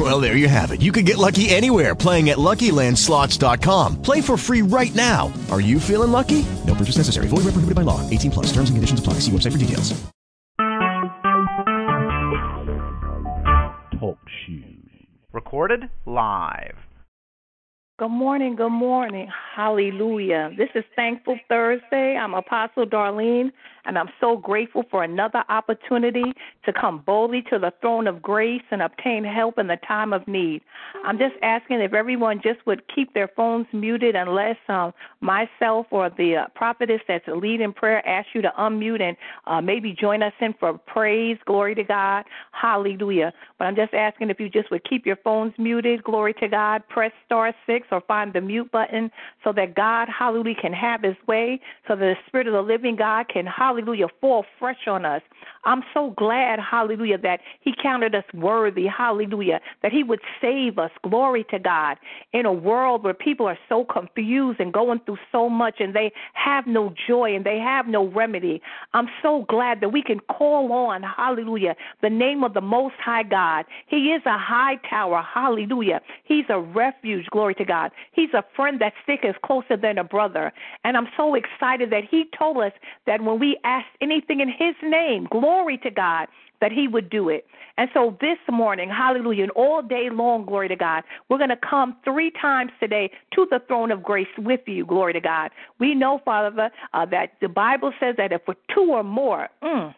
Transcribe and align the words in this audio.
Well, 0.00 0.18
there 0.18 0.34
you 0.34 0.48
have 0.48 0.70
it. 0.70 0.80
You 0.80 0.92
can 0.92 1.04
get 1.04 1.18
lucky 1.18 1.50
anywhere 1.50 1.94
playing 1.94 2.30
at 2.30 2.38
LuckyLandSlots.com. 2.38 4.00
Play 4.00 4.22
for 4.22 4.38
free 4.38 4.62
right 4.62 4.94
now. 4.94 5.30
Are 5.50 5.60
you 5.60 5.78
feeling 5.78 6.10
lucky? 6.10 6.46
No 6.66 6.74
purchase 6.74 6.96
necessary. 6.96 7.26
Void 7.28 7.44
where 7.44 7.52
prohibited 7.52 7.74
by 7.74 7.82
law. 7.82 8.00
18 8.08 8.30
plus. 8.30 8.46
Terms 8.46 8.70
and 8.70 8.78
conditions 8.78 9.00
apply. 9.00 9.14
See 9.14 9.30
website 9.30 9.52
for 9.52 9.58
details. 9.58 9.92
Talk 14.00 14.18
shoes. 14.46 15.06
Recorded 15.34 15.90
live. 16.06 16.76
Good 17.98 18.08
morning, 18.08 18.56
good 18.56 18.70
morning. 18.70 19.28
Hallelujah. 19.54 20.52
This 20.56 20.70
is 20.74 20.84
Thankful 20.96 21.38
Thursday. 21.50 22.16
I'm 22.16 22.32
Apostle 22.32 22.86
Darlene, 22.86 23.52
and 23.84 23.98
I'm 23.98 24.08
so 24.20 24.36
grateful 24.36 24.84
for 24.90 25.04
another 25.04 25.44
opportunity 25.48 26.32
to 26.64 26.72
come 26.72 27.02
boldly 27.04 27.42
to 27.50 27.58
the 27.58 27.72
throne 27.80 28.06
of 28.06 28.22
grace 28.22 28.62
and 28.70 28.82
obtain 28.82 29.24
help 29.24 29.58
in 29.58 29.66
the 29.66 29.78
time 29.86 30.12
of 30.12 30.26
need. 30.28 30.62
I'm 31.04 31.18
just 31.18 31.34
asking 31.42 31.80
if 31.80 31.94
everyone 31.94 32.40
just 32.42 32.64
would 32.66 32.82
keep 32.94 33.14
their 33.14 33.28
phones 33.28 33.66
muted 33.72 34.14
unless 34.14 34.56
um, 34.68 34.92
myself 35.20 35.86
or 35.90 36.10
the 36.10 36.36
uh, 36.36 36.46
prophetess 36.54 37.00
that's 37.08 37.24
leading 37.28 37.72
prayer 37.72 38.06
asks 38.06 38.30
you 38.34 38.42
to 38.42 38.52
unmute 38.58 39.00
and 39.00 39.16
uh, 39.46 39.60
maybe 39.60 39.92
join 39.92 40.22
us 40.22 40.32
in 40.40 40.54
for 40.58 40.76
praise. 40.78 41.38
Glory 41.46 41.74
to 41.74 41.84
God. 41.84 42.24
Hallelujah. 42.52 43.32
But 43.58 43.66
I'm 43.66 43.76
just 43.76 43.94
asking 43.94 44.30
if 44.30 44.40
you 44.40 44.48
just 44.48 44.70
would 44.70 44.88
keep 44.88 45.06
your 45.06 45.16
phones 45.16 45.52
muted. 45.58 46.02
Glory 46.04 46.34
to 46.34 46.48
God. 46.48 46.82
Press 46.88 47.12
star 47.26 47.54
six 47.66 47.86
or 47.90 48.00
find 48.02 48.32
the 48.32 48.40
mute 48.40 48.70
button 48.70 49.10
so 49.44 49.52
that 49.52 49.74
God, 49.74 50.08
hallelujah, 50.08 50.54
can 50.60 50.72
have 50.72 51.02
his 51.02 51.16
way, 51.26 51.60
so 51.86 51.96
that 51.96 52.00
the 52.00 52.16
Spirit 52.26 52.46
of 52.46 52.52
the 52.52 52.62
living 52.62 52.96
God 52.96 53.28
can, 53.28 53.46
hallelujah, 53.46 53.69
fall 54.20 54.44
fresh 54.58 54.86
on 54.86 55.04
us. 55.04 55.22
I'm 55.64 55.82
so 55.92 56.14
glad, 56.16 56.58
hallelujah, 56.58 57.18
that 57.18 57.40
he 57.60 57.74
counted 57.82 58.14
us 58.14 58.24
worthy, 58.32 58.86
hallelujah, 58.86 59.60
that 59.82 59.92
he 59.92 60.02
would 60.02 60.20
save 60.40 60.78
us. 60.78 60.90
Glory 61.02 61.44
to 61.50 61.58
God. 61.58 61.98
In 62.32 62.46
a 62.46 62.52
world 62.52 63.04
where 63.04 63.14
people 63.14 63.46
are 63.46 63.58
so 63.68 63.84
confused 63.84 64.60
and 64.60 64.72
going 64.72 65.00
through 65.04 65.18
so 65.30 65.48
much 65.48 65.76
and 65.80 65.94
they 65.94 66.12
have 66.32 66.66
no 66.66 66.94
joy 67.06 67.34
and 67.34 67.44
they 67.44 67.58
have 67.58 67.86
no 67.86 68.08
remedy, 68.08 68.62
I'm 68.94 69.08
so 69.22 69.44
glad 69.48 69.80
that 69.80 69.90
we 69.90 70.02
can 70.02 70.20
call 70.20 70.72
on, 70.72 71.02
hallelujah, 71.02 71.76
the 72.00 72.10
name 72.10 72.42
of 72.42 72.54
the 72.54 72.60
Most 72.60 72.94
High 73.04 73.22
God. 73.22 73.66
He 73.86 74.12
is 74.12 74.22
a 74.24 74.38
high 74.38 74.76
tower, 74.88 75.22
hallelujah. 75.22 76.00
He's 76.24 76.46
a 76.48 76.58
refuge, 76.58 77.26
glory 77.30 77.54
to 77.56 77.64
God. 77.64 77.90
He's 78.12 78.32
a 78.32 78.44
friend 78.56 78.80
that 78.80 78.94
sticketh 79.02 79.36
closer 79.44 79.76
than 79.76 79.98
a 79.98 80.04
brother. 80.04 80.52
And 80.84 80.96
I'm 80.96 81.08
so 81.16 81.34
excited 81.34 81.90
that 81.90 82.04
he 82.10 82.24
told 82.38 82.58
us 82.58 82.72
that 83.06 83.22
when 83.22 83.38
we 83.38 83.58
ask 83.64 83.86
anything 84.00 84.40
in 84.40 84.48
his 84.48 84.74
name, 84.82 85.26
glory 85.30 85.78
to 85.78 85.90
God, 85.90 86.28
that 86.60 86.72
he 86.72 86.88
would 86.88 87.08
do 87.10 87.28
it. 87.28 87.46
And 87.78 87.88
so 87.94 88.16
this 88.20 88.38
morning, 88.50 88.90
hallelujah, 88.90 89.44
and 89.44 89.52
all 89.52 89.82
day 89.82 90.10
long, 90.10 90.44
glory 90.44 90.68
to 90.68 90.76
God, 90.76 91.02
we're 91.28 91.38
going 91.38 91.50
to 91.50 91.56
come 91.56 91.96
three 92.04 92.30
times 92.40 92.70
today 92.78 93.10
to 93.34 93.46
the 93.50 93.60
throne 93.66 93.90
of 93.90 94.02
grace 94.02 94.28
with 94.36 94.60
you, 94.66 94.84
glory 94.84 95.14
to 95.14 95.20
God. 95.20 95.50
We 95.78 95.94
know, 95.94 96.20
Father, 96.24 96.70
uh, 96.92 97.06
that 97.06 97.32
the 97.40 97.48
Bible 97.48 97.92
says 97.98 98.16
that 98.18 98.32
if 98.32 98.42
we're 98.46 98.54
two 98.74 98.90
or 98.90 99.02
more, 99.02 99.48
mm, 99.62 99.94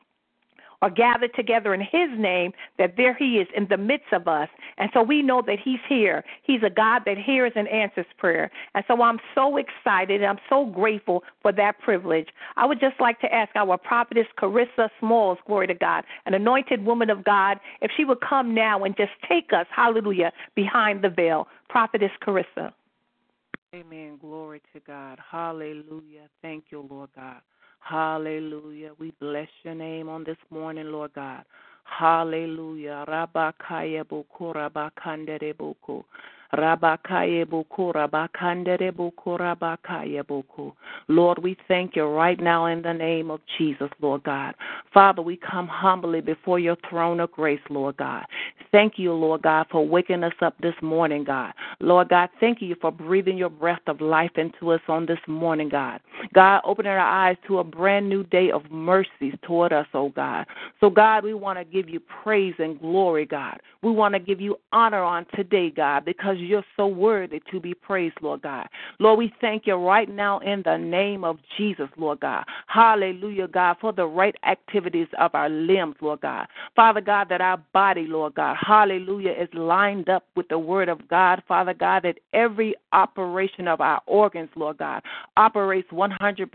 are 0.83 0.91
gathered 0.91 1.35
together 1.35 1.73
in 1.73 1.81
His 1.81 2.11
name, 2.19 2.53
that 2.79 2.97
there 2.97 3.15
He 3.15 3.39
is 3.39 3.49
in 3.57 3.67
the 3.69 3.79
midst 3.79 4.13
of 4.13 4.29
us. 4.29 4.49
And 4.77 4.91
so 4.93 5.03
we 5.03 5.23
know 5.23 5.43
that 5.47 5.59
He's 5.65 5.81
here. 5.89 6.25
He's 6.43 6.63
a 6.63 6.71
God 6.71 7.03
that 7.07 7.17
hears 7.17 7.53
and 7.57 7.67
answers 7.69 8.07
prayer. 8.19 8.51
And 8.75 8.85
so 8.87 9.01
I'm 9.03 9.19
so 9.35 9.57
excited 9.57 10.21
and 10.21 10.31
I'm 10.31 10.45
so 10.51 10.67
grateful 10.67 11.25
for 11.41 11.53
that 11.53 11.79
privilege. 11.81 12.29
I 12.57 12.67
would 12.67 12.81
just 12.81 13.01
like 13.01 13.21
to 13.21 13.33
ask 13.33 13.55
our 13.57 13.79
prophetess 13.79 14.27
Carissa 14.39 14.89
Smalls, 15.01 15.39
glory 15.47 15.69
to 15.69 15.75
God, 15.75 16.05
an 16.27 16.35
anointed 16.35 16.85
woman 16.85 17.09
of 17.09 17.25
God, 17.25 17.59
if 17.81 17.91
she 17.97 18.05
would 18.05 18.21
come 18.21 18.55
now 18.55 18.85
and 18.85 18.97
just 18.97 19.13
take 19.29 19.53
us, 19.53 19.67
hallelujah, 19.75 20.33
behind 20.55 21.03
the 21.03 21.09
veil. 21.09 21.49
Prophetess 21.69 22.11
Carissa. 22.23 22.73
Amen. 23.75 24.19
Glory 24.21 24.61
to 24.75 24.81
God. 24.81 25.19
Hallelujah. 25.31 26.29
Thank 26.43 26.65
you, 26.71 26.87
Lord 26.91 27.09
God. 27.17 27.41
Hallelujah. 27.83 28.93
We 28.99 29.13
bless 29.21 29.49
your 29.65 29.75
name 29.75 30.09
on 30.09 30.25
this 30.25 30.37
morning, 30.51 30.87
Lord 30.93 31.13
God. 31.15 31.45
Hallelujah. 31.85 33.05
Lord, 41.09 41.39
we 41.39 41.57
thank 41.67 41.97
you 41.97 42.05
right 42.05 42.39
now 42.39 42.67
in 42.67 42.83
the 42.83 42.93
name 42.93 43.31
of 43.31 43.41
Jesus, 43.57 43.89
Lord 44.01 44.23
God. 44.25 44.55
Father, 44.93 45.23
we 45.23 45.37
come 45.37 45.67
humbly 45.67 46.21
before 46.21 46.59
your 46.59 46.77
throne 46.89 47.21
of 47.21 47.33
grace, 47.33 47.61
Lord 47.71 47.97
God. 47.97 48.25
Thank 48.71 48.99
you, 48.99 49.13
Lord 49.13 49.43
God, 49.43 49.67
for 49.71 49.87
waking 49.87 50.25
us 50.25 50.33
up 50.41 50.55
this 50.61 50.75
morning, 50.83 51.25
God. 51.25 51.53
Lord 51.81 52.09
God, 52.09 52.29
thank 52.41 52.63
you 52.63 52.75
for 52.81 52.91
breathing 52.91 53.37
your 53.37 53.51
breath 53.51 53.83
of 53.87 54.01
life 54.01 54.33
into 54.37 54.73
us 54.73 54.81
on 54.89 55.07
this 55.07 55.19
morning, 55.27 55.69
God. 55.69 56.01
God, 56.35 56.61
opening 56.65 56.93
our 56.93 56.99
eyes 56.99 57.37
to 57.47 57.59
a 57.59 57.65
brand 57.65 58.09
new 58.09 58.25
day 58.25 58.51
of 58.51 58.71
mercies 58.71 59.35
toward 59.43 59.73
us, 59.73 59.87
oh 59.95 60.11
God. 60.11 60.47
So, 60.81 60.91
God, 60.91 61.25
we 61.25 61.35
want 61.35 61.59
to 61.59 61.65
give 61.65 61.89
you 61.89 62.01
praise 62.01 62.55
and 62.59 62.79
glory, 62.81 63.27
God. 63.27 63.61
We 63.83 63.91
want 63.91 64.15
to 64.15 64.21
give 64.21 64.41
you 64.41 64.57
honor 64.73 65.03
on 65.03 65.27
today, 65.35 65.71
God, 65.71 66.05
because 66.05 66.37
you're 66.43 66.65
so 66.77 66.87
worthy 66.87 67.41
to 67.51 67.61
be 67.61 67.75
praised, 67.75 68.17
Lord 68.21 68.43
God. 68.43 68.69
Lord, 68.99 69.19
we 69.19 69.33
thank 69.41 69.67
you 69.67 69.75
right 69.75 70.09
now 70.09 70.39
in 70.41 70.63
the 70.65 70.77
name 70.77 71.25
of 71.25 71.39
Jesus, 71.57 71.89
Lord 71.97 72.21
God. 72.21 72.45
Hallelujah, 72.67 73.49
God, 73.49 73.77
for 73.81 73.93
the 73.93 74.07
right 74.07 74.35
activities 74.47 75.09
of 75.19 75.35
our 75.35 75.49
limbs, 75.49 75.97
Lord 76.01 76.21
God. 76.21 76.47
Father 76.77 77.01
God, 77.01 77.29
that 77.29 77.41
our 77.41 77.59
body, 77.73 78.07
Lord 78.07 78.35
God, 78.35 78.57
hallelujah, 78.61 79.33
is 79.33 79.49
lined 79.53 80.09
up 80.09 80.25
with 80.37 80.49
the 80.49 80.59
word 80.59 80.89
of 80.89 81.07
God, 81.09 81.43
Father 81.47 81.75
God, 81.75 82.03
that 82.05 82.19
every 82.33 82.75
operation 82.93 83.69
of 83.69 83.81
our 83.81 84.01
organs, 84.07 84.51
Lord 84.57 84.79
God, 84.79 85.03
operates 85.37 85.89
100% 85.91 86.51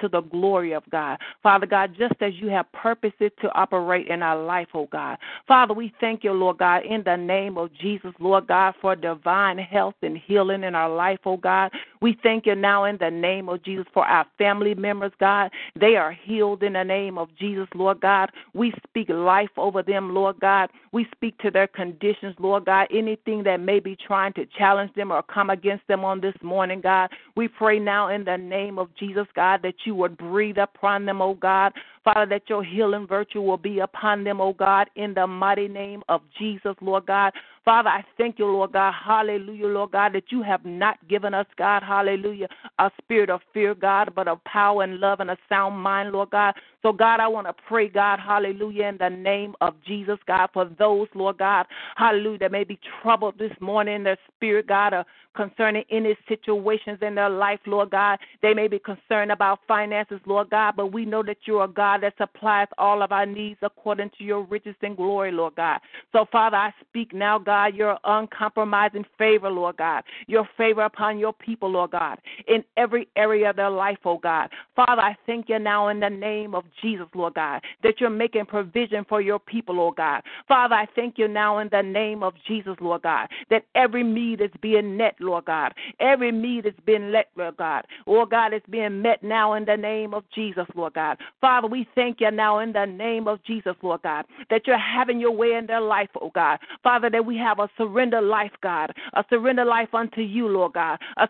to 0.00 0.08
the 0.08 0.20
glory 0.20 0.72
of 0.72 0.82
God. 0.90 1.18
Father 1.42 1.66
God, 1.66 1.94
just 1.98 2.14
as 2.20 2.32
you 2.34 2.48
have 2.48 2.70
purposed 2.72 3.20
it 3.20 3.32
to 3.40 3.52
operate 3.54 4.08
in 4.08 4.22
our 4.22 4.42
life, 4.42 4.68
oh 4.74 4.88
God. 4.90 5.18
Father, 5.46 5.74
we 5.74 5.92
thank 6.00 6.24
you, 6.24 6.32
Lord 6.32 6.58
God, 6.58 6.84
in 6.84 7.02
the 7.04 7.16
name 7.16 7.58
of 7.58 7.72
Jesus, 7.74 8.12
Lord 8.18 8.46
God, 8.46 8.74
for 8.80 8.94
divine 8.96 9.21
health 9.24 9.94
and 10.02 10.16
healing 10.16 10.64
in 10.64 10.74
our 10.74 10.88
life, 10.88 11.18
oh 11.24 11.36
God. 11.36 11.70
We 12.00 12.16
thank 12.22 12.46
you 12.46 12.54
now 12.54 12.84
in 12.84 12.96
the 12.98 13.10
name 13.10 13.48
of 13.48 13.62
Jesus 13.62 13.86
for 13.94 14.04
our 14.04 14.26
family 14.38 14.74
members, 14.74 15.12
God. 15.20 15.50
They 15.78 15.96
are 15.96 16.12
healed 16.12 16.62
in 16.62 16.72
the 16.74 16.82
name 16.82 17.18
of 17.18 17.28
Jesus, 17.38 17.68
Lord 17.74 18.00
God. 18.00 18.30
We 18.54 18.72
speak 18.88 19.08
life 19.08 19.50
over 19.56 19.82
them, 19.82 20.14
Lord 20.14 20.40
God. 20.40 20.70
We 20.92 21.06
speak 21.14 21.38
to 21.38 21.50
their 21.50 21.68
conditions, 21.68 22.34
Lord 22.38 22.64
God. 22.64 22.88
Anything 22.92 23.42
that 23.44 23.60
may 23.60 23.80
be 23.80 23.96
trying 23.96 24.32
to 24.34 24.46
challenge 24.58 24.92
them 24.94 25.12
or 25.12 25.22
come 25.22 25.50
against 25.50 25.86
them 25.88 26.04
on 26.04 26.20
this 26.20 26.34
morning, 26.42 26.80
God. 26.80 27.10
We 27.36 27.48
pray 27.48 27.78
now 27.78 28.08
in 28.08 28.24
the 28.24 28.36
name 28.36 28.78
of 28.78 28.88
Jesus, 28.96 29.26
God, 29.34 29.60
that 29.62 29.74
you 29.84 29.94
would 29.94 30.16
breathe 30.16 30.58
upon 30.58 31.06
them, 31.06 31.22
oh 31.22 31.34
God. 31.34 31.72
Father, 32.04 32.26
that 32.26 32.48
your 32.48 32.64
healing 32.64 33.06
virtue 33.06 33.40
will 33.40 33.56
be 33.56 33.78
upon 33.78 34.24
them, 34.24 34.40
oh 34.40 34.52
God, 34.52 34.90
in 34.96 35.14
the 35.14 35.26
mighty 35.26 35.68
name 35.68 36.02
of 36.08 36.20
Jesus, 36.38 36.74
Lord 36.80 37.06
God. 37.06 37.32
Father, 37.64 37.90
I 37.90 38.04
thank 38.18 38.40
you, 38.40 38.46
Lord 38.46 38.72
God, 38.72 38.92
hallelujah, 38.92 39.68
Lord 39.68 39.92
God, 39.92 40.14
that 40.14 40.24
you 40.30 40.42
have 40.42 40.64
not 40.64 40.96
given 41.08 41.32
us, 41.32 41.46
God, 41.56 41.84
hallelujah, 41.84 42.48
a 42.80 42.90
spirit 43.00 43.30
of 43.30 43.40
fear, 43.54 43.72
God, 43.74 44.12
but 44.16 44.26
of 44.26 44.42
power 44.42 44.82
and 44.82 44.98
love 44.98 45.20
and 45.20 45.30
a 45.30 45.36
sound 45.48 45.78
mind, 45.78 46.10
Lord 46.10 46.30
God. 46.30 46.54
So, 46.82 46.92
God, 46.92 47.20
I 47.20 47.28
want 47.28 47.46
to 47.46 47.54
pray, 47.68 47.88
God, 47.88 48.18
hallelujah, 48.18 48.86
in 48.86 48.98
the 48.98 49.10
name 49.10 49.54
of 49.60 49.74
Jesus, 49.86 50.18
God, 50.26 50.48
for 50.52 50.68
those, 50.76 51.06
Lord 51.14 51.38
God, 51.38 51.66
hallelujah, 51.96 52.38
that 52.40 52.52
may 52.52 52.64
be 52.64 52.80
troubled 53.00 53.38
this 53.38 53.52
morning 53.60 53.94
in 53.94 54.02
their 54.02 54.18
spirit, 54.36 54.66
God, 54.66 54.92
or 54.92 55.04
concerning 55.34 55.84
any 55.90 56.16
situations 56.28 56.98
in 57.02 57.14
their 57.14 57.30
life, 57.30 57.60
Lord 57.66 57.90
God. 57.90 58.18
They 58.42 58.54
may 58.54 58.68
be 58.68 58.78
concerned 58.78 59.32
about 59.32 59.60
finances, 59.66 60.20
Lord 60.26 60.50
God, 60.50 60.74
but 60.76 60.92
we 60.92 61.04
know 61.04 61.22
that 61.22 61.38
you're 61.44 61.64
a 61.64 61.68
God 61.68 62.02
that 62.02 62.14
supplies 62.18 62.68
all 62.78 63.02
of 63.02 63.12
our 63.12 63.26
needs 63.26 63.58
according 63.62 64.10
to 64.18 64.24
your 64.24 64.42
riches 64.42 64.76
and 64.82 64.96
glory, 64.96 65.32
Lord 65.32 65.54
God. 65.54 65.80
So, 66.12 66.26
Father, 66.30 66.56
I 66.56 66.74
speak 66.88 67.14
now, 67.14 67.38
God, 67.38 67.51
your 67.74 67.98
uncompromising 68.04 69.04
favor, 69.18 69.50
Lord 69.50 69.76
God, 69.76 70.04
your 70.26 70.48
favor 70.56 70.82
upon 70.82 71.18
your 71.18 71.32
people, 71.32 71.70
Lord 71.70 71.92
God, 71.92 72.18
in 72.48 72.64
every 72.76 73.08
area 73.16 73.50
of 73.50 73.56
their 73.56 73.70
life, 73.70 73.98
oh 74.04 74.18
God. 74.18 74.50
Father, 74.74 75.02
I 75.02 75.16
thank 75.26 75.48
you 75.48 75.58
now 75.58 75.88
in 75.88 76.00
the 76.00 76.08
name 76.08 76.54
of 76.54 76.64
Jesus, 76.80 77.06
Lord 77.14 77.34
God, 77.34 77.62
that 77.82 78.00
you're 78.00 78.10
making 78.10 78.46
provision 78.46 79.04
for 79.08 79.20
your 79.20 79.38
people, 79.38 79.76
Lord 79.76 79.96
God. 79.96 80.22
Father, 80.48 80.74
I 80.74 80.86
thank 80.94 81.18
you 81.18 81.28
now 81.28 81.58
in 81.58 81.68
the 81.70 81.82
name 81.82 82.22
of 82.22 82.34
Jesus, 82.46 82.76
Lord 82.80 83.02
God, 83.02 83.28
that 83.50 83.64
every 83.74 84.02
need 84.02 84.40
is 84.40 84.50
being 84.60 84.96
met, 84.96 85.14
Lord 85.20 85.44
God. 85.46 85.74
Every 86.00 86.32
need 86.32 86.64
has 86.64 86.74
been 86.86 87.12
let, 87.12 87.28
Lord 87.36 87.56
God. 87.56 87.84
Oh 88.06 88.26
God, 88.26 88.52
it's 88.52 88.66
being 88.68 89.02
met 89.02 89.22
now 89.22 89.54
in 89.54 89.64
the 89.64 89.76
name 89.76 90.14
of 90.14 90.24
Jesus, 90.34 90.66
Lord 90.74 90.94
God. 90.94 91.18
Father, 91.40 91.68
we 91.68 91.86
thank 91.94 92.20
you 92.20 92.30
now 92.30 92.60
in 92.60 92.72
the 92.72 92.86
name 92.86 93.28
of 93.28 93.42
Jesus, 93.44 93.74
Lord 93.82 94.02
God, 94.02 94.24
that 94.50 94.66
you're 94.66 94.78
having 94.78 95.20
your 95.20 95.32
way 95.32 95.54
in 95.54 95.66
their 95.66 95.80
life, 95.80 96.08
oh 96.20 96.30
God. 96.34 96.58
Father, 96.82 97.10
that 97.10 97.24
we 97.24 97.36
have 97.42 97.58
a 97.58 97.68
surrender 97.76 98.20
life, 98.20 98.52
God, 98.62 98.92
a 99.14 99.24
surrender 99.28 99.64
life 99.64 99.92
unto 99.92 100.20
you, 100.20 100.48
Lord 100.48 100.74
God, 100.74 100.98
a 101.16 101.28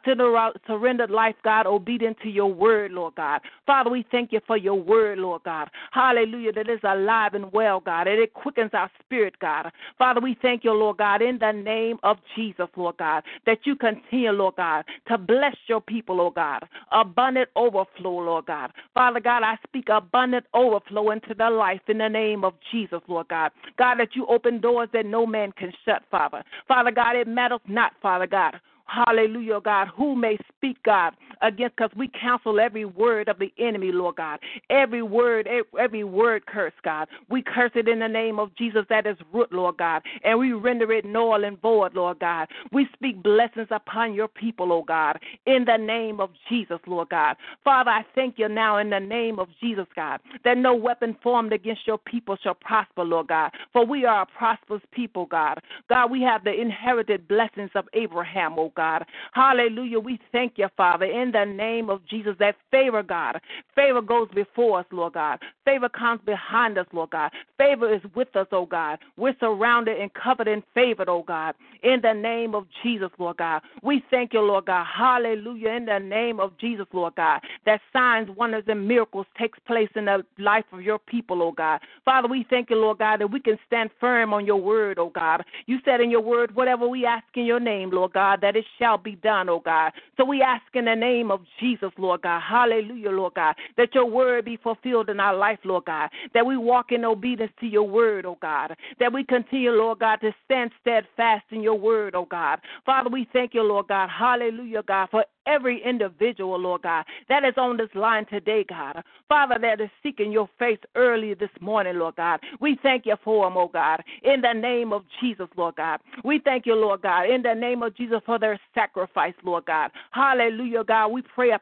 surrendered 0.67 1.11
life, 1.11 1.37
God, 1.43 1.67
obedient 1.67 2.19
to 2.23 2.29
your 2.29 2.53
word, 2.53 2.93
Lord 2.93 3.14
God. 3.14 3.41
Father, 3.67 3.91
we 3.91 4.05
thank 4.11 4.32
you 4.32 4.41
for 4.47 4.56
your 4.56 4.75
word, 4.81 5.19
Lord 5.19 5.43
God. 5.44 5.70
Hallelujah, 5.91 6.53
that 6.53 6.69
is 6.69 6.81
alive 6.85 7.35
and 7.35 7.53
well, 7.53 7.81
God, 7.81 8.06
and 8.06 8.20
it 8.20 8.35
quickens 8.35 8.70
our 8.73 8.91
spirit, 9.00 9.35
God. 9.41 9.70
Father, 9.99 10.20
we 10.20 10.37
thank 10.43 10.64
you, 10.64 10.73
Lord 10.73 10.99
God, 10.99 11.23
in 11.23 11.38
the 11.38 11.53
name 11.53 11.99
of 12.03 12.19
Jesus, 12.37 12.69
Lord 12.76 12.97
God, 12.99 13.23
that 13.47 13.59
you 13.64 13.76
continue, 13.76 14.31
Lord 14.31 14.56
God, 14.56 14.85
to 15.09 15.19
bless 15.19 15.56
your 15.67 15.81
people, 15.81 16.17
Lord 16.17 16.35
God. 16.35 16.64
Abundant 16.91 17.49
overflow, 17.56 18.19
Lord 18.19 18.47
God. 18.47 18.73
Father 18.94 19.20
God, 19.20 19.43
I 19.43 19.56
speak 19.67 19.88
abundant 19.88 20.47
overflow 20.55 21.11
into 21.11 21.35
their 21.35 21.50
life 21.50 21.81
in 21.88 21.99
the 21.99 22.09
name 22.09 22.44
of 22.44 22.55
Jesus, 22.70 23.00
Lord 23.09 23.29
God. 23.29 23.53
God, 23.79 23.97
that 23.97 24.14
you 24.14 24.26
open 24.26 24.61
doors 24.61 24.88
that 24.93 25.06
no 25.06 25.26
man 25.26 25.53
can 25.53 25.73
shut, 25.85 26.01
Father. 26.10 26.43
Father 26.69 26.90
God, 26.90 27.16
it 27.16 27.28
matters 27.28 27.60
not, 27.66 27.93
Father 28.00 28.26
God 28.26 28.60
Hallelujah, 28.87 29.61
God. 29.61 29.88
Who 29.96 30.14
may 30.14 30.37
speak, 30.56 30.82
God, 30.84 31.14
against, 31.40 31.76
because 31.76 31.90
we 31.96 32.08
counsel 32.08 32.61
every 32.61 32.84
word 32.84 33.29
of 33.29 33.38
the 33.38 33.52
enemy, 33.58 33.90
Lord 33.93 34.17
God. 34.17 34.40
Every 34.70 35.02
word, 35.02 35.49
every 35.79 36.05
word 36.05 36.46
curse, 36.46 36.73
God. 36.84 37.08
We 37.29 37.43
curse 37.43 37.73
it 37.75 37.88
in 37.88 38.00
the 38.00 38.08
name 38.08 38.38
of 38.38 38.55
Jesus 38.56 38.82
that 38.90 39.06
is 39.06 39.17
root, 39.32 39.52
Lord 39.52 39.79
God. 39.79 40.02
And 40.25 40.38
we 40.38 40.52
render 40.52 40.93
it 40.93 41.05
null 41.05 41.44
and 41.44 41.61
void, 41.61 41.94
Lord 41.94 42.19
God. 42.19 42.49
We 42.70 42.87
speak 42.93 43.23
blessings 43.23 43.69
upon 43.70 44.14
your 44.14 44.29
people, 44.29 44.73
oh 44.73 44.82
God, 44.82 45.19
in 45.46 45.64
the 45.64 45.76
name 45.76 46.20
of 46.20 46.31
Jesus, 46.49 46.78
Lord 46.87 47.08
God. 47.08 47.37
Father, 47.64 47.90
I 47.90 48.02
thank 48.14 48.38
you 48.38 48.49
now 48.49 48.78
in 48.78 48.90
the 48.90 49.00
name 49.00 49.38
of 49.38 49.49
Jesus, 49.61 49.87
God, 49.94 50.20
that 50.44 50.58
no 50.58 50.75
weapon 50.75 51.17
formed 51.23 51.52
against 51.52 51.87
your 51.87 51.99
people 51.99 52.37
shall 52.43 52.55
prosper, 52.55 53.05
Lord 53.05 53.28
God. 53.28 53.50
For 53.73 53.87
we 53.87 54.05
are 54.05 54.23
a 54.23 54.26
prosperous 54.26 54.82
people, 54.93 55.26
God. 55.26 55.61
God, 55.88 56.11
we 56.11 56.23
have 56.23 56.44
the 56.44 56.52
inherited 56.52 57.26
blessings 57.28 57.70
of 57.75 57.87
Abraham, 57.94 58.55
oh 58.58 58.71
God. 58.74 59.04
Hallelujah. 59.32 60.00
We 60.00 60.19
thank 60.32 60.54
you, 60.56 60.69
Father, 60.76 61.06
in 61.06 61.32
the 61.32 61.44
name 61.44 61.90
of 61.90 62.06
Jesus, 62.06 62.34
that 62.38 62.56
favor, 62.70 63.02
God. 63.02 63.40
Favor 63.74 64.02
goes 64.02 64.28
before 64.34 64.80
us, 64.80 64.86
Lord 64.90 65.14
God. 65.14 65.38
Favor 65.64 65.88
comes 65.88 66.20
behind 66.24 66.78
us, 66.78 66.86
Lord 66.92 67.10
God. 67.10 67.30
Favor 67.58 67.92
is 67.94 68.02
with 68.14 68.34
us, 68.36 68.46
oh 68.52 68.66
God. 68.66 68.98
We're 69.16 69.36
surrounded 69.40 70.00
and 70.00 70.10
covered 70.14 70.48
in 70.48 70.62
favor, 70.74 71.04
oh 71.08 71.22
God. 71.22 71.54
In 71.82 72.00
the 72.02 72.12
name 72.12 72.54
of 72.54 72.66
Jesus, 72.82 73.10
Lord 73.19 73.38
God. 73.38 73.62
We 73.82 74.04
thank 74.10 74.32
you, 74.32 74.40
Lord 74.40 74.66
God. 74.66 74.86
Hallelujah. 74.86 75.70
In 75.70 75.84
the 75.86 75.98
name 75.98 76.40
of 76.40 76.56
Jesus, 76.58 76.86
Lord 76.92 77.14
God. 77.16 77.40
That 77.66 77.80
signs, 77.92 78.28
wonders, 78.36 78.64
and 78.68 78.86
miracles 78.86 79.26
takes 79.38 79.58
place 79.66 79.88
in 79.96 80.06
the 80.06 80.25
life 80.38 80.64
of 80.72 80.82
your 80.82 80.98
people, 80.98 81.42
oh 81.42 81.52
God. 81.52 81.80
Father, 82.04 82.28
we 82.28 82.46
thank 82.50 82.70
you, 82.70 82.76
Lord 82.76 82.98
God, 82.98 83.20
that 83.20 83.30
we 83.30 83.40
can 83.40 83.58
stand 83.66 83.90
firm 84.00 84.32
on 84.34 84.46
your 84.46 84.60
word, 84.60 84.98
oh 84.98 85.10
God. 85.10 85.44
You 85.66 85.78
said 85.84 86.00
in 86.00 86.10
your 86.10 86.20
word, 86.20 86.54
whatever 86.54 86.86
we 86.88 87.06
ask 87.06 87.25
in 87.34 87.44
your 87.44 87.60
name, 87.60 87.90
Lord 87.90 88.12
God, 88.12 88.40
that 88.42 88.56
it 88.56 88.62
shall 88.79 88.99
be 88.99 89.17
done, 89.17 89.49
oh 89.49 89.61
God. 89.61 89.93
So 90.17 90.25
we 90.25 90.43
ask 90.43 90.62
in 90.75 90.85
the 90.87 90.94
name 90.94 91.31
of 91.31 91.41
Jesus, 91.61 91.91
Lord 91.99 92.23
God, 92.23 92.41
hallelujah, 92.41 93.11
Lord 93.11 93.35
God, 93.35 93.55
that 93.76 93.94
your 93.94 94.06
word 94.06 94.44
be 94.44 94.56
fulfilled 94.56 95.11
in 95.11 95.20
our 95.20 95.37
life, 95.37 95.59
Lord 95.64 95.85
God, 95.85 96.11
that 96.35 96.47
we 96.47 96.56
walk 96.56 96.93
in 96.93 97.05
obedience 97.05 97.53
to 97.61 97.67
your 97.67 97.88
word, 97.88 98.26
oh 98.26 98.38
God, 98.41 98.76
that 98.99 99.12
we 99.12 99.25
continue, 99.25 99.70
Lord 99.70 100.00
God, 100.00 100.17
to 100.17 100.35
stand 100.44 100.70
steadfast 100.81 101.44
in 101.50 101.62
your 101.62 101.79
word, 101.79 102.14
oh 102.14 102.26
God. 102.26 102.61
Father, 102.85 103.11
we 103.11 103.29
thank 103.32 103.55
you, 103.55 103.62
Lord 103.62 103.88
God, 103.88 104.09
hallelujah, 104.09 104.82
God, 104.82 105.09
for 105.11 105.25
every 105.46 105.82
individual, 105.84 106.58
Lord 106.58 106.82
God, 106.82 107.04
that 107.28 107.44
is 107.44 107.54
on 107.56 107.76
this 107.76 107.88
line 107.94 108.26
today, 108.26 108.64
God. 108.68 109.02
Father, 109.28 109.56
that 109.60 109.80
is 109.80 109.90
seeking 110.02 110.32
your 110.32 110.48
face 110.58 110.78
early 110.94 111.34
this 111.34 111.50
morning, 111.60 111.98
Lord 111.98 112.16
God. 112.16 112.40
We 112.60 112.78
thank 112.82 113.06
you 113.06 113.16
for 113.24 113.46
them, 113.46 113.56
oh 113.56 113.68
God, 113.68 114.02
in 114.22 114.40
the 114.40 114.52
name 114.52 114.92
of 114.92 115.04
Jesus, 115.20 115.48
Lord 115.56 115.76
God. 115.76 116.00
We 116.24 116.40
thank 116.44 116.66
you, 116.66 116.74
Lord 116.74 117.02
God, 117.02 117.30
in 117.30 117.42
the 117.42 117.54
name 117.54 117.82
of 117.82 117.96
Jesus 117.96 118.20
for 118.26 118.38
their 118.38 118.60
sacrifice, 118.74 119.34
Lord 119.44 119.64
God. 119.66 119.90
Hallelujah, 120.10 120.84
God. 120.84 121.08
We 121.08 121.22
pray 121.22 121.50
a 121.50 121.60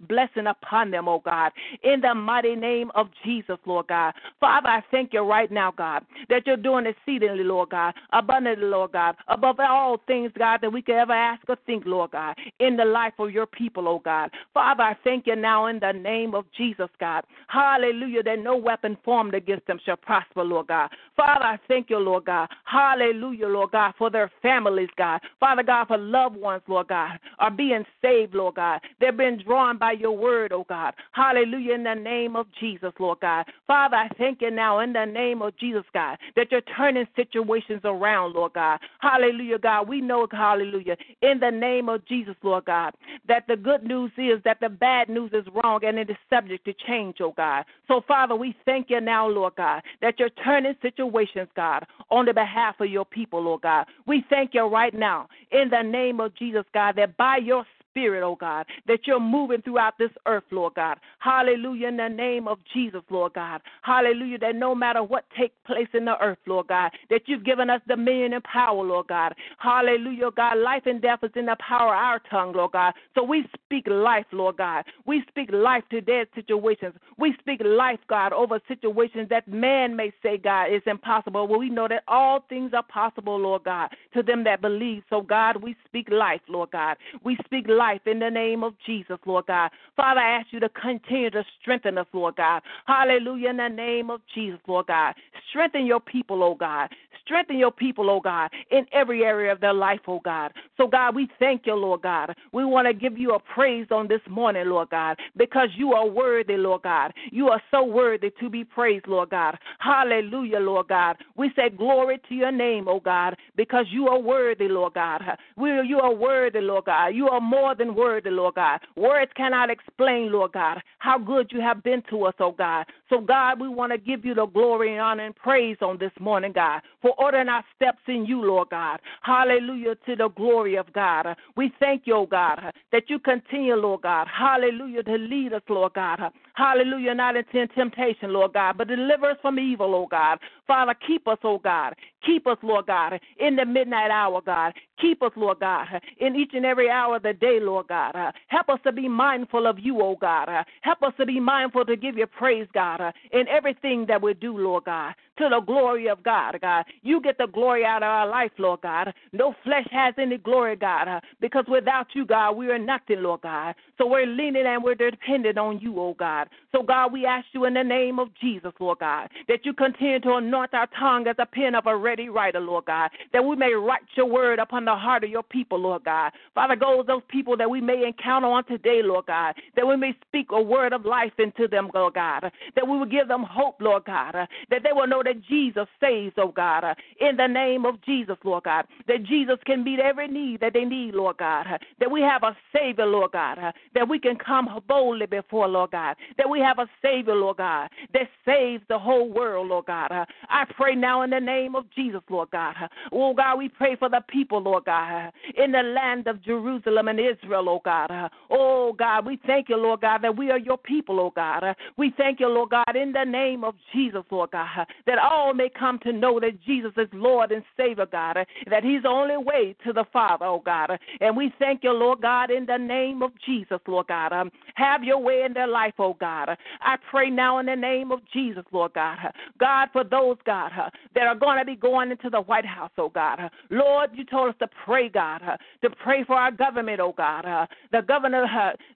blessing 0.00 0.46
upon 0.46 0.90
them, 0.90 1.08
oh 1.08 1.22
God, 1.24 1.52
in 1.82 2.00
the 2.00 2.14
mighty 2.14 2.56
name 2.56 2.90
of 2.94 3.08
Jesus, 3.24 3.58
Lord 3.66 3.86
God. 3.88 4.14
Father, 4.40 4.68
I 4.68 4.82
thank 4.90 5.12
you 5.12 5.20
right 5.20 5.50
now, 5.50 5.72
God, 5.76 6.04
that 6.28 6.46
you're 6.46 6.56
doing 6.56 6.86
exceedingly, 6.86 7.44
Lord 7.44 7.70
God, 7.70 7.94
abundantly, 8.12 8.66
Lord 8.66 8.92
God, 8.92 9.16
above 9.28 9.60
all 9.60 10.00
things, 10.06 10.32
God, 10.38 10.60
that 10.62 10.72
we 10.72 10.82
could 10.82 10.96
ever 10.96 11.12
ask 11.12 11.42
or 11.48 11.56
think, 11.66 11.84
Lord 11.86 12.10
God, 12.10 12.36
in 12.58 12.76
the 12.76 12.84
life 12.84 13.14
for 13.22 13.30
your 13.30 13.46
people, 13.46 13.86
oh 13.86 14.00
God. 14.04 14.32
Father, 14.52 14.82
I 14.82 14.96
thank 15.04 15.28
you 15.28 15.36
now 15.36 15.66
in 15.66 15.78
the 15.78 15.92
name 15.92 16.34
of 16.34 16.44
Jesus, 16.56 16.88
God. 16.98 17.22
Hallelujah, 17.46 18.24
that 18.24 18.40
no 18.40 18.56
weapon 18.56 18.98
formed 19.04 19.32
against 19.32 19.64
them 19.68 19.78
shall 19.84 19.96
prosper, 19.96 20.42
Lord 20.42 20.66
God. 20.66 20.90
Father, 21.16 21.44
I 21.44 21.58
thank 21.68 21.88
you, 21.88 21.98
Lord 21.98 22.24
God. 22.24 22.48
Hallelujah, 22.64 23.46
Lord 23.46 23.70
God, 23.70 23.94
for 23.96 24.10
their 24.10 24.28
families, 24.42 24.88
God. 24.96 25.20
Father 25.38 25.62
God, 25.62 25.86
for 25.86 25.98
loved 25.98 26.34
ones, 26.34 26.62
Lord 26.66 26.88
God, 26.88 27.20
are 27.38 27.50
being 27.50 27.84
saved, 28.00 28.34
Lord 28.34 28.56
God. 28.56 28.80
They've 29.00 29.16
been 29.16 29.40
drawn 29.46 29.78
by 29.78 29.92
your 29.92 30.16
word, 30.16 30.52
oh 30.52 30.66
God. 30.68 30.94
Hallelujah, 31.12 31.74
in 31.74 31.84
the 31.84 31.94
name 31.94 32.34
of 32.34 32.46
Jesus, 32.58 32.92
Lord 32.98 33.20
God. 33.20 33.44
Father, 33.68 33.94
I 33.94 34.08
thank 34.18 34.40
you 34.40 34.50
now 34.50 34.80
in 34.80 34.92
the 34.92 35.04
name 35.04 35.42
of 35.42 35.56
Jesus, 35.58 35.84
God, 35.94 36.18
that 36.34 36.50
you're 36.50 36.60
turning 36.76 37.06
situations 37.14 37.82
around, 37.84 38.32
Lord 38.32 38.54
God. 38.54 38.80
Hallelujah, 38.98 39.60
God. 39.60 39.86
We 39.86 40.00
know, 40.00 40.26
hallelujah, 40.32 40.96
in 41.20 41.38
the 41.38 41.50
name 41.50 41.88
of 41.88 42.04
Jesus, 42.06 42.34
Lord 42.42 42.64
God, 42.64 42.94
that 43.28 43.44
the 43.48 43.56
good 43.56 43.82
news 43.82 44.10
is 44.16 44.42
that 44.44 44.58
the 44.60 44.68
bad 44.68 45.08
news 45.08 45.30
is 45.32 45.44
wrong 45.54 45.80
and 45.84 45.98
it 45.98 46.10
is 46.10 46.16
subject 46.30 46.64
to 46.64 46.74
change, 46.86 47.16
oh 47.20 47.34
God. 47.36 47.64
So, 47.88 48.02
Father, 48.06 48.36
we 48.36 48.54
thank 48.64 48.90
you 48.90 49.00
now, 49.00 49.28
Lord 49.28 49.54
God, 49.56 49.82
that 50.00 50.18
you're 50.18 50.30
turning 50.44 50.74
situations, 50.82 51.48
God, 51.56 51.86
on 52.10 52.26
the 52.26 52.34
behalf 52.34 52.76
of 52.80 52.88
your 52.88 53.04
people, 53.04 53.42
Lord 53.42 53.62
God. 53.62 53.86
We 54.06 54.24
thank 54.28 54.54
you 54.54 54.66
right 54.66 54.94
now 54.94 55.28
in 55.50 55.70
the 55.70 55.82
name 55.82 56.20
of 56.20 56.34
Jesus, 56.36 56.64
God, 56.72 56.96
that 56.96 57.16
by 57.16 57.38
your 57.38 57.64
Spirit, 57.92 58.24
oh 58.24 58.36
God, 58.36 58.64
that 58.86 59.00
you're 59.06 59.20
moving 59.20 59.60
throughout 59.60 59.98
this 59.98 60.10
earth, 60.26 60.44
Lord 60.50 60.74
God. 60.74 60.98
Hallelujah, 61.18 61.88
in 61.88 61.98
the 61.98 62.08
name 62.08 62.48
of 62.48 62.58
Jesus, 62.72 63.02
Lord 63.10 63.34
God. 63.34 63.60
Hallelujah, 63.82 64.38
that 64.38 64.56
no 64.56 64.74
matter 64.74 65.02
what 65.02 65.24
takes 65.38 65.54
place 65.66 65.88
in 65.92 66.06
the 66.06 66.18
earth, 66.22 66.38
Lord 66.46 66.68
God, 66.68 66.90
that 67.10 67.22
you've 67.26 67.44
given 67.44 67.68
us 67.68 67.82
dominion 67.86 68.32
and 68.32 68.44
power, 68.44 68.82
Lord 68.82 69.08
God. 69.08 69.34
Hallelujah, 69.58 70.26
oh 70.26 70.30
God. 70.30 70.56
Life 70.56 70.84
and 70.86 71.02
death 71.02 71.18
is 71.22 71.30
in 71.36 71.46
the 71.46 71.56
power 71.60 71.94
of 71.94 72.00
our 72.00 72.20
tongue, 72.30 72.54
Lord 72.54 72.72
God. 72.72 72.94
So 73.14 73.22
we 73.22 73.44
speak 73.66 73.86
life, 73.86 74.26
Lord 74.32 74.56
God. 74.56 74.84
We 75.06 75.22
speak 75.28 75.50
life 75.52 75.84
to 75.90 76.00
dead 76.00 76.28
situations. 76.34 76.94
We 77.18 77.34
speak 77.40 77.60
life, 77.62 78.00
God, 78.08 78.32
over 78.32 78.58
situations 78.68 79.28
that 79.28 79.46
man 79.46 79.94
may 79.94 80.12
say, 80.22 80.38
God, 80.38 80.72
is 80.72 80.82
impossible. 80.86 81.46
Well, 81.46 81.60
we 81.60 81.68
know 81.68 81.88
that 81.88 82.04
all 82.08 82.44
things 82.48 82.72
are 82.74 82.82
possible, 82.82 83.38
Lord 83.38 83.64
God, 83.64 83.90
to 84.14 84.22
them 84.22 84.44
that 84.44 84.62
believe. 84.62 85.02
So, 85.10 85.20
God, 85.20 85.62
we 85.62 85.76
speak 85.86 86.08
life, 86.10 86.40
Lord 86.48 86.70
God. 86.70 86.96
We 87.22 87.36
speak 87.44 87.68
life 87.68 87.81
life 87.82 88.06
in 88.06 88.20
the 88.20 88.30
name 88.30 88.62
of 88.62 88.74
Jesus, 88.86 89.18
Lord 89.26 89.46
God. 89.46 89.68
Father, 89.96 90.20
I 90.20 90.38
ask 90.38 90.46
you 90.52 90.60
to 90.60 90.68
continue 90.68 91.30
to 91.30 91.44
strengthen 91.60 91.98
us, 91.98 92.06
Lord 92.12 92.36
God. 92.36 92.62
Hallelujah, 92.86 93.50
in 93.50 93.56
the 93.56 93.68
name 93.68 94.08
of 94.08 94.20
Jesus, 94.32 94.60
Lord 94.68 94.86
God. 94.86 95.14
Strengthen 95.50 95.84
your 95.84 95.98
people, 95.98 96.44
oh 96.44 96.54
God. 96.54 96.88
Strengthen 97.24 97.58
your 97.58 97.70
people, 97.70 98.10
oh 98.10 98.20
God, 98.20 98.50
in 98.70 98.86
every 98.92 99.24
area 99.24 99.52
of 99.52 99.60
their 99.60 99.72
life, 99.72 100.00
oh 100.08 100.20
God. 100.24 100.52
So, 100.76 100.86
God, 100.86 101.14
we 101.14 101.28
thank 101.38 101.66
you, 101.66 101.74
Lord 101.74 102.02
God. 102.02 102.34
We 102.52 102.64
want 102.64 102.86
to 102.88 102.94
give 102.94 103.16
you 103.16 103.34
a 103.34 103.38
praise 103.38 103.86
on 103.90 104.08
this 104.08 104.20
morning, 104.28 104.68
Lord 104.68 104.90
God, 104.90 105.18
because 105.36 105.68
you 105.76 105.92
are 105.92 106.06
worthy, 106.06 106.56
Lord 106.56 106.82
God. 106.82 107.12
You 107.30 107.48
are 107.48 107.62
so 107.70 107.84
worthy 107.84 108.30
to 108.40 108.50
be 108.50 108.64
praised, 108.64 109.06
Lord 109.06 109.30
God. 109.30 109.58
Hallelujah, 109.78 110.58
Lord 110.58 110.88
God. 110.88 111.16
We 111.36 111.50
say 111.54 111.70
glory 111.70 112.20
to 112.28 112.34
your 112.34 112.52
name, 112.52 112.88
oh 112.88 113.00
God, 113.00 113.36
because 113.56 113.86
you 113.90 114.08
are 114.08 114.18
worthy, 114.18 114.68
Lord 114.68 114.94
God. 114.94 115.22
We, 115.56 115.70
you 115.82 116.00
are 116.00 116.14
worthy, 116.14 116.60
Lord 116.60 116.86
God. 116.86 117.08
You 117.08 117.28
are 117.28 117.40
more 117.40 117.74
than 117.74 117.94
worthy, 117.94 118.30
Lord 118.30 118.54
God. 118.54 118.80
Words 118.96 119.30
cannot 119.36 119.70
explain, 119.70 120.32
Lord 120.32 120.52
God, 120.52 120.82
how 120.98 121.18
good 121.18 121.50
you 121.52 121.60
have 121.60 121.82
been 121.82 122.02
to 122.10 122.24
us, 122.24 122.34
oh 122.40 122.52
God. 122.52 122.86
So, 123.08 123.20
God, 123.20 123.60
we 123.60 123.68
want 123.68 123.92
to 123.92 123.98
give 123.98 124.24
you 124.24 124.34
the 124.34 124.46
glory 124.46 124.92
and 124.92 125.00
honor 125.00 125.26
and 125.26 125.36
praise 125.36 125.76
on 125.80 125.98
this 125.98 126.12
morning, 126.18 126.52
God, 126.52 126.80
for 127.00 127.11
ordering 127.18 127.48
our 127.48 127.64
steps 127.74 128.00
in 128.08 128.26
you, 128.26 128.44
Lord 128.44 128.70
God. 128.70 129.00
Hallelujah 129.22 129.94
to 130.06 130.16
the 130.16 130.28
glory 130.28 130.76
of 130.76 130.92
God. 130.92 131.26
We 131.56 131.72
thank 131.78 132.02
you, 132.06 132.16
oh 132.16 132.26
God, 132.26 132.60
that 132.92 133.04
you 133.08 133.18
continue, 133.18 133.74
Lord 133.74 134.02
God. 134.02 134.26
Hallelujah 134.26 135.02
to 135.04 135.16
lead 135.16 135.52
us, 135.52 135.62
Lord 135.68 135.94
God. 135.94 136.20
Hallelujah, 136.54 137.14
not 137.14 137.36
into 137.36 137.66
temptation, 137.68 138.32
Lord 138.32 138.52
God, 138.52 138.76
but 138.76 138.88
deliver 138.88 139.30
us 139.30 139.38
from 139.40 139.58
evil, 139.58 139.94
oh 139.94 140.06
God. 140.10 140.38
Father, 140.66 140.94
keep 141.06 141.26
us, 141.26 141.38
oh 141.44 141.58
God. 141.58 141.94
Keep 142.26 142.46
us, 142.46 142.58
Lord 142.62 142.86
God, 142.86 143.18
in 143.40 143.56
the 143.56 143.64
midnight 143.64 144.10
hour, 144.10 144.40
God. 144.40 144.74
Keep 145.00 145.22
us, 145.22 145.32
Lord 145.34 145.60
God, 145.60 145.86
in 146.18 146.36
each 146.36 146.50
and 146.54 146.64
every 146.66 146.90
hour 146.90 147.16
of 147.16 147.22
the 147.22 147.32
day, 147.32 147.58
Lord 147.60 147.88
God. 147.88 148.14
Help 148.48 148.68
us 148.68 148.78
to 148.84 148.92
be 148.92 149.08
mindful 149.08 149.66
of 149.66 149.78
you, 149.78 150.00
oh 150.00 150.16
God. 150.20 150.48
Help 150.82 151.02
us 151.02 151.12
to 151.18 151.26
be 151.26 151.40
mindful 151.40 151.84
to 151.86 151.96
give 151.96 152.16
you 152.16 152.26
praise, 152.26 152.68
God, 152.74 153.00
in 153.32 153.48
everything 153.48 154.06
that 154.06 154.22
we 154.22 154.34
do, 154.34 154.56
Lord 154.56 154.84
God 154.84 155.14
to 155.38 155.48
the 155.48 155.60
glory 155.60 156.08
of 156.08 156.22
God, 156.22 156.58
God. 156.60 156.84
You 157.02 157.20
get 157.20 157.38
the 157.38 157.46
glory 157.46 157.84
out 157.84 158.02
of 158.02 158.08
our 158.08 158.28
life, 158.28 158.52
Lord 158.58 158.82
God. 158.82 159.12
No 159.32 159.54
flesh 159.64 159.86
has 159.90 160.14
any 160.18 160.38
glory, 160.38 160.76
God, 160.76 161.20
because 161.40 161.64
without 161.68 162.08
you, 162.14 162.26
God, 162.26 162.52
we 162.52 162.68
are 162.68 162.78
nothing, 162.78 163.22
Lord 163.22 163.40
God. 163.42 163.74
So 163.98 164.06
we're 164.06 164.26
leaning 164.26 164.66
and 164.66 164.82
we're 164.82 164.94
dependent 164.94 165.58
on 165.58 165.80
you, 165.80 165.98
oh 165.98 166.14
God. 166.18 166.41
So, 166.72 166.82
God, 166.82 167.12
we 167.12 167.26
ask 167.26 167.46
you 167.52 167.64
in 167.66 167.74
the 167.74 167.82
name 167.82 168.18
of 168.18 168.28
Jesus, 168.40 168.72
Lord 168.80 168.98
God, 168.98 169.28
that 169.48 169.64
you 169.64 169.72
continue 169.72 170.20
to 170.20 170.34
anoint 170.34 170.74
our 170.74 170.88
tongue 170.98 171.26
as 171.26 171.36
a 171.38 171.46
pen 171.46 171.74
of 171.74 171.86
a 171.86 171.96
ready 171.96 172.28
writer, 172.28 172.60
Lord 172.60 172.86
God, 172.86 173.10
that 173.32 173.44
we 173.44 173.56
may 173.56 173.72
write 173.72 174.00
your 174.16 174.26
word 174.26 174.58
upon 174.58 174.84
the 174.84 174.94
heart 174.94 175.24
of 175.24 175.30
your 175.30 175.42
people, 175.42 175.78
Lord 175.78 176.04
God. 176.04 176.32
Father, 176.54 176.76
go 176.76 177.02
those 177.06 177.22
people 177.28 177.56
that 177.56 177.68
we 177.68 177.80
may 177.80 178.06
encounter 178.06 178.48
on 178.48 178.64
today, 178.64 179.00
Lord 179.02 179.26
God, 179.26 179.54
that 179.76 179.86
we 179.86 179.96
may 179.96 180.14
speak 180.26 180.48
a 180.50 180.62
word 180.62 180.92
of 180.92 181.04
life 181.04 181.32
into 181.38 181.68
them, 181.68 181.90
Lord 181.94 182.14
God, 182.14 182.50
that 182.74 182.86
we 182.86 182.98
will 182.98 183.06
give 183.06 183.28
them 183.28 183.42
hope, 183.42 183.76
Lord 183.80 184.04
God, 184.04 184.32
that 184.32 184.82
they 184.82 184.92
will 184.92 185.06
know 185.06 185.22
that 185.22 185.42
Jesus 185.48 185.86
saves, 186.00 186.34
oh 186.38 186.52
God, 186.54 186.84
in 187.20 187.36
the 187.36 187.46
name 187.46 187.84
of 187.84 188.00
Jesus, 188.02 188.36
Lord 188.44 188.64
God, 188.64 188.86
that 189.08 189.24
Jesus 189.24 189.56
can 189.66 189.84
meet 189.84 190.00
every 190.00 190.28
need 190.28 190.60
that 190.60 190.72
they 190.72 190.84
need, 190.84 191.14
Lord 191.14 191.38
God, 191.38 191.66
that 192.00 192.10
we 192.10 192.20
have 192.22 192.42
a 192.42 192.56
Savior, 192.74 193.06
Lord 193.06 193.32
God, 193.32 193.58
that 193.94 194.08
we 194.08 194.18
can 194.18 194.36
come 194.36 194.68
boldly 194.88 195.26
before, 195.26 195.68
Lord 195.68 195.90
God, 195.90 196.16
that 196.38 196.48
we 196.48 196.60
have 196.60 196.78
a 196.78 196.88
Savior, 197.02 197.34
Lord 197.34 197.58
God, 197.58 197.88
that 198.12 198.28
saves 198.44 198.82
the 198.88 198.98
whole 198.98 199.30
world, 199.30 199.68
Lord 199.68 199.86
God. 199.86 200.10
Uh, 200.10 200.24
I 200.48 200.64
pray 200.76 200.94
now 200.94 201.22
in 201.22 201.30
the 201.30 201.40
name 201.40 201.74
of 201.74 201.84
Jesus, 201.94 202.20
Lord 202.28 202.50
God. 202.50 202.74
Uh, 202.80 202.88
oh 203.12 203.34
God, 203.34 203.56
we 203.56 203.68
pray 203.68 203.96
for 203.96 204.08
the 204.08 204.22
people, 204.28 204.60
Lord 204.60 204.84
God, 204.84 205.28
uh, 205.28 205.62
in 205.62 205.72
the 205.72 205.82
land 205.82 206.26
of 206.26 206.42
Jerusalem 206.42 207.08
and 207.08 207.18
Israel, 207.18 207.68
oh 207.68 207.80
God. 207.84 208.30
Oh 208.50 208.92
God, 208.92 209.26
we 209.26 209.38
thank 209.46 209.68
you, 209.68 209.76
Lord 209.76 210.00
God, 210.00 210.22
that 210.22 210.36
we 210.36 210.50
are 210.50 210.58
your 210.58 210.78
people, 210.78 211.20
oh 211.20 211.32
God. 211.34 211.62
We 211.96 212.12
thank 212.16 212.40
you, 212.40 212.48
Lord 212.48 212.70
God, 212.70 212.96
in 212.96 213.12
the 213.12 213.24
name 213.24 213.64
of 213.64 213.74
Jesus, 213.92 214.22
Lord 214.30 214.50
God, 214.52 214.86
that 215.06 215.18
all 215.18 215.54
may 215.54 215.68
come 215.68 215.98
to 216.00 216.12
know 216.12 216.40
that 216.40 216.62
Jesus 216.64 216.92
is 216.96 217.08
Lord 217.12 217.52
and 217.52 217.62
Savior, 217.76 218.06
God, 218.10 218.36
that 218.70 218.84
He's 218.84 219.02
the 219.02 219.08
only 219.08 219.36
way 219.36 219.74
to 219.84 219.92
the 219.92 220.04
Father, 220.12 220.46
oh 220.46 220.62
God. 220.64 220.98
And 221.20 221.36
we 221.36 221.52
thank 221.58 221.84
you, 221.84 221.92
Lord 221.92 222.20
God, 222.22 222.50
in 222.50 222.66
the 222.66 222.76
name 222.78 223.22
of 223.22 223.32
Jesus, 223.44 223.78
Lord 223.86 224.08
God. 224.08 224.32
Um, 224.32 224.50
have 224.74 225.04
your 225.04 225.18
way 225.18 225.42
in 225.44 225.52
their 225.52 225.66
life, 225.66 225.94
oh 225.98 226.14
God. 226.14 226.21
I 226.26 226.96
pray 227.10 227.30
now 227.30 227.58
in 227.58 227.66
the 227.66 227.76
name 227.76 228.12
of 228.12 228.20
Jesus, 228.32 228.64
Lord 228.72 228.94
God. 228.94 229.18
God, 229.58 229.88
for 229.92 230.04
those, 230.04 230.36
God, 230.44 230.70
that 231.14 231.22
are 231.22 231.34
going 231.34 231.58
to 231.58 231.64
be 231.64 231.76
going 231.76 232.10
into 232.10 232.30
the 232.30 232.40
White 232.40 232.66
House, 232.66 232.90
oh 232.98 233.08
God. 233.08 233.38
Lord, 233.70 234.10
you 234.14 234.24
told 234.24 234.50
us 234.50 234.54
to 234.60 234.68
pray, 234.84 235.08
God, 235.08 235.40
to 235.82 235.90
pray 236.02 236.24
for 236.24 236.36
our 236.36 236.50
government, 236.50 237.00
oh 237.00 237.14
God. 237.16 237.44
The 237.90 238.02
governor 238.02 238.46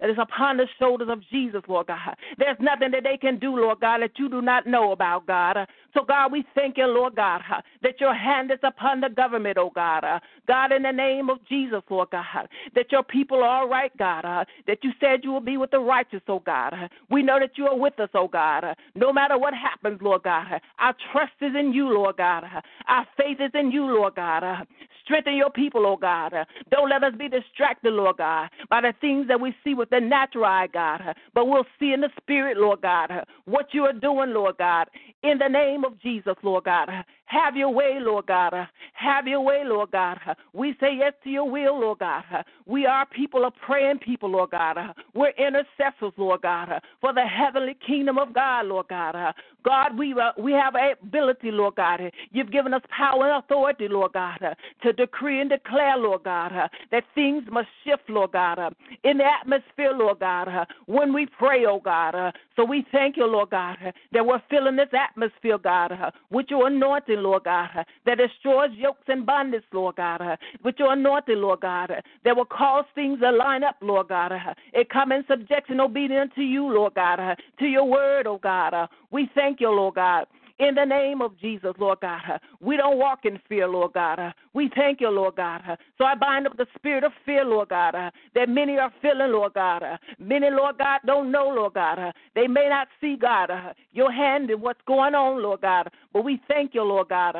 that 0.01 0.11
is 0.11 0.17
upon 0.21 0.57
the 0.57 0.67
shoulders 0.79 1.09
of 1.11 1.21
Jesus, 1.31 1.63
Lord 1.69 1.89
God. 1.89 2.15
There's 2.39 2.57
nothing 2.61 2.91
that 2.93 3.05
they 3.05 3.17
can 3.17 3.39
do, 3.39 3.57
Lord 3.57 3.81
God, 3.81 4.03
that 4.03 4.19
you 4.19 4.29
do 4.29 4.43
not 4.43 4.67
know 4.67 4.93
about, 4.93 5.27
God. 5.27 5.57
So, 5.95 6.05
God, 6.05 6.31
we 6.31 6.45
thank 6.55 6.77
you, 6.77 6.87
Lord 6.87 7.17
God, 7.17 7.41
that 7.83 8.01
your 8.01 8.15
hand 8.15 8.51
is 8.51 8.59
upon 8.63 9.01
the 9.01 9.09
government, 9.09 9.57
oh 9.59 9.71
God. 9.75 10.05
God, 10.47 10.73
in 10.73 10.83
the 10.83 10.93
name 10.93 11.31
of 11.31 11.39
Jesus, 11.49 11.83
Lord 11.89 12.11
God, 12.11 12.49
that 12.75 12.93
your 12.93 13.03
people 13.03 13.39
are 13.39 13.63
all 13.63 13.69
right, 13.69 13.97
God, 13.97 14.25
that 14.67 14.79
you 14.83 14.91
said 15.01 15.21
you 15.23 15.33
will 15.33 15.41
be 15.41 15.57
with 15.57 15.71
the 15.71 15.81
righteous, 15.81 16.21
oh 16.29 16.41
God. 16.41 16.75
We 17.11 17.16
know 17.23 17.39
that 17.39 17.57
you 17.57 17.67
are 17.67 17.77
with 17.77 17.99
us, 18.01 18.09
oh 18.15 18.29
God. 18.29 18.65
No 18.95 19.13
matter 19.13 19.39
what 19.39 19.55
happens, 19.55 20.01
Lord 20.03 20.23
God, 20.23 20.61
our 20.79 20.95
trust 21.13 21.33
is 21.41 21.53
in 21.59 21.73
you, 21.73 21.89
Lord 21.89 22.17
God. 22.17 22.45
Our 22.89 23.07
faith 23.17 23.39
is 23.41 23.51
in 23.55 23.71
you, 23.71 23.85
Lord 23.87 24.15
God. 24.15 24.67
Strengthen 25.05 25.37
your 25.37 25.51
people, 25.51 25.87
oh 25.87 25.97
God. 25.97 26.33
Don't 26.71 26.91
let 26.91 27.05
us 27.05 27.15
be 27.19 27.29
distracted, 27.29 27.93
Lord 27.93 28.17
God, 28.19 28.49
by 28.69 28.81
the 28.81 28.93
things 29.01 29.29
that 29.29 29.41
we 29.41 29.55
see 29.63 29.75
with 29.75 29.91
the 29.91 30.01
natural 30.01 30.45
eye, 30.45 30.69
God. 30.73 31.01
But 31.35 31.47
we'll 31.47 31.67
see 31.79 31.93
in 31.93 32.01
the 32.01 32.11
spirit, 32.21 32.57
Lord 32.57 32.83
God, 32.83 33.11
what 33.45 33.73
you 33.73 33.85
are 33.85 33.93
doing, 33.93 34.33
Lord 34.33 34.57
God. 34.59 34.89
In 35.23 35.39
the 35.39 35.49
name 35.49 35.85
of 35.85 36.01
Jesus, 36.01 36.35
Lord 36.43 36.65
God. 36.65 36.89
Have 37.27 37.57
your 37.57 37.71
way, 37.71 37.99
Lord 38.01 38.27
God. 38.27 38.53
Have 38.95 39.27
your 39.27 39.41
way, 39.41 39.63
Lord 39.65 39.91
God. 39.91 40.19
We 40.53 40.75
say 40.81 40.97
yes 40.99 41.13
to 41.25 41.31
your 41.31 41.49
will, 41.49 41.79
Lord 41.81 41.99
God. 41.99 42.23
We 42.67 42.87
are 42.87 43.05
people 43.07 43.45
of 43.45 43.53
praying 43.67 43.99
people, 43.99 44.31
Lord 44.31 44.51
God. 44.51 44.77
We're 45.15 45.31
intercessors, 45.31 46.13
Lord 46.17 46.43
God, 46.43 46.69
for 47.01 47.13
the 47.13 47.25
heavenly 47.27 47.77
kingdom 47.85 48.19
of 48.19 48.33
God, 48.33 48.67
Lord 48.67 48.87
God. 48.89 49.35
God, 49.65 49.99
we 49.99 50.13
uh, 50.13 50.31
we 50.39 50.53
have 50.53 50.75
ability, 50.77 51.51
Lord 51.51 51.75
God. 51.75 52.01
You've 52.31 52.53
given 52.53 52.73
us 52.73 52.83
power 52.97 53.29
and 53.29 53.45
authority, 53.45 53.89
Lord 53.89 54.13
God, 54.13 54.39
to 54.83 54.93
decree 54.93 55.41
and 55.41 55.51
declare, 55.51 55.97
Lord 55.97 56.23
God, 56.23 56.53
that 56.93 57.05
things 57.15 57.43
must 57.51 57.69
shift, 57.85 58.09
Lord 58.09 58.33
God, 58.33 58.59
in 59.03 59.19
the 59.19 59.25
atmosphere, 59.25 59.93
Lord 59.93 60.21
God, 60.21 60.49
when 60.87 61.13
we 61.13 61.27
pray, 61.27 61.65
oh 61.67 61.81
God. 61.85 62.15
So 62.55 62.65
we 62.65 62.87
thank 62.93 63.17
you, 63.17 63.27
Lord 63.27 63.51
God, 63.51 63.77
that 64.13 64.25
we're 64.25 64.43
filling 64.49 64.77
this 64.77 64.89
atmosphere, 64.93 65.59
God, 65.59 65.93
with 66.31 66.47
your 66.49 66.69
anointing, 66.69 67.16
Lord 67.23 67.45
God, 67.45 67.71
uh, 67.77 67.85
that 68.05 68.19
destroys 68.19 68.71
yokes 68.73 69.05
and 69.09 69.27
bondage, 69.27 69.65
Lord 69.73 69.97
God, 69.97 70.21
uh, 70.21 70.37
with 70.65 70.77
your 70.79 70.93
anointing, 70.93 71.41
Lord 71.41 71.61
God, 71.61 71.91
uh, 71.91 72.01
that 72.25 72.37
will 72.37 72.45
cause 72.45 72.85
things 72.95 73.21
to 73.21 73.31
line 73.31 73.65
up, 73.65 73.77
Lord 73.81 74.09
God. 74.09 74.33
It 74.73 74.89
come 74.91 75.13
in 75.13 75.25
subjection, 75.29 75.81
obedience 75.81 76.33
to 76.37 76.43
you, 76.43 76.67
Lord 76.73 76.95
God, 76.95 77.37
to 77.59 77.67
your 77.67 77.85
word, 77.85 78.27
oh 78.27 78.39
God. 78.39 78.89
We 79.11 79.31
thank 79.35 79.61
you, 79.61 79.71
Lord 79.71 79.95
God. 79.95 80.27
In 80.59 80.75
the 80.75 80.87
name 80.87 81.21
of 81.21 81.39
Jesus, 81.39 81.75
Lord 81.79 82.01
God, 82.01 82.23
uh, 82.33 82.39
we 82.61 82.79
don't 82.79 82.99
walk 82.99 83.27
in 83.27 83.39
fear, 83.47 83.69
Lord 83.69 83.93
God. 83.93 84.19
Uh, 84.19 84.33
we 84.55 84.71
thank 84.75 85.03
you, 85.03 85.11
Lord 85.11 85.37
God. 85.37 85.61
Uh, 85.69 85.77
so 85.99 86.05
I 86.05 86.15
bind 86.15 86.47
up 86.47 86.57
the 86.57 86.67
spirit 86.75 87.05
of 87.05 87.13
fear, 87.27 87.45
Lord 87.45 87.69
God, 87.69 87.95
that 88.35 88.49
many 88.49 88.79
are 88.79 88.91
feeling, 89.03 89.33
Lord 89.33 89.53
God. 89.53 89.83
Many, 90.19 90.49
Lord 90.51 90.79
God, 90.79 91.01
don't 91.05 91.31
know, 91.31 91.49
Lord 91.49 91.75
God. 91.75 91.99
They 92.35 92.47
may 92.47 92.69
not 92.71 92.89
see, 93.03 93.17
God, 93.21 93.51
your 93.93 94.11
hand 94.11 94.51
in 94.51 94.63
what's 94.63 94.81
going 94.87 95.15
on, 95.15 95.43
Lord 95.43 95.61
God. 95.61 95.91
But 96.15 96.25
we 96.25 96.41
thank 96.49 96.73
you, 96.73 96.85
Lord 96.85 97.09
God. 97.11 97.37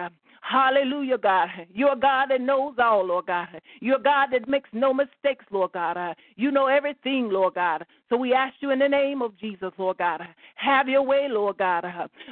Hallelujah, 0.49 1.19
God. 1.19 1.49
You're 1.75 1.95
a 1.95 1.99
God 1.99 2.27
that 2.31 2.41
knows 2.41 2.77
all, 2.79 3.05
Lord 3.05 3.27
God. 3.27 3.49
You're 3.81 3.97
a 3.97 4.03
God 4.03 4.29
that 4.31 4.49
makes 4.49 4.69
no 4.73 4.95
mistakes, 4.95 5.45
Lord 5.51 5.73
God. 5.73 6.15
You 6.37 6.53
know 6.53 6.67
everything, 6.67 7.31
Lord 7.31 7.55
God. 7.55 7.85
So 8.09 8.17
we 8.17 8.33
ask 8.33 8.55
you 8.61 8.71
in 8.71 8.79
the 8.79 8.89
name 8.89 9.23
of 9.23 9.37
Jesus, 9.39 9.73
Lord 9.77 9.99
God. 9.99 10.21
Have 10.55 10.89
your 10.89 11.03
way, 11.03 11.27
Lord 11.29 11.59
God. 11.59 11.85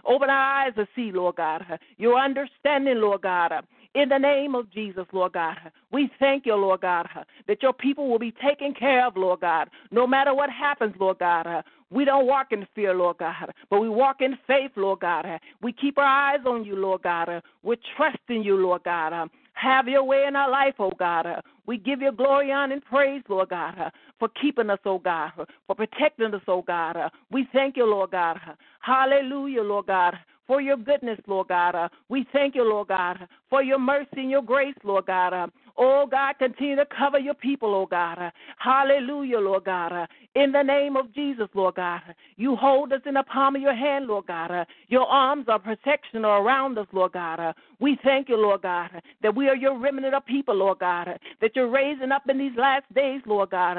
Open 0.06 0.30
our 0.30 0.66
eyes 0.66 0.75
to 0.76 0.87
see, 0.94 1.11
Lord 1.11 1.37
God. 1.37 1.64
Your 1.97 2.16
understanding, 2.16 3.00
Lord 3.00 3.23
God. 3.23 3.52
In 3.95 4.09
the 4.09 4.19
name 4.19 4.57
of 4.57 4.69
Jesus, 4.73 5.07
Lord 5.13 5.35
God, 5.35 5.57
we 5.93 6.11
thank 6.19 6.47
you, 6.47 6.57
Lord 6.57 6.81
God, 6.81 7.07
that 7.47 7.63
your 7.63 7.73
people 7.73 8.09
will 8.09 8.19
be 8.19 8.33
taken 8.33 8.75
care 8.75 9.07
of, 9.07 9.17
Lord 9.17 9.41
God, 9.41 9.71
no 9.93 10.05
matter 10.05 10.35
what 10.35 10.51
happens, 10.51 10.95
Lord 10.99 11.21
God. 11.21 11.47
We 11.91 12.05
don't 12.05 12.27
walk 12.27 12.49
in 12.51 12.67
fear, 12.75 12.93
Lord 12.93 13.19
God, 13.19 13.53
but 13.71 13.79
we 13.79 13.89
walk 13.89 14.21
in 14.21 14.37
faith, 14.49 14.73
Lord 14.75 14.99
God. 14.99 15.27
We 15.63 15.73
keep 15.73 15.97
our 15.97 16.05
eyes 16.05 16.41
on 16.45 16.65
you, 16.65 16.75
Lord 16.75 17.03
God. 17.03 17.41
We're 17.63 17.77
trusting 17.97 18.43
you, 18.43 18.57
Lord 18.57 18.83
God. 18.83 19.31
Have 19.53 19.87
your 19.87 20.03
way 20.03 20.25
in 20.27 20.35
our 20.35 20.51
life, 20.51 20.75
oh 20.81 20.91
God. 20.99 21.27
We 21.67 21.79
give 21.79 22.03
you 22.03 22.11
glory, 22.11 22.51
honor, 22.51 22.75
and 22.75 22.85
praise, 22.85 23.23
Lord 23.29 23.51
God, 23.51 23.93
for 24.19 24.29
keeping 24.43 24.71
us, 24.71 24.81
oh 24.85 24.99
God, 24.99 25.31
for 25.69 25.77
protecting 25.77 26.35
us, 26.35 26.43
oh 26.49 26.63
God. 26.63 26.97
We 27.31 27.47
thank 27.53 27.77
you, 27.77 27.87
Lord 27.87 28.11
God. 28.11 28.41
Hallelujah, 28.81 29.63
Lord 29.63 29.87
God 29.87 30.17
for 30.47 30.61
your 30.61 30.77
goodness, 30.77 31.19
Lord 31.27 31.49
God. 31.49 31.75
Uh, 31.75 31.89
we 32.09 32.27
thank 32.33 32.55
you, 32.55 32.69
Lord 32.69 32.89
God, 32.89 33.29
for 33.49 33.63
your 33.63 33.79
mercy 33.79 34.09
and 34.19 34.31
your 34.31 34.43
grace, 34.43 34.75
Lord 34.85 35.07
God. 35.07 35.51
Oh, 35.76 36.07
God, 36.09 36.35
continue 36.38 36.76
to 36.76 36.87
cover 36.87 37.19
your 37.19 37.35
people, 37.35 37.75
oh 37.75 37.87
God. 37.87 38.19
Hallelujah, 38.59 39.38
Lord 39.38 39.64
God. 39.64 40.07
In 40.35 40.52
the 40.52 40.62
name 40.62 40.97
of 40.97 41.12
Jesus, 41.14 41.49
Lord 41.54 41.75
God. 41.76 42.00
You 42.37 42.57
hold 42.57 42.93
us 42.93 43.00
in 43.07 43.14
the 43.14 43.25
palm 43.25 43.57
of 43.57 43.62
your 43.62 43.75
hand, 43.75 44.07
Lord 44.07 44.26
God. 44.26 44.66
Your 44.88 45.07
arms 45.07 45.47
are 45.49 45.59
protection 45.59 46.25
are 46.25 46.43
around 46.43 46.78
us, 46.78 46.87
Lord 46.93 47.12
God. 47.12 47.54
We 47.81 47.99
thank 48.04 48.28
you, 48.28 48.37
Lord 48.37 48.62
God, 48.62 48.90
that 49.23 49.35
we 49.35 49.49
are 49.49 49.57
your 49.57 49.78
remnant 49.78 50.14
of 50.14 50.25
people, 50.26 50.54
Lord 50.54 50.78
God, 50.78 51.19
that 51.40 51.57
you're 51.57 51.71
raising 51.71 52.12
up 52.12 52.23
in 52.28 52.38
these 52.38 52.57
last 52.57 52.93
days, 52.95 53.21
Lord 53.26 53.50
God. 53.50 53.76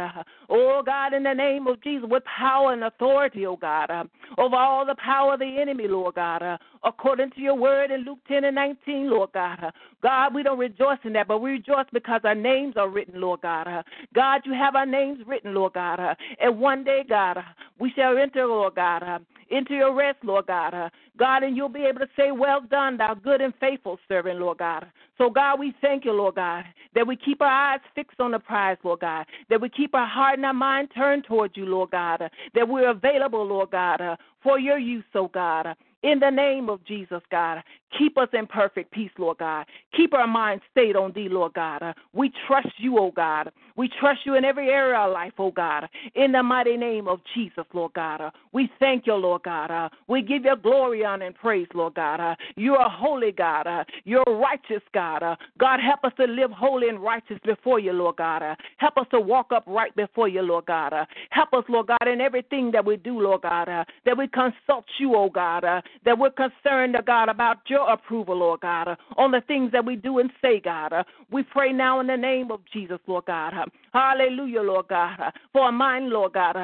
Oh, 0.50 0.82
God, 0.86 1.14
in 1.14 1.24
the 1.24 1.34
name 1.34 1.68
of 1.68 1.82
Jesus, 1.82 2.08
with 2.10 2.24
power 2.25 2.74
and 2.74 2.84
authority, 2.84 3.46
oh 3.46 3.56
God, 3.56 3.90
over 4.38 4.56
all 4.56 4.86
the 4.86 4.96
power 4.96 5.34
of 5.34 5.40
the 5.40 5.58
enemy, 5.60 5.88
Lord 5.88 6.16
God, 6.16 6.60
according 6.84 7.32
to 7.32 7.42
your 7.42 7.56
word 7.56 7.92
in 7.92 8.02
Luke 8.02 8.20
10 8.28 8.44
and 8.44 8.56
19, 8.56 9.10
Lord 9.10 9.32
God. 9.34 9.72
God, 10.02 10.34
we 10.34 10.44
don't 10.44 10.60
rejoice 10.60 11.00
in 11.04 11.14
that, 11.14 11.28
but 11.28 11.40
we 11.40 11.52
rejoice 11.52 11.85
because 11.92 12.22
our 12.24 12.36
names 12.36 12.75
are 12.77 12.89
written, 12.89 13.20
Lord 13.20 13.42
God. 13.42 13.68
Uh, 13.68 13.84
God, 14.13 14.42
you 14.46 14.54
have 14.54 14.75
our 14.75 14.86
names 14.86 15.20
written, 15.25 15.54
Lord 15.54 15.74
God. 15.74 16.00
Uh, 16.00 16.15
and 16.39 16.60
one 16.60 16.84
day, 16.84 17.04
God, 17.08 17.38
uh, 17.38 17.44
we 17.80 17.92
shall 17.96 18.18
enter, 18.18 18.46
Lord 18.46 18.75
God, 18.75 19.04
into 19.50 19.74
your 19.74 19.94
rest, 19.94 20.18
Lord 20.24 20.48
God. 20.48 20.74
God, 21.18 21.44
and 21.44 21.56
you'll 21.56 21.70
be 21.70 21.86
able 21.86 22.00
to 22.00 22.10
say, 22.15 22.32
Well 22.32 22.62
done, 22.62 22.98
thou 22.98 23.13
good 23.13 23.42
and 23.42 23.54
faithful 23.60 24.00
servant, 24.08 24.39
Lord 24.39 24.58
God. 24.58 24.86
So, 25.18 25.30
God, 25.30 25.60
we 25.60 25.74
thank 25.82 26.04
you, 26.04 26.12
Lord 26.12 26.36
God, 26.36 26.65
that 26.94 27.08
we 27.08 27.15
keep 27.15 27.42
our 27.42 27.74
eyes 27.74 27.80
fixed 27.94 28.20
on 28.20 28.32
the 28.32 28.39
prize, 28.39 28.77
Lord 28.84 29.00
God, 29.00 29.25
that 29.50 29.62
we 29.62 29.70
keep 29.70 29.96
our 29.96 30.08
heart 30.08 30.36
and 30.36 30.46
our 30.46 30.54
mind 30.54 30.89
turned 30.94 31.24
towards 31.24 31.56
you, 31.56 31.65
Lord 31.65 31.92
God, 31.92 32.22
that 32.54 32.68
we're 32.68 32.89
available, 32.89 33.46
Lord 33.46 33.72
God, 33.72 34.01
for 34.44 34.60
your 34.60 34.77
use, 34.77 35.06
oh 35.13 35.27
God. 35.27 35.75
In 36.04 36.20
the 36.20 36.30
name 36.30 36.70
of 36.70 36.86
Jesus, 36.86 37.22
God, 37.32 37.63
keep 37.98 38.18
us 38.18 38.30
in 38.34 38.48
perfect 38.48 38.92
peace, 38.92 39.12
Lord 39.18 39.38
God. 39.38 39.65
Keep 39.96 40.13
our 40.13 40.27
minds 40.27 40.63
stayed 40.72 40.96
on 40.96 41.12
thee, 41.13 41.27
Lord 41.30 41.54
God. 41.54 41.82
Uh, 41.82 41.94
we 42.13 42.32
trust 42.48 42.70
you, 42.77 42.98
oh 43.00 43.12
God. 43.12 43.51
We 43.75 43.89
trust 44.00 44.22
you 44.25 44.36
in 44.36 44.46
every 44.46 44.70
area 44.70 44.98
of 45.00 45.13
life, 45.13 45.34
oh 45.38 45.51
God. 45.51 45.88
In 46.15 46.32
the 46.32 46.44
mighty 46.44 46.77
name 46.77 47.08
of 47.08 47.20
Jesus, 47.34 47.65
Lord 47.74 47.94
God. 47.94 48.22
Uh, 48.22 48.32
we 48.54 48.70
thank 48.80 49.08
you, 49.08 49.15
Lord 49.15 49.44
God. 49.44 49.72
Uh, 49.72 49.89
we 50.08 50.22
give 50.22 50.46
you 50.46 50.56
glory, 50.62 51.04
honor, 51.04 51.25
and 51.25 51.36
praise, 51.36 51.68
Lord 51.74 51.96
God. 51.96 52.20
Uh, 52.20 52.36
you're 52.56 52.82
a 52.82 52.89
holy 52.89 53.32
God. 53.32 53.68
Uh, 53.68 53.84
you're 54.04 54.24
a 54.27 54.32
righteous 54.32 54.84
God. 54.94 55.24
Uh, 55.24 55.36
God, 55.58 55.80
help 55.80 56.04
us 56.04 56.13
to 56.18 56.25
live 56.25 56.51
holy 56.51 56.89
and 56.89 57.00
righteous 57.00 57.38
before 57.46 57.80
you, 57.80 57.94
Lord 57.94 58.18
God. 58.18 58.44
Uh, 58.44 58.56
help 58.77 58.98
us 58.98 59.08
to 59.12 59.20
walk 59.20 59.48
upright 59.51 59.96
before 59.96 60.27
you, 60.27 60.42
Lord 60.42 60.65
God. 60.65 60.94
Uh, 60.94 61.06
help 61.30 61.54
us, 61.54 61.63
Lord 61.70 61.88
God, 61.88 62.08
in 62.08 62.22
everything 62.22 62.72
that 62.72 62.86
we 62.86 62.98
do, 62.98 63.20
Lord 63.20 63.42
God, 63.42 63.70
uh, 63.70 63.84
that 64.06 64.18
we 64.18 64.27
consult 64.27 64.86
you, 65.00 65.15
oh 65.15 65.30
God, 65.30 65.63
uh, 65.63 65.82
that 66.06 66.18
we're 66.18 66.32
concerned, 66.32 66.96
uh, 66.96 67.01
God, 67.01 67.30
about 67.30 67.58
your 67.68 67.75
approval, 67.84 68.38
Lord 68.38 68.62
God, 68.62 68.88
uh, 68.88 68.96
on 69.17 69.32
the 69.32 69.41
things 69.41 69.72
that 69.72 69.86
we 69.86 69.96
do 69.96 70.20
and 70.20 70.29
say, 70.41 70.60
God. 70.60 70.94
Uh, 70.94 71.03
we 71.32 71.44
pray 71.44 71.72
now 71.72 72.00
in 72.00 72.08
the 72.08 72.17
name 72.17 72.51
of 72.51 72.62
Jesus, 72.72 73.00
Lord 73.08 73.25
God. 73.25 73.53
Uh, 73.53 73.65
hallelujah, 73.94 74.62
Lord 74.62 74.88
God, 74.88 75.17
for 75.51 75.63
our 75.63 75.72
mind, 75.72 76.10
Lord 76.10 76.34
God, 76.34 76.55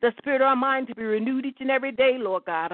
the 0.00 0.12
spirit 0.18 0.40
of 0.40 0.46
our 0.46 0.56
mind 0.56 0.88
to 0.88 0.94
be 0.94 1.02
renewed 1.02 1.46
each 1.46 1.58
and 1.60 1.70
every 1.70 1.92
day, 1.92 2.16
Lord 2.18 2.44
God, 2.44 2.72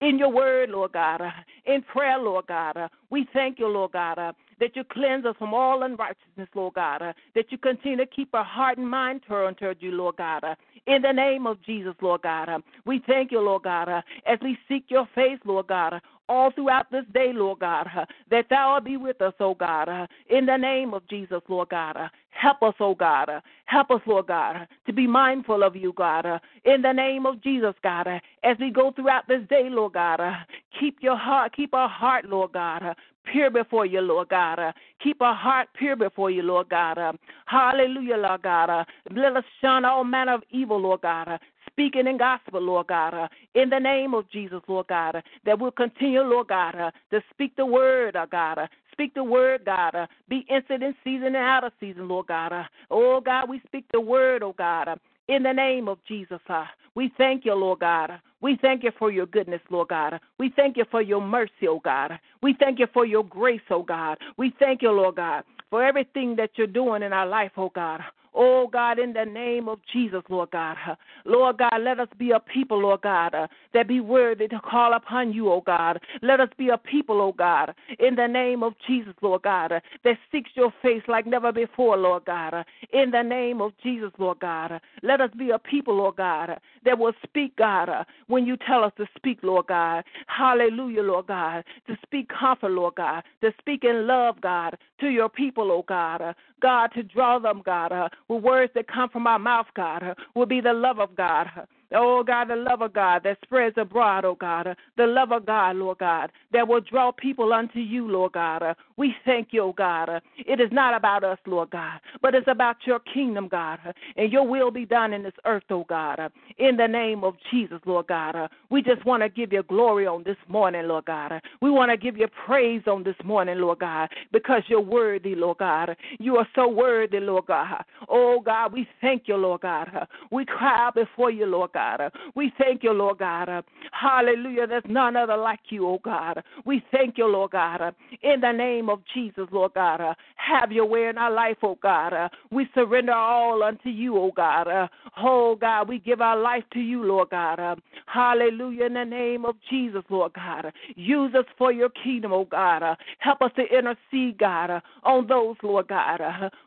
in 0.00 0.18
your 0.18 0.32
word, 0.32 0.70
Lord 0.70 0.92
God, 0.92 1.20
in 1.66 1.82
prayer, 1.82 2.18
Lord 2.18 2.46
God. 2.46 2.76
We 3.10 3.26
thank 3.32 3.58
you, 3.58 3.68
Lord 3.68 3.92
God. 3.92 4.34
Uh, 4.56 4.64
that 4.64 4.76
you 4.76 4.84
cleanse 4.84 5.24
us 5.24 5.34
from 5.38 5.54
all 5.54 5.82
unrighteousness, 5.82 6.48
Lord 6.54 6.74
God, 6.74 7.02
uh, 7.02 7.12
that 7.34 7.50
you 7.50 7.58
continue 7.58 7.98
to 7.98 8.06
keep 8.06 8.34
our 8.34 8.44
heart 8.44 8.78
and 8.78 8.88
mind 8.88 9.22
turned 9.26 9.58
toward 9.58 9.78
you, 9.80 9.92
Lord 9.92 10.16
God, 10.16 10.44
uh, 10.44 10.54
in 10.86 11.02
the 11.02 11.12
name 11.12 11.46
of 11.46 11.62
Jesus, 11.62 11.94
Lord 12.00 12.22
God. 12.22 12.48
Uh, 12.48 12.58
we 12.84 13.02
thank 13.06 13.32
you, 13.32 13.40
Lord 13.40 13.64
God, 13.64 13.88
uh, 13.88 14.02
as 14.26 14.38
we 14.42 14.58
seek 14.68 14.84
your 14.88 15.08
face, 15.14 15.38
Lord 15.44 15.66
God, 15.68 15.94
uh, 15.94 16.00
all 16.28 16.50
throughout 16.50 16.90
this 16.90 17.04
day, 17.14 17.32
Lord 17.32 17.60
God, 17.60 17.88
uh, 17.96 18.04
that 18.30 18.46
thou 18.50 18.80
be 18.80 18.96
with 18.96 19.20
us, 19.22 19.34
oh 19.40 19.54
God, 19.54 19.88
uh, 19.88 20.06
in 20.28 20.46
the 20.46 20.56
name 20.56 20.94
of 20.94 21.06
Jesus, 21.08 21.40
Lord 21.48 21.68
God. 21.68 21.96
Uh, 21.96 22.08
help 22.30 22.62
us, 22.62 22.74
oh 22.80 22.94
God. 22.94 23.28
Uh, 23.28 23.40
help 23.66 23.90
us, 23.90 24.00
Lord 24.06 24.26
God, 24.26 24.56
uh, 24.56 24.66
to 24.86 24.92
be 24.92 25.06
mindful 25.06 25.62
of 25.62 25.76
you, 25.76 25.92
God, 25.92 26.26
uh, 26.26 26.38
in 26.64 26.82
the 26.82 26.92
name 26.92 27.26
of 27.26 27.42
Jesus, 27.42 27.74
God. 27.82 28.06
Uh, 28.06 28.18
as 28.42 28.56
we 28.58 28.70
go 28.70 28.90
throughout 28.90 29.28
this 29.28 29.42
day, 29.48 29.68
Lord 29.70 29.94
God, 29.94 30.20
uh, 30.20 30.32
keep 30.78 30.98
your 31.00 31.16
heart, 31.16 31.54
keep 31.54 31.74
our 31.74 31.88
heart, 31.88 32.24
Lord 32.24 32.52
God, 32.52 32.82
uh, 32.82 32.94
pure 33.30 33.50
before 33.50 33.86
you, 33.86 34.00
Lord 34.00 34.28
God. 34.28 34.58
Uh, 34.58 34.72
keep 35.02 35.20
our 35.20 35.34
heart 35.34 35.68
pure 35.78 35.96
before 35.96 36.30
you, 36.30 36.42
Lord 36.42 36.68
God. 36.68 36.98
Uh, 36.98 37.12
hallelujah, 37.46 38.16
Lord 38.16 38.42
God. 38.42 38.70
Uh, 38.70 38.84
let 39.14 39.36
us 39.36 39.44
shun 39.60 39.84
all 39.84 40.04
manner 40.04 40.34
of 40.34 40.42
evil, 40.50 40.80
Lord 40.80 41.02
God. 41.02 41.28
Uh, 41.28 41.38
speaking 41.66 42.06
in 42.06 42.16
gospel, 42.16 42.60
Lord 42.60 42.86
God, 42.86 43.12
uh, 43.12 43.28
in 43.54 43.68
the 43.68 43.78
name 43.78 44.14
of 44.14 44.30
Jesus, 44.30 44.60
Lord 44.66 44.86
God, 44.86 45.16
uh, 45.16 45.20
that 45.44 45.58
we'll 45.58 45.70
continue, 45.70 46.22
Lord 46.22 46.48
God, 46.48 46.72
to 47.10 47.22
speak 47.30 47.54
the 47.56 47.66
word, 47.66 48.16
uh, 48.16 48.26
God, 48.30 48.58
speak 48.92 49.12
the 49.14 49.22
word, 49.22 49.64
God. 49.66 49.94
Uh, 49.94 50.06
be 50.28 50.46
instant 50.48 50.82
in 50.82 50.94
season 51.04 51.28
and 51.28 51.36
out 51.36 51.64
of 51.64 51.72
season, 51.78 52.08
Lord 52.08 52.28
God. 52.28 52.52
Uh, 52.52 52.64
oh, 52.90 53.20
God, 53.20 53.48
we 53.48 53.60
speak 53.66 53.84
the 53.92 54.00
word, 54.00 54.42
oh, 54.42 54.54
God. 54.56 54.88
Uh, 54.88 54.96
in 55.28 55.42
the 55.42 55.52
name 55.52 55.88
of 55.88 55.98
Jesus, 56.08 56.40
uh, 56.48 56.64
we 56.94 57.12
thank 57.18 57.44
you, 57.44 57.54
Lord 57.54 57.80
God. 57.80 58.12
We 58.40 58.58
thank 58.60 58.84
you 58.84 58.92
for 58.98 59.10
your 59.10 59.26
goodness, 59.26 59.60
Lord 59.70 59.88
God. 59.88 60.20
We 60.38 60.52
thank 60.54 60.76
you 60.76 60.84
for 60.90 61.00
your 61.00 61.20
mercy, 61.20 61.68
oh 61.68 61.80
God. 61.82 62.18
We 62.42 62.54
thank 62.58 62.78
you 62.78 62.86
for 62.92 63.06
your 63.06 63.24
grace, 63.24 63.62
oh 63.70 63.82
God. 63.82 64.18
We 64.36 64.54
thank 64.58 64.82
you, 64.82 64.90
Lord 64.90 65.16
God, 65.16 65.44
for 65.70 65.84
everything 65.84 66.36
that 66.36 66.50
you're 66.56 66.66
doing 66.66 67.02
in 67.02 67.12
our 67.12 67.26
life, 67.26 67.52
oh 67.56 67.70
God. 67.74 68.00
Oh 68.38 68.68
God, 68.70 68.98
in 68.98 69.14
the 69.14 69.24
name 69.24 69.66
of 69.66 69.78
Jesus, 69.90 70.20
Lord 70.28 70.50
God. 70.50 70.76
Lord 71.24 71.56
God, 71.56 71.80
let 71.80 71.98
us 71.98 72.08
be 72.18 72.32
a 72.32 72.38
people, 72.38 72.82
Lord 72.82 73.00
God, 73.00 73.34
uh, 73.34 73.46
that 73.72 73.88
be 73.88 74.00
worthy 74.00 74.46
to 74.48 74.60
call 74.60 74.92
upon 74.92 75.32
you, 75.32 75.50
oh 75.50 75.62
God. 75.64 75.98
Let 76.20 76.40
us 76.40 76.50
be 76.58 76.68
a 76.68 76.76
people, 76.76 77.22
oh 77.22 77.32
God, 77.32 77.74
in 77.98 78.14
the 78.14 78.26
name 78.26 78.62
of 78.62 78.74
Jesus, 78.86 79.14
Lord 79.22 79.42
God, 79.42 79.72
uh, 79.72 79.80
that 80.04 80.18
seeks 80.30 80.50
your 80.54 80.70
face 80.82 81.02
like 81.08 81.26
never 81.26 81.50
before, 81.50 81.96
Lord 81.96 82.26
God. 82.26 82.52
Uh, 82.52 82.64
in 82.92 83.10
the 83.10 83.22
name 83.22 83.62
of 83.62 83.72
Jesus, 83.82 84.10
Lord 84.18 84.40
God. 84.40 84.80
Let 85.02 85.22
us 85.22 85.30
be 85.38 85.50
a 85.50 85.58
people, 85.58 85.96
Lord 85.96 86.16
God, 86.16 86.60
that 86.84 86.98
will 86.98 87.14
speak, 87.22 87.56
God, 87.56 87.88
when 88.26 88.46
you 88.46 88.58
tell 88.66 88.84
us 88.84 88.92
to 88.98 89.06
speak, 89.16 89.38
Lord 89.42 89.66
God. 89.68 90.04
Hallelujah, 90.26 91.02
Lord 91.02 91.28
God. 91.28 91.64
To 91.86 91.96
speak 92.04 92.28
comfort, 92.28 92.70
Lord 92.70 92.96
God. 92.96 93.22
To 93.40 93.50
speak 93.58 93.84
in 93.84 94.06
love, 94.06 94.42
God, 94.42 94.76
to 95.00 95.08
your 95.08 95.30
people, 95.30 95.72
oh 95.72 95.84
God. 95.88 96.34
God, 96.60 96.88
to 96.94 97.02
draw 97.02 97.38
them, 97.38 97.62
God, 97.64 97.92
uh, 97.92 98.08
words 98.34 98.72
that 98.74 98.88
come 98.88 99.08
from 99.08 99.26
our 99.26 99.38
mouth, 99.38 99.66
God, 99.74 100.16
will 100.34 100.46
be 100.46 100.60
the 100.60 100.72
love 100.72 100.98
of 100.98 101.14
God. 101.16 101.46
Oh 101.94 102.24
God, 102.24 102.48
the 102.48 102.56
love 102.56 102.82
of 102.82 102.92
God 102.92 103.22
that 103.24 103.38
spreads 103.44 103.76
abroad, 103.78 104.24
oh 104.24 104.34
God, 104.34 104.66
uh, 104.66 104.74
the 104.96 105.06
love 105.06 105.30
of 105.30 105.46
God, 105.46 105.76
Lord 105.76 105.98
God, 105.98 106.32
that 106.52 106.66
will 106.66 106.80
draw 106.80 107.12
people 107.12 107.52
unto 107.52 107.78
you, 107.78 108.08
Lord 108.08 108.32
God. 108.32 108.62
Uh, 108.62 108.74
we 108.96 109.14
thank 109.24 109.48
you, 109.52 109.62
oh 109.62 109.72
God. 109.72 110.08
Uh, 110.08 110.20
it 110.38 110.60
is 110.60 110.70
not 110.72 110.94
about 110.94 111.22
us, 111.22 111.38
Lord 111.46 111.70
God, 111.70 112.00
but 112.22 112.34
it's 112.34 112.48
about 112.48 112.76
your 112.86 112.98
kingdom, 112.98 113.46
God, 113.46 113.78
and 114.16 114.32
your 114.32 114.44
will 114.46 114.72
be 114.72 114.84
done 114.84 115.12
in 115.12 115.22
this 115.22 115.32
earth, 115.44 115.62
oh 115.70 115.84
God. 115.88 116.18
In 116.58 116.76
the 116.76 116.88
name 116.88 117.22
of 117.22 117.34
Jesus, 117.52 117.78
Lord 117.86 118.08
God, 118.08 118.34
we 118.68 118.82
just 118.82 119.04
want 119.04 119.22
to 119.22 119.28
give 119.28 119.52
you 119.52 119.62
glory 119.62 120.08
on 120.08 120.24
this 120.24 120.36
morning, 120.48 120.88
Lord 120.88 121.04
God. 121.04 121.40
We 121.62 121.70
want 121.70 121.92
to 121.92 121.96
give 121.96 122.16
you 122.16 122.26
praise 122.46 122.82
on 122.88 123.04
this 123.04 123.16
morning, 123.24 123.58
Lord 123.58 123.78
God, 123.78 124.08
because 124.32 124.62
you're 124.66 124.80
worthy, 124.80 125.36
Lord 125.36 125.58
God. 125.58 125.96
You 126.18 126.36
are 126.36 126.48
so 126.56 126.66
worthy, 126.66 127.20
Lord 127.20 127.46
God. 127.46 127.84
Oh 128.08 128.40
God, 128.40 128.72
we 128.72 128.88
thank 129.00 129.28
you, 129.28 129.36
Lord 129.36 129.60
God. 129.60 130.08
We 130.32 130.44
cry 130.44 130.90
before 130.92 131.30
you, 131.30 131.46
Lord 131.46 131.72
God. 131.76 132.10
We 132.34 132.52
thank 132.56 132.82
you, 132.82 132.92
Lord 132.92 133.18
God. 133.18 133.48
Hallelujah. 133.92 134.66
There's 134.66 134.82
none 134.88 135.14
other 135.14 135.36
like 135.36 135.60
you, 135.68 135.86
oh 135.86 136.00
God. 136.02 136.42
We 136.64 136.82
thank 136.90 137.18
you, 137.18 137.26
Lord 137.26 137.50
God. 137.50 137.94
In 138.22 138.40
the 138.40 138.52
name 138.52 138.88
of 138.88 139.00
Jesus, 139.12 139.46
Lord 139.52 139.74
God. 139.74 140.00
Have 140.36 140.72
your 140.72 140.86
way 140.86 141.08
in 141.08 141.18
our 141.18 141.30
life, 141.30 141.58
oh 141.62 141.78
God. 141.82 142.14
We 142.50 142.66
surrender 142.74 143.12
all 143.12 143.62
unto 143.62 143.90
you, 143.90 144.16
oh 144.16 144.32
God. 144.34 144.88
Oh 145.18 145.56
God, 145.56 145.88
we 145.88 145.98
give 145.98 146.22
our 146.22 146.38
life 146.38 146.64
to 146.72 146.80
you, 146.80 147.02
Lord 147.02 147.28
God. 147.28 147.58
Hallelujah. 148.06 148.86
In 148.86 148.94
the 148.94 149.04
name 149.04 149.44
of 149.44 149.56
Jesus, 149.68 150.02
Lord 150.08 150.32
God. 150.32 150.72
Use 150.94 151.34
us 151.34 151.44
for 151.58 151.72
your 151.72 151.90
kingdom, 151.90 152.32
oh 152.32 152.46
God. 152.46 152.82
Help 153.18 153.42
us 153.42 153.50
to 153.56 153.62
intercede, 153.62 154.38
God, 154.38 154.82
on 155.02 155.26
those, 155.26 155.56
Lord 155.62 155.88
God, 155.88 156.20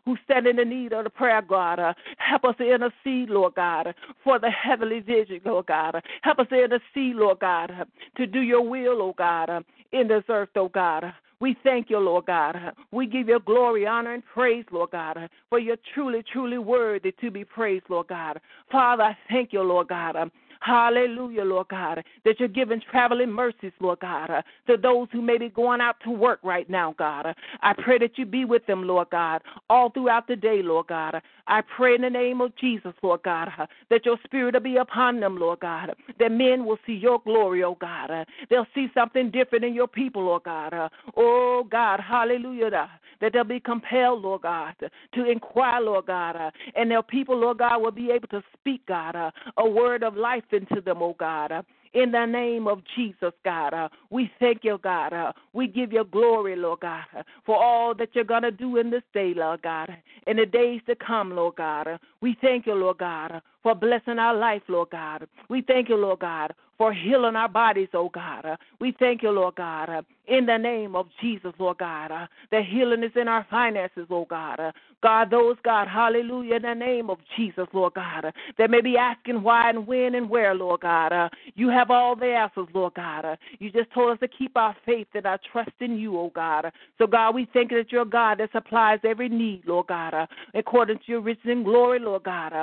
who 0.05 0.15
stand 0.25 0.45
in 0.45 0.57
the 0.57 0.65
need 0.65 0.93
of 0.93 1.03
the 1.05 1.09
prayer, 1.09 1.41
God. 1.41 1.79
Help 2.17 2.43
us 2.45 2.55
to 2.57 2.63
intercede, 2.63 3.29
Lord 3.29 3.55
God, 3.55 3.95
for 4.23 4.37
the 4.39 4.51
heavenly 4.51 4.98
vision, 4.99 5.41
Lord 5.45 5.67
God. 5.67 6.01
Help 6.21 6.39
us 6.39 6.47
to 6.49 6.63
intercede, 6.63 7.15
Lord 7.15 7.39
God, 7.39 7.71
to 8.17 8.27
do 8.27 8.41
your 8.41 8.67
will, 8.67 9.01
oh 9.01 9.13
God, 9.17 9.63
in 9.91 10.07
this 10.07 10.23
earth, 10.29 10.49
oh 10.55 10.69
God. 10.69 11.05
We 11.41 11.55
thank 11.63 11.89
you, 11.89 11.99
Lord 11.99 12.25
God. 12.25 12.57
We 12.91 13.07
give 13.07 13.29
you 13.29 13.39
glory, 13.39 13.87
honor, 13.87 14.13
and 14.13 14.23
praise, 14.25 14.65
Lord 14.71 14.91
God, 14.91 15.29
for 15.49 15.57
you're 15.57 15.77
truly, 15.93 16.21
truly 16.33 16.57
worthy 16.57 17.13
to 17.21 17.31
be 17.31 17.45
praised, 17.45 17.85
Lord 17.87 18.07
God. 18.07 18.41
Father, 18.69 19.03
I 19.03 19.17
thank 19.29 19.53
you, 19.53 19.61
Lord 19.61 19.87
God. 19.87 20.17
Hallelujah, 20.61 21.45
Lord 21.45 21.69
God, 21.69 22.03
that 22.25 22.39
you're 22.39 22.49
giving 22.49 22.81
traveling 22.91 23.31
mercies, 23.31 23.71
Lord 23.79 23.99
God, 24.01 24.29
uh, 24.29 24.41
to 24.67 24.75
those 24.75 25.07
who 25.11 25.21
may 25.21 25.37
be 25.37 25.47
going 25.47 25.79
out 25.79 25.95
to 26.03 26.11
work 26.11 26.39
right 26.43 26.69
now, 26.69 26.93
God. 26.97 27.33
I 27.61 27.73
pray 27.73 27.97
that 27.99 28.17
you 28.17 28.25
be 28.25 28.43
with 28.43 28.65
them, 28.65 28.85
Lord 28.85 29.09
God, 29.09 29.41
all 29.69 29.89
throughout 29.89 30.27
the 30.27 30.35
day, 30.35 30.61
Lord 30.61 30.87
God. 30.87 31.21
I 31.47 31.61
pray 31.61 31.95
in 31.95 32.01
the 32.01 32.09
name 32.09 32.41
of 32.41 32.55
Jesus, 32.57 32.93
Lord 33.01 33.23
God, 33.23 33.49
uh, 33.57 33.67
that 33.89 34.05
your 34.05 34.17
spirit 34.25 34.53
will 34.53 34.61
be 34.61 34.75
upon 34.77 35.21
them, 35.21 35.37
Lord 35.37 35.61
God, 35.61 35.95
that 36.19 36.31
men 36.31 36.65
will 36.65 36.77
see 36.85 36.93
your 36.93 37.21
glory, 37.21 37.63
oh 37.63 37.77
God. 37.79 38.11
Uh, 38.11 38.25
they'll 38.49 38.67
see 38.75 38.87
something 38.93 39.31
different 39.31 39.63
in 39.63 39.73
your 39.73 39.87
people, 39.87 40.23
Lord 40.23 40.43
God. 40.43 40.73
Oh 41.15 41.65
God, 41.71 42.01
hallelujah, 42.01 42.89
that 43.21 43.33
they'll 43.33 43.43
be 43.45 43.61
compelled, 43.61 44.23
Lord 44.23 44.41
God, 44.41 44.75
to 45.13 45.29
inquire, 45.29 45.81
Lord 45.81 46.07
God, 46.07 46.35
and 46.75 46.91
their 46.91 47.01
people, 47.01 47.37
Lord 47.37 47.59
God, 47.59 47.81
will 47.81 47.91
be 47.91 48.11
able 48.11 48.27
to 48.29 48.43
speak, 48.53 48.85
God, 48.85 49.15
a 49.57 49.69
word 49.69 50.03
of 50.03 50.15
life 50.15 50.43
into 50.51 50.81
them, 50.81 51.01
oh 51.01 51.15
God. 51.19 51.51
Uh, 51.51 51.61
in 51.93 52.11
the 52.11 52.25
name 52.25 52.67
of 52.67 52.81
Jesus, 52.95 53.33
God. 53.43 53.73
Uh, 53.73 53.89
we 54.09 54.31
thank 54.39 54.63
you, 54.63 54.79
God. 54.83 55.13
Uh, 55.13 55.31
we 55.53 55.67
give 55.67 55.91
you 55.91 56.03
glory, 56.03 56.55
Lord 56.55 56.81
God, 56.81 57.03
for 57.45 57.55
all 57.55 57.95
that 57.95 58.09
you're 58.13 58.23
going 58.23 58.43
to 58.43 58.51
do 58.51 58.77
in 58.77 58.91
this 58.91 59.03
day, 59.13 59.33
Lord 59.35 59.61
God, 59.61 59.89
in 60.27 60.37
the 60.37 60.45
days 60.45 60.81
to 60.87 60.95
come, 60.95 61.35
Lord 61.35 61.55
God. 61.55 61.87
We 62.21 62.37
thank 62.41 62.67
you, 62.67 62.75
Lord 62.75 62.99
God, 62.99 63.41
for 63.63 63.75
blessing 63.75 64.19
our 64.19 64.35
life, 64.35 64.61
Lord 64.67 64.89
God. 64.91 65.27
We 65.49 65.61
thank 65.61 65.89
you, 65.89 65.95
Lord 65.95 66.19
God, 66.19 66.53
for 66.77 66.93
healing 66.93 67.35
our 67.35 67.49
bodies, 67.49 67.89
oh 67.93 68.09
God. 68.09 68.57
We 68.79 68.95
thank 68.99 69.21
you, 69.21 69.31
Lord 69.31 69.55
God, 69.55 70.05
in 70.27 70.45
the 70.45 70.57
name 70.57 70.95
of 70.95 71.07
Jesus, 71.21 71.51
Lord 71.59 71.79
God. 71.79 72.11
The 72.51 72.61
healing 72.61 73.03
is 73.03 73.11
in 73.15 73.27
our 73.27 73.45
finances, 73.49 74.07
oh 74.09 74.25
God. 74.29 74.59
God, 75.01 75.31
those, 75.31 75.57
God, 75.63 75.87
hallelujah, 75.87 76.55
in 76.55 76.61
the 76.61 76.73
name 76.73 77.09
of 77.09 77.19
Jesus, 77.35 77.67
Lord 77.73 77.93
God, 77.93 78.33
that 78.57 78.69
may 78.69 78.81
be 78.81 78.95
asking 78.97 79.43
why 79.43 79.69
and 79.69 79.87
when 79.87 80.15
and 80.15 80.29
where, 80.29 80.53
Lord 80.53 80.81
God. 80.81 81.29
You 81.55 81.69
have 81.69 81.89
all 81.91 82.15
the 82.15 82.27
answers, 82.27 82.67
Lord 82.73 82.93
God. 82.95 83.37
You 83.59 83.71
just 83.71 83.91
told 83.91 84.13
us 84.13 84.19
to 84.19 84.27
keep 84.27 84.55
our 84.55 84.75
faith 84.85 85.07
and 85.13 85.25
our 85.25 85.39
trust 85.51 85.71
in 85.79 85.97
you, 85.97 86.17
oh 86.17 86.31
God. 86.33 86.71
So, 86.97 87.07
God, 87.07 87.35
we 87.35 87.47
thank 87.53 87.71
you 87.71 87.77
that 87.77 87.91
you're 87.91 88.05
God 88.05 88.39
that 88.39 88.51
supplies 88.51 88.99
every 89.03 89.29
need, 89.29 89.63
Lord 89.65 89.87
God, 89.87 90.13
according 90.53 90.97
to 90.97 91.03
your 91.07 91.21
riches 91.21 91.43
and 91.45 91.65
glory, 91.65 91.99
Lord 91.99 92.23
God. 92.23 92.53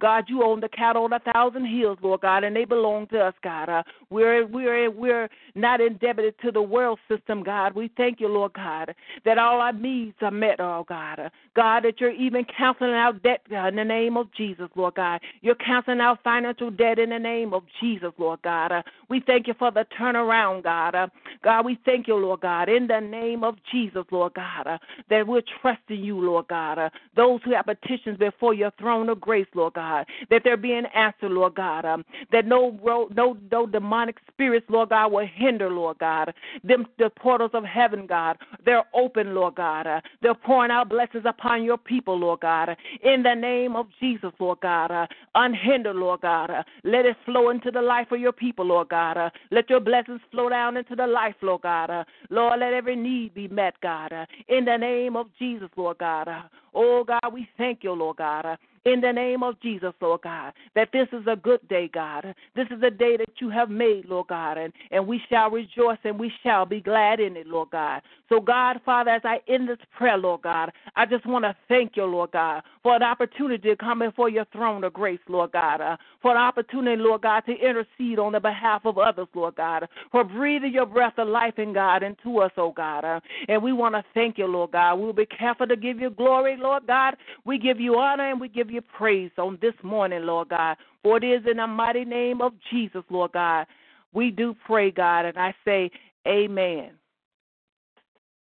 God, 0.00 0.24
you 0.28 0.42
own 0.46 0.60
the 0.60 0.68
cattle 0.68 1.04
on 1.04 1.12
a 1.12 1.18
thousand 1.18 1.66
hills, 1.66 1.98
Lord 2.02 2.20
God, 2.20 2.44
and 2.44 2.54
they 2.54 2.64
belong 2.64 3.06
to 3.08 3.20
us, 3.20 3.34
God. 3.42 3.68
Uh, 3.68 3.82
we're 4.10 4.46
we're 4.46 4.90
we're 4.90 5.28
not 5.54 5.80
indebted 5.80 6.34
to 6.42 6.52
the 6.52 6.62
world 6.62 6.98
system, 7.08 7.42
God. 7.42 7.74
We 7.74 7.90
thank 7.96 8.20
you, 8.20 8.28
Lord 8.28 8.52
God, 8.52 8.94
that 9.24 9.38
all 9.38 9.60
our 9.60 9.72
needs 9.72 10.16
are 10.22 10.30
met, 10.30 10.60
oh 10.60 10.84
God. 10.88 11.18
Uh, 11.18 11.28
God, 11.54 11.84
that 11.84 12.00
you're 12.00 12.10
even 12.10 12.44
canceling 12.44 12.92
out 12.92 13.22
debt 13.22 13.40
in 13.50 13.76
the 13.76 13.84
name 13.84 14.16
of 14.16 14.32
Jesus, 14.32 14.68
Lord 14.74 14.94
God. 14.94 15.20
You're 15.40 15.54
canceling 15.56 16.00
out 16.00 16.18
financial 16.22 16.70
debt 16.70 16.98
in 16.98 17.10
the 17.10 17.18
name 17.18 17.52
of 17.52 17.64
Jesus, 17.80 18.12
Lord 18.18 18.40
God. 18.42 18.72
Uh, 18.72 18.82
we 19.08 19.22
thank 19.26 19.46
you 19.46 19.54
for 19.58 19.70
the 19.70 19.86
turnaround, 19.98 20.64
God. 20.64 20.94
Uh, 20.94 21.08
God, 21.42 21.64
we 21.64 21.78
thank 21.84 22.06
you, 22.08 22.16
Lord 22.16 22.40
God, 22.40 22.68
in 22.68 22.86
the 22.86 23.00
name 23.00 23.42
of 23.42 23.56
Jesus, 23.72 24.04
Lord 24.10 24.34
God, 24.34 24.66
uh, 24.66 24.78
that 25.10 25.26
we're 25.26 25.42
trusting 25.60 26.02
you, 26.02 26.18
Lord 26.20 26.48
God. 26.48 26.78
Uh, 26.78 26.90
those 27.16 27.40
who 27.44 27.52
have 27.52 27.66
petitions 27.66 28.18
before 28.18 28.54
your 28.54 28.70
throne 28.78 29.08
of 29.08 29.20
grace, 29.20 29.46
Lord 29.54 29.74
God, 29.74 30.06
that 30.30 30.35
they're 30.44 30.56
being 30.56 30.84
answered, 30.94 31.32
Lord 31.32 31.54
God. 31.54 31.84
Um, 31.84 32.04
that 32.32 32.46
no 32.46 32.78
no 33.14 33.36
no 33.50 33.66
demonic 33.66 34.16
spirits, 34.30 34.66
Lord 34.68 34.90
God, 34.90 35.12
will 35.12 35.26
hinder, 35.26 35.70
Lord 35.70 35.98
God. 35.98 36.32
Them 36.64 36.86
the 36.98 37.10
portals 37.10 37.50
of 37.54 37.64
heaven, 37.64 38.06
God, 38.06 38.38
they're 38.64 38.84
open, 38.94 39.34
Lord 39.34 39.56
God. 39.56 39.86
Uh, 39.86 40.00
they're 40.22 40.34
pouring 40.34 40.70
out 40.70 40.88
blessings 40.88 41.24
upon 41.26 41.64
your 41.64 41.78
people, 41.78 42.18
Lord 42.18 42.40
God. 42.40 42.76
In 43.02 43.22
the 43.22 43.34
name 43.34 43.76
of 43.76 43.86
Jesus, 44.00 44.32
Lord 44.38 44.60
God, 44.60 44.90
uh, 44.90 45.06
unhindered, 45.34 45.96
Lord 45.96 46.20
God. 46.22 46.50
Uh, 46.50 46.62
let 46.84 47.06
it 47.06 47.16
flow 47.24 47.50
into 47.50 47.70
the 47.70 47.82
life 47.82 48.10
of 48.12 48.20
your 48.20 48.32
people, 48.32 48.64
Lord 48.64 48.88
God. 48.88 49.16
Uh, 49.16 49.30
let 49.50 49.70
your 49.70 49.80
blessings 49.80 50.20
flow 50.30 50.48
down 50.48 50.76
into 50.76 50.96
the 50.96 51.06
life, 51.06 51.34
Lord 51.42 51.62
God. 51.62 51.90
Uh, 51.90 52.04
Lord, 52.30 52.60
let 52.60 52.72
every 52.72 52.96
need 52.96 53.34
be 53.34 53.48
met, 53.48 53.74
God. 53.80 54.12
Uh, 54.12 54.26
in 54.48 54.64
the 54.64 54.76
name 54.76 55.16
of 55.16 55.26
Jesus, 55.38 55.68
Lord 55.76 55.98
God. 55.98 56.28
Oh 56.76 57.04
God, 57.04 57.32
we 57.32 57.48
thank 57.56 57.82
you, 57.82 57.92
Lord 57.92 58.18
God. 58.18 58.44
Uh, 58.44 58.56
in 58.86 59.00
the 59.00 59.12
name 59.12 59.42
of 59.42 59.60
Jesus, 59.60 59.92
Lord 60.00 60.20
God, 60.22 60.52
that 60.76 60.90
this 60.92 61.08
is 61.12 61.26
a 61.26 61.34
good 61.34 61.66
day, 61.68 61.90
God. 61.92 62.34
This 62.54 62.68
is 62.70 62.80
a 62.84 62.90
day 62.90 63.16
that 63.16 63.40
you 63.40 63.50
have 63.50 63.68
made, 63.68 64.04
Lord 64.06 64.28
God, 64.28 64.58
and, 64.58 64.72
and 64.92 65.04
we 65.04 65.20
shall 65.28 65.50
rejoice 65.50 65.98
and 66.04 66.18
we 66.18 66.30
shall 66.44 66.64
be 66.64 66.80
glad 66.80 67.18
in 67.18 67.36
it, 67.36 67.48
Lord 67.48 67.70
God. 67.70 68.02
So, 68.28 68.40
God, 68.40 68.80
Father, 68.84 69.10
as 69.10 69.22
I 69.24 69.40
end 69.48 69.68
this 69.68 69.78
prayer, 69.96 70.16
Lord 70.16 70.42
God, 70.42 70.70
I 70.94 71.04
just 71.04 71.26
want 71.26 71.44
to 71.44 71.56
thank 71.66 71.96
you, 71.96 72.04
Lord 72.04 72.30
God, 72.30 72.62
for 72.84 72.94
an 72.94 73.02
opportunity 73.02 73.70
to 73.70 73.76
come 73.76 73.98
before 73.98 74.28
your 74.28 74.46
throne 74.52 74.84
of 74.84 74.92
grace, 74.92 75.18
Lord 75.28 75.50
God, 75.50 75.80
uh, 75.80 75.96
for 76.22 76.30
an 76.30 76.36
opportunity, 76.36 77.02
Lord 77.02 77.22
God, 77.22 77.42
to 77.46 77.52
intercede 77.52 78.20
on 78.20 78.32
the 78.32 78.40
behalf 78.40 78.82
of 78.84 78.98
others, 78.98 79.28
Lord 79.34 79.56
God, 79.56 79.88
for 80.12 80.22
breathing 80.22 80.72
your 80.72 80.86
breath 80.86 81.14
of 81.18 81.26
life 81.26 81.58
in 81.58 81.72
God 81.72 82.04
into 82.04 82.38
us, 82.38 82.52
oh 82.56 82.70
God. 82.70 83.04
Uh, 83.04 83.20
and 83.48 83.60
we 83.60 83.72
want 83.72 83.96
to 83.96 84.04
thank 84.14 84.38
you, 84.38 84.46
Lord 84.46 84.70
God. 84.72 84.94
We'll 84.94 85.12
be 85.12 85.26
careful 85.26 85.66
to 85.66 85.76
give 85.76 85.98
you 85.98 86.10
glory, 86.10 86.56
Lord 86.66 86.86
God. 86.86 87.14
We 87.44 87.58
give 87.58 87.78
you 87.78 87.96
honor 87.96 88.28
and 88.28 88.40
we 88.40 88.48
give 88.48 88.70
you 88.70 88.82
praise 88.82 89.30
on 89.38 89.56
this 89.62 89.74
morning, 89.84 90.26
Lord 90.26 90.48
God. 90.48 90.76
For 91.02 91.16
it 91.16 91.24
is 91.24 91.42
in 91.48 91.58
the 91.58 91.66
mighty 91.66 92.04
name 92.04 92.40
of 92.40 92.52
Jesus, 92.70 93.04
Lord 93.08 93.32
God. 93.32 93.66
We 94.12 94.32
do 94.32 94.54
pray, 94.66 94.90
God, 94.90 95.26
and 95.26 95.38
I 95.38 95.54
say, 95.64 95.90
Amen. 96.26 96.90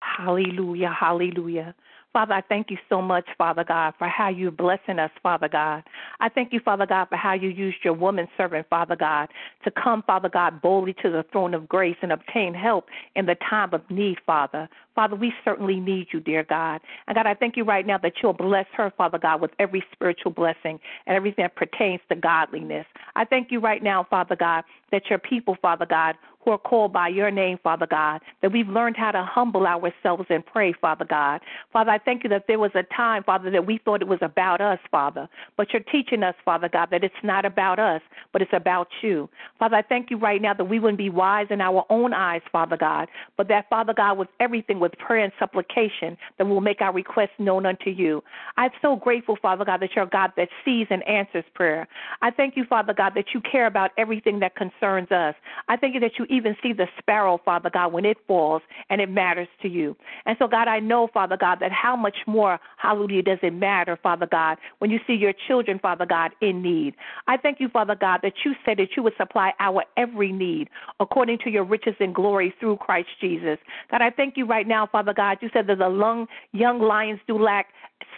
Hallelujah, 0.01 0.95
hallelujah. 0.99 1.75
Father, 2.15 2.33
I 2.35 2.43
thank 2.43 2.71
you 2.71 2.79
so 2.89 3.03
much, 3.03 3.27
Father 3.37 3.65
God, 3.65 3.93
for 3.99 4.07
how 4.07 4.29
you're 4.29 4.53
blessing 4.53 5.01
us, 5.01 5.11
Father 5.21 5.49
God. 5.49 5.83
I 6.21 6.29
thank 6.29 6.53
you, 6.53 6.61
Father 6.61 6.87
God, 6.87 7.09
for 7.09 7.17
how 7.17 7.33
you 7.33 7.49
used 7.49 7.79
your 7.83 7.93
woman 7.93 8.29
servant, 8.37 8.69
Father 8.71 8.95
God, 8.95 9.31
to 9.65 9.73
come, 9.73 10.01
Father 10.07 10.29
God, 10.29 10.63
boldly 10.63 10.95
to 11.03 11.11
the 11.11 11.25
throne 11.33 11.55
of 11.55 11.69
grace 11.69 11.97
and 12.03 12.13
obtain 12.13 12.55
help 12.55 12.87
in 13.17 13.27
the 13.27 13.35
time 13.51 13.75
of 13.75 13.83
need, 13.91 14.19
Father. 14.25 14.69
Father, 14.95 15.17
we 15.17 15.33
certainly 15.45 15.81
need 15.81 16.07
you, 16.13 16.21
dear 16.21 16.45
God. 16.45 16.81
And 17.09 17.17
God, 17.17 17.27
I 17.27 17.35
thank 17.35 17.57
you 17.57 17.65
right 17.65 17.85
now 17.85 17.99
that 17.99 18.13
you'll 18.23 18.33
bless 18.33 18.67
her, 18.77 18.93
Father 18.97 19.19
God, 19.19 19.41
with 19.41 19.51
every 19.59 19.83
spiritual 19.93 20.31
blessing 20.31 20.79
and 21.09 21.17
everything 21.17 21.43
that 21.43 21.57
pertains 21.57 22.01
to 22.11 22.15
godliness. 22.15 22.87
I 23.17 23.25
thank 23.25 23.51
you 23.51 23.59
right 23.59 23.83
now, 23.83 24.07
Father 24.09 24.37
God, 24.37 24.63
that 24.93 25.11
your 25.11 25.19
people, 25.19 25.57
Father 25.61 25.87
God, 25.87 26.15
who 26.45 26.51
are 26.51 26.59
called 26.59 26.93
by 26.93 27.09
your 27.09 27.31
name, 27.31 27.59
Father 27.63 27.87
God, 27.87 28.21
that 28.43 28.53
we've 28.53 28.69
learned 28.69 28.97
how 28.97 29.11
to 29.11 29.25
humble 29.25 29.67
ourselves 29.67 30.27
and 30.29 30.45
pray, 30.45 30.73
Father 30.73 31.05
God. 31.05 31.41
Father, 31.73 31.91
I 31.91 31.99
thank 31.99 32.25
you 32.25 32.31
that 32.31 32.45
there 32.47 32.59
was 32.59 32.73
a 32.75 32.83
time, 32.95 33.25
Father, 33.25 33.51
that 33.51 33.67
we 33.67 33.79
thought 33.85 34.03
it 34.03 34.09
was 34.09 34.19
about 34.23 34.61
us, 34.61 34.79
Father. 34.91 35.29
But 35.57 35.73
you're 35.73 35.83
teaching 35.83 36.23
us, 36.23 36.35
Father 36.45 36.69
God, 36.69 36.89
that 36.91 37.05
it's 37.05 37.15
not 37.23 37.45
about 37.45 37.79
us, 37.79 38.03
but 38.33 38.43
it's 38.43 38.53
about 38.53 38.89
you. 39.03 39.29
Father, 39.59 39.77
I 39.77 39.83
thank 39.83 40.11
you 40.11 40.19
right 40.19 40.41
now 40.41 40.55
that 40.55 40.65
we 40.65 40.79
wouldn't 40.79 40.99
be 40.99 41.11
wise 41.11 41.47
in 41.51 41.61
our 41.61 41.85
own 41.91 42.13
eyes, 42.13 42.43
Father 42.53 42.77
God, 42.77 43.09
but 43.37 43.49
that, 43.49 43.69
Father 43.69 43.95
God, 43.95 44.19
with 44.19 44.29
everything, 44.41 44.81
with 44.81 44.93
prayer 44.99 45.25
and 45.25 45.33
supplication, 45.39 46.17
that 46.39 46.47
we'll 46.47 46.61
make 46.61 46.81
our 46.81 46.93
requests 46.93 47.31
known 47.39 47.67
unto 47.67 47.91
you. 47.91 48.23
I'm 48.57 48.71
so 48.83 48.97
grateful, 48.97 49.37
Father 49.41 49.65
God, 49.65 49.81
that 49.81 49.91
you're 49.97 50.07
God 50.07 50.33
that 50.37 50.49
sees 50.65 50.87
and 50.91 51.07
answers 51.09 51.45
prayer. 51.55 51.89
I 52.23 52.31
thank 52.31 52.57
you, 52.57 52.65
Father 52.65 52.95
God, 52.95 53.13
that 53.15 53.27
you 53.35 53.41
care 53.41 53.67
about 53.67 53.91
everything 53.97 54.41
that 54.41 54.55
concerns 54.57 55.11
us. 55.11 55.35
I 55.69 55.77
thank 55.77 55.95
you 55.95 56.01
that 56.01 56.19
you 56.19 56.27
even 56.35 56.57
see 56.63 56.73
the 56.73 56.87
sparrow, 56.99 57.41
Father 57.45 57.71
God, 57.71 57.93
when 57.93 58.05
it 58.05 58.17
falls 58.27 58.63
and 58.91 59.01
it 59.01 59.11
matters 59.11 59.49
to 59.63 59.69
you. 59.69 59.97
And 60.27 60.37
so, 60.39 60.47
God, 60.47 60.69
I 60.69 60.81
know, 60.81 61.09
Father 61.13 61.37
God, 61.37 61.59
that 61.61 61.73
how 61.73 61.97
much 61.97 62.17
more, 62.27 62.59
hallelujah, 62.77 63.23
does 63.23 63.39
it 63.43 63.53
matter, 63.53 63.99
Father 64.03 64.27
God, 64.27 64.59
when 64.79 64.91
you 64.91 64.99
see 65.07 65.15
your 65.15 65.33
children, 65.47 65.79
Father 65.79 66.07
God, 66.07 66.33
in 66.41 66.63
need. 66.63 66.95
I 67.27 67.37
thank 67.37 67.61
you, 67.61 67.69
Father 67.69 67.95
God, 67.95 68.21
that 68.23 68.35
you 68.45 68.55
said 68.65 68.79
that 68.79 68.89
you 68.97 69.03
would 69.03 69.17
supply 69.17 69.53
our 69.61 69.85
every 69.97 70.33
need 70.33 70.69
according 71.01 71.39
to 71.45 71.51
your 71.51 71.65
riches 71.65 71.95
and 72.01 72.15
glory 72.15 72.55
through 72.61 72.77
Christ 72.79 73.09
Jesus. 73.21 73.59
God, 73.91 74.03
I 74.03 74.11
thank 74.11 74.37
you 74.37 74.47
right 74.47 74.67
now, 74.67 74.87
Father 74.87 75.15
God. 75.15 75.39
You 75.41 75.51
said 75.53 75.67
that 75.69 75.79
the 75.79 75.91
young, 75.91 76.27
young 76.53 76.81
lions 76.81 77.21
do 77.27 77.39
lack 77.39 77.69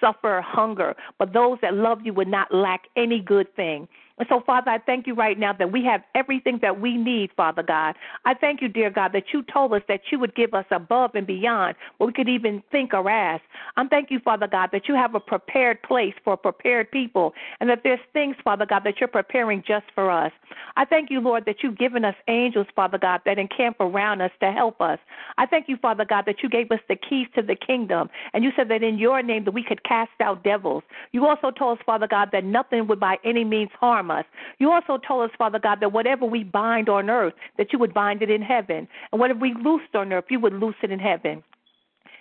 suffer 0.00 0.42
hunger, 0.44 0.94
but 1.18 1.32
those 1.32 1.58
that 1.62 1.74
love 1.74 2.00
you 2.04 2.12
would 2.12 2.28
not 2.28 2.52
lack 2.52 2.84
any 2.96 3.20
good 3.20 3.54
thing. 3.56 3.88
And 4.18 4.26
so, 4.30 4.40
Father, 4.40 4.70
I 4.70 4.78
thank 4.78 5.06
you 5.06 5.14
right 5.14 5.38
now 5.38 5.52
that 5.52 5.70
we 5.70 5.84
have 5.84 6.02
everything 6.14 6.58
that 6.62 6.80
we 6.80 6.96
need, 6.96 7.30
Father 7.36 7.62
God. 7.62 7.96
I 8.24 8.32
thank 8.32 8.62
you, 8.62 8.68
dear 8.68 8.88
God, 8.88 9.12
that 9.12 9.24
you 9.32 9.42
told 9.42 9.74
us 9.74 9.82
that 9.88 10.00
you 10.10 10.18
would 10.18 10.34
give 10.34 10.54
us 10.54 10.64
above 10.70 11.10
and 11.14 11.26
beyond 11.26 11.76
what 11.98 12.06
we 12.06 12.12
could 12.14 12.28
even 12.28 12.62
think 12.72 12.94
or 12.94 13.10
ask. 13.10 13.42
I'm 13.76 13.90
thank 13.90 14.10
you, 14.10 14.18
Father 14.20 14.46
God, 14.46 14.70
that 14.72 14.88
you 14.88 14.94
have 14.94 15.14
a 15.14 15.20
prepared 15.20 15.82
place 15.82 16.14
for 16.24 16.36
prepared 16.36 16.90
people 16.90 17.34
and 17.60 17.68
that 17.68 17.80
there's 17.84 18.00
things, 18.14 18.36
Father 18.42 18.64
God, 18.64 18.84
that 18.84 19.00
you're 19.00 19.08
preparing 19.08 19.62
just 19.66 19.84
for 19.94 20.10
us. 20.10 20.32
I 20.76 20.86
thank 20.86 21.10
you, 21.10 21.20
Lord, 21.20 21.44
that 21.44 21.56
you've 21.62 21.78
given 21.78 22.04
us 22.04 22.14
angels, 22.26 22.66
Father 22.74 22.98
God, 22.98 23.20
that 23.26 23.38
encamp 23.38 23.76
around 23.80 24.22
us 24.22 24.30
to 24.40 24.50
help 24.50 24.80
us. 24.80 24.98
I 25.36 25.44
thank 25.44 25.68
you, 25.68 25.76
Father 25.76 26.06
God, 26.06 26.24
that 26.26 26.42
you 26.42 26.48
gave 26.48 26.70
us 26.70 26.80
the 26.88 26.96
keys 26.96 27.26
to 27.34 27.42
the 27.42 27.54
kingdom 27.54 28.08
and 28.32 28.44
you 28.44 28.52
said 28.56 28.68
that 28.70 28.82
in 28.82 28.98
your 28.98 29.22
name 29.22 29.44
that 29.44 29.52
we 29.52 29.62
could 29.62 29.84
cast 29.84 30.10
out 30.20 30.42
devils. 30.42 30.84
You 31.12 31.26
also 31.26 31.50
told 31.50 31.78
us, 31.78 31.84
Father 31.84 32.06
God, 32.06 32.30
that 32.32 32.44
nothing 32.44 32.86
would 32.86 33.00
by 33.00 33.18
any 33.22 33.44
means 33.44 33.70
harm 33.78 34.05
us. 34.10 34.24
You 34.58 34.70
also 34.70 34.98
told 34.98 35.28
us, 35.28 35.36
Father 35.36 35.58
God, 35.58 35.80
that 35.80 35.92
whatever 35.92 36.24
we 36.24 36.44
bind 36.44 36.88
on 36.88 37.10
earth, 37.10 37.34
that 37.58 37.72
you 37.72 37.78
would 37.78 37.94
bind 37.94 38.22
it 38.22 38.30
in 38.30 38.42
heaven. 38.42 38.88
And 39.12 39.20
whatever 39.20 39.40
we 39.40 39.54
loosed 39.54 39.94
on 39.94 40.12
earth, 40.12 40.26
you 40.30 40.40
would 40.40 40.54
loose 40.54 40.76
it 40.82 40.90
in 40.90 40.98
heaven. 40.98 41.42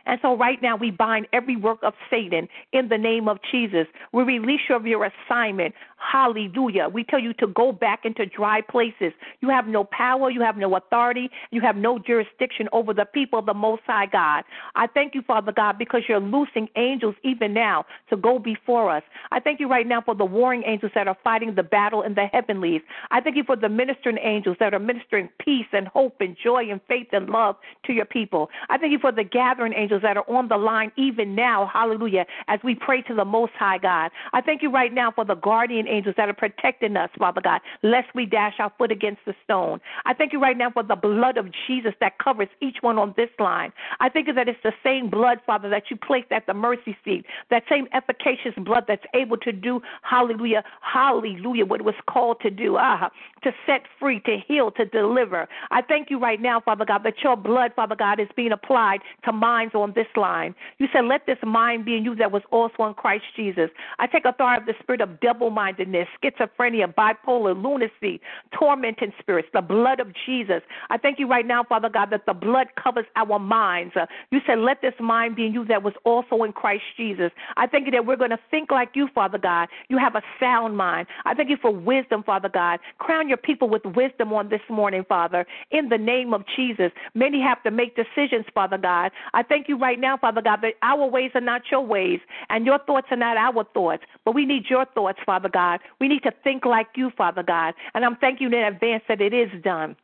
And 0.05 0.19
so 0.21 0.37
right 0.37 0.61
now 0.61 0.75
we 0.75 0.91
bind 0.91 1.27
every 1.33 1.55
work 1.55 1.79
of 1.83 1.93
Satan 2.09 2.47
in 2.73 2.89
the 2.89 2.97
name 2.97 3.27
of 3.27 3.39
Jesus. 3.51 3.87
We 4.11 4.23
release 4.23 4.61
you 4.69 4.75
of 4.75 4.85
your 4.85 5.09
assignment. 5.09 5.73
Hallelujah. 5.97 6.87
We 6.89 7.03
tell 7.03 7.19
you 7.19 7.33
to 7.33 7.47
go 7.47 7.71
back 7.71 8.05
into 8.05 8.25
dry 8.25 8.61
places. 8.61 9.13
You 9.41 9.49
have 9.49 9.67
no 9.67 9.83
power, 9.85 10.29
you 10.29 10.41
have 10.41 10.57
no 10.57 10.75
authority, 10.75 11.29
you 11.51 11.61
have 11.61 11.75
no 11.75 11.97
jurisdiction 11.99 12.67
over 12.71 12.93
the 12.93 13.05
people 13.05 13.39
of 13.39 13.45
the 13.45 13.53
Most 13.53 13.81
High 13.87 14.05
God. 14.05 14.43
I 14.75 14.87
thank 14.87 15.15
you, 15.15 15.21
Father 15.23 15.51
God, 15.51 15.77
because 15.79 16.03
you're 16.07 16.19
loosing 16.19 16.67
angels 16.75 17.15
even 17.23 17.53
now 17.53 17.85
to 18.09 18.17
go 18.17 18.37
before 18.37 18.91
us. 18.95 19.03
I 19.31 19.39
thank 19.39 19.59
you 19.59 19.67
right 19.67 19.87
now 19.87 20.01
for 20.01 20.15
the 20.15 20.25
warring 20.25 20.63
angels 20.65 20.91
that 20.95 21.07
are 21.07 21.17
fighting 21.23 21.55
the 21.55 21.63
battle 21.63 22.03
in 22.03 22.13
the 22.13 22.25
heavenlies. 22.31 22.81
I 23.09 23.21
thank 23.21 23.35
you 23.35 23.43
for 23.43 23.55
the 23.55 23.69
ministering 23.69 24.17
angels 24.21 24.57
that 24.59 24.73
are 24.73 24.79
ministering 24.79 25.29
peace 25.39 25.65
and 25.71 25.87
hope 25.87 26.17
and 26.19 26.35
joy 26.41 26.69
and 26.69 26.81
faith 26.87 27.07
and 27.13 27.29
love 27.29 27.55
to 27.85 27.93
your 27.93 28.05
people. 28.05 28.49
I 28.69 28.77
thank 28.77 28.91
you 28.91 28.99
for 28.99 29.11
the 29.11 29.23
gathering 29.23 29.73
angels 29.73 29.94
that 30.01 30.17
are 30.17 30.29
on 30.29 30.47
the 30.47 30.57
line 30.57 30.91
even 30.97 31.35
now, 31.35 31.69
hallelujah, 31.71 32.25
as 32.47 32.59
we 32.63 32.75
pray 32.75 33.01
to 33.03 33.15
the 33.15 33.25
Most 33.25 33.53
High 33.57 33.77
God. 33.77 34.11
I 34.33 34.41
thank 34.41 34.61
you 34.61 34.71
right 34.71 34.93
now 34.93 35.11
for 35.11 35.25
the 35.25 35.35
guardian 35.35 35.87
angels 35.87 36.15
that 36.17 36.29
are 36.29 36.33
protecting 36.33 36.97
us, 36.97 37.09
Father 37.17 37.41
God, 37.41 37.61
lest 37.83 38.13
we 38.15 38.25
dash 38.25 38.55
our 38.59 38.71
foot 38.77 38.91
against 38.91 39.21
the 39.25 39.33
stone. 39.43 39.79
I 40.05 40.13
thank 40.13 40.33
you 40.33 40.41
right 40.41 40.57
now 40.57 40.69
for 40.71 40.83
the 40.83 40.95
blood 40.95 41.37
of 41.37 41.47
Jesus 41.67 41.93
that 41.99 42.17
covers 42.19 42.47
each 42.61 42.77
one 42.81 42.97
on 42.97 43.13
this 43.17 43.29
line. 43.39 43.71
I 43.99 44.09
think 44.09 44.27
that 44.33 44.47
it's 44.47 44.59
the 44.63 44.73
same 44.83 45.09
blood, 45.09 45.39
Father, 45.45 45.69
that 45.69 45.83
you 45.89 45.97
placed 45.97 46.31
at 46.31 46.47
the 46.47 46.53
mercy 46.53 46.97
seat, 47.03 47.25
that 47.49 47.63
same 47.69 47.87
efficacious 47.93 48.53
blood 48.57 48.85
that's 48.87 49.05
able 49.13 49.37
to 49.37 49.51
do, 49.51 49.81
hallelujah, 50.01 50.63
hallelujah, 50.81 51.65
what 51.65 51.81
it 51.81 51.85
was 51.85 51.95
called 52.07 52.39
to 52.41 52.49
do, 52.49 52.77
ah, 52.77 53.09
to 53.43 53.51
set 53.65 53.81
free, 53.99 54.19
to 54.21 54.37
heal, 54.47 54.71
to 54.71 54.85
deliver. 54.85 55.47
I 55.71 55.81
thank 55.81 56.09
you 56.09 56.19
right 56.19 56.41
now, 56.41 56.59
Father 56.59 56.85
God, 56.85 57.03
that 57.03 57.15
your 57.23 57.35
blood, 57.35 57.71
Father 57.75 57.95
God, 57.95 58.19
is 58.19 58.27
being 58.35 58.51
applied 58.51 58.99
to 59.25 59.31
minds 59.31 59.75
on 59.75 59.84
this 59.93 60.07
line. 60.15 60.55
You 60.79 60.87
said, 60.91 61.05
let 61.05 61.25
this 61.25 61.37
mind 61.43 61.85
be 61.85 61.95
in 61.95 62.03
you 62.03 62.15
that 62.15 62.31
was 62.31 62.41
also 62.51 62.85
in 62.85 62.93
Christ 62.93 63.25
Jesus. 63.35 63.69
I 63.99 64.07
take 64.07 64.25
authority 64.25 64.61
of 64.61 64.65
the 64.67 64.73
spirit 64.81 65.01
of 65.01 65.19
double 65.19 65.49
mindedness, 65.49 66.07
schizophrenia, 66.23 66.93
bipolar, 66.93 67.61
lunacy, 67.61 68.21
tormenting 68.57 69.13
spirits, 69.19 69.47
the 69.53 69.61
blood 69.61 69.99
of 69.99 70.07
Jesus. 70.25 70.61
I 70.89 70.97
thank 70.97 71.19
you 71.19 71.27
right 71.27 71.45
now, 71.45 71.63
Father 71.63 71.89
God, 71.89 72.09
that 72.11 72.25
the 72.25 72.33
blood 72.33 72.67
covers 72.81 73.05
our 73.15 73.39
minds. 73.39 73.93
You 74.31 74.39
said, 74.47 74.59
let 74.59 74.81
this 74.81 74.93
mind 74.99 75.35
be 75.35 75.45
in 75.45 75.53
you 75.53 75.65
that 75.65 75.83
was 75.83 75.93
also 76.03 76.43
in 76.43 76.53
Christ 76.53 76.83
Jesus. 76.97 77.31
I 77.57 77.67
thank 77.67 77.85
you 77.85 77.91
that 77.91 78.05
we're 78.05 78.15
going 78.15 78.31
to 78.31 78.39
think 78.49 78.71
like 78.71 78.89
you, 78.95 79.09
Father 79.13 79.37
God. 79.37 79.67
You 79.89 79.97
have 79.97 80.15
a 80.15 80.21
sound 80.39 80.77
mind. 80.77 81.07
I 81.25 81.33
thank 81.33 81.49
you 81.49 81.57
for 81.61 81.71
wisdom, 81.71 82.23
Father 82.23 82.49
God. 82.49 82.79
Crown 82.97 83.27
your 83.27 83.37
people 83.37 83.69
with 83.69 83.83
wisdom 83.85 84.33
on 84.33 84.49
this 84.49 84.61
morning, 84.69 85.05
Father, 85.07 85.45
in 85.71 85.89
the 85.89 85.97
name 85.97 86.33
of 86.33 86.43
Jesus. 86.55 86.91
Many 87.13 87.41
have 87.41 87.61
to 87.63 87.71
make 87.71 87.95
decisions, 87.95 88.45
Father 88.53 88.77
God. 88.77 89.11
I 89.33 89.43
thank 89.43 89.67
you 89.67 89.74
right 89.77 89.99
now, 89.99 90.17
Father 90.17 90.41
God, 90.41 90.59
that 90.61 90.73
our 90.81 91.05
ways 91.05 91.31
are 91.35 91.41
not 91.41 91.63
your 91.71 91.81
ways 91.81 92.19
and 92.49 92.65
your 92.65 92.79
thoughts 92.79 93.07
are 93.11 93.17
not 93.17 93.37
our 93.37 93.63
thoughts, 93.73 94.03
but 94.23 94.33
we 94.33 94.45
need 94.45 94.65
your 94.69 94.85
thoughts, 94.85 95.19
Father 95.25 95.49
God. 95.49 95.79
We 95.99 96.07
need 96.07 96.23
to 96.23 96.31
think 96.43 96.65
like 96.65 96.87
you, 96.95 97.11
Father 97.17 97.43
God. 97.43 97.73
And 97.93 98.05
I'm 98.05 98.15
thanking 98.17 98.51
you 98.51 98.57
in 98.57 98.65
advance 98.65 99.03
that 99.07 99.21
it 99.21 99.33
is 99.33 99.49
done. 99.63 99.95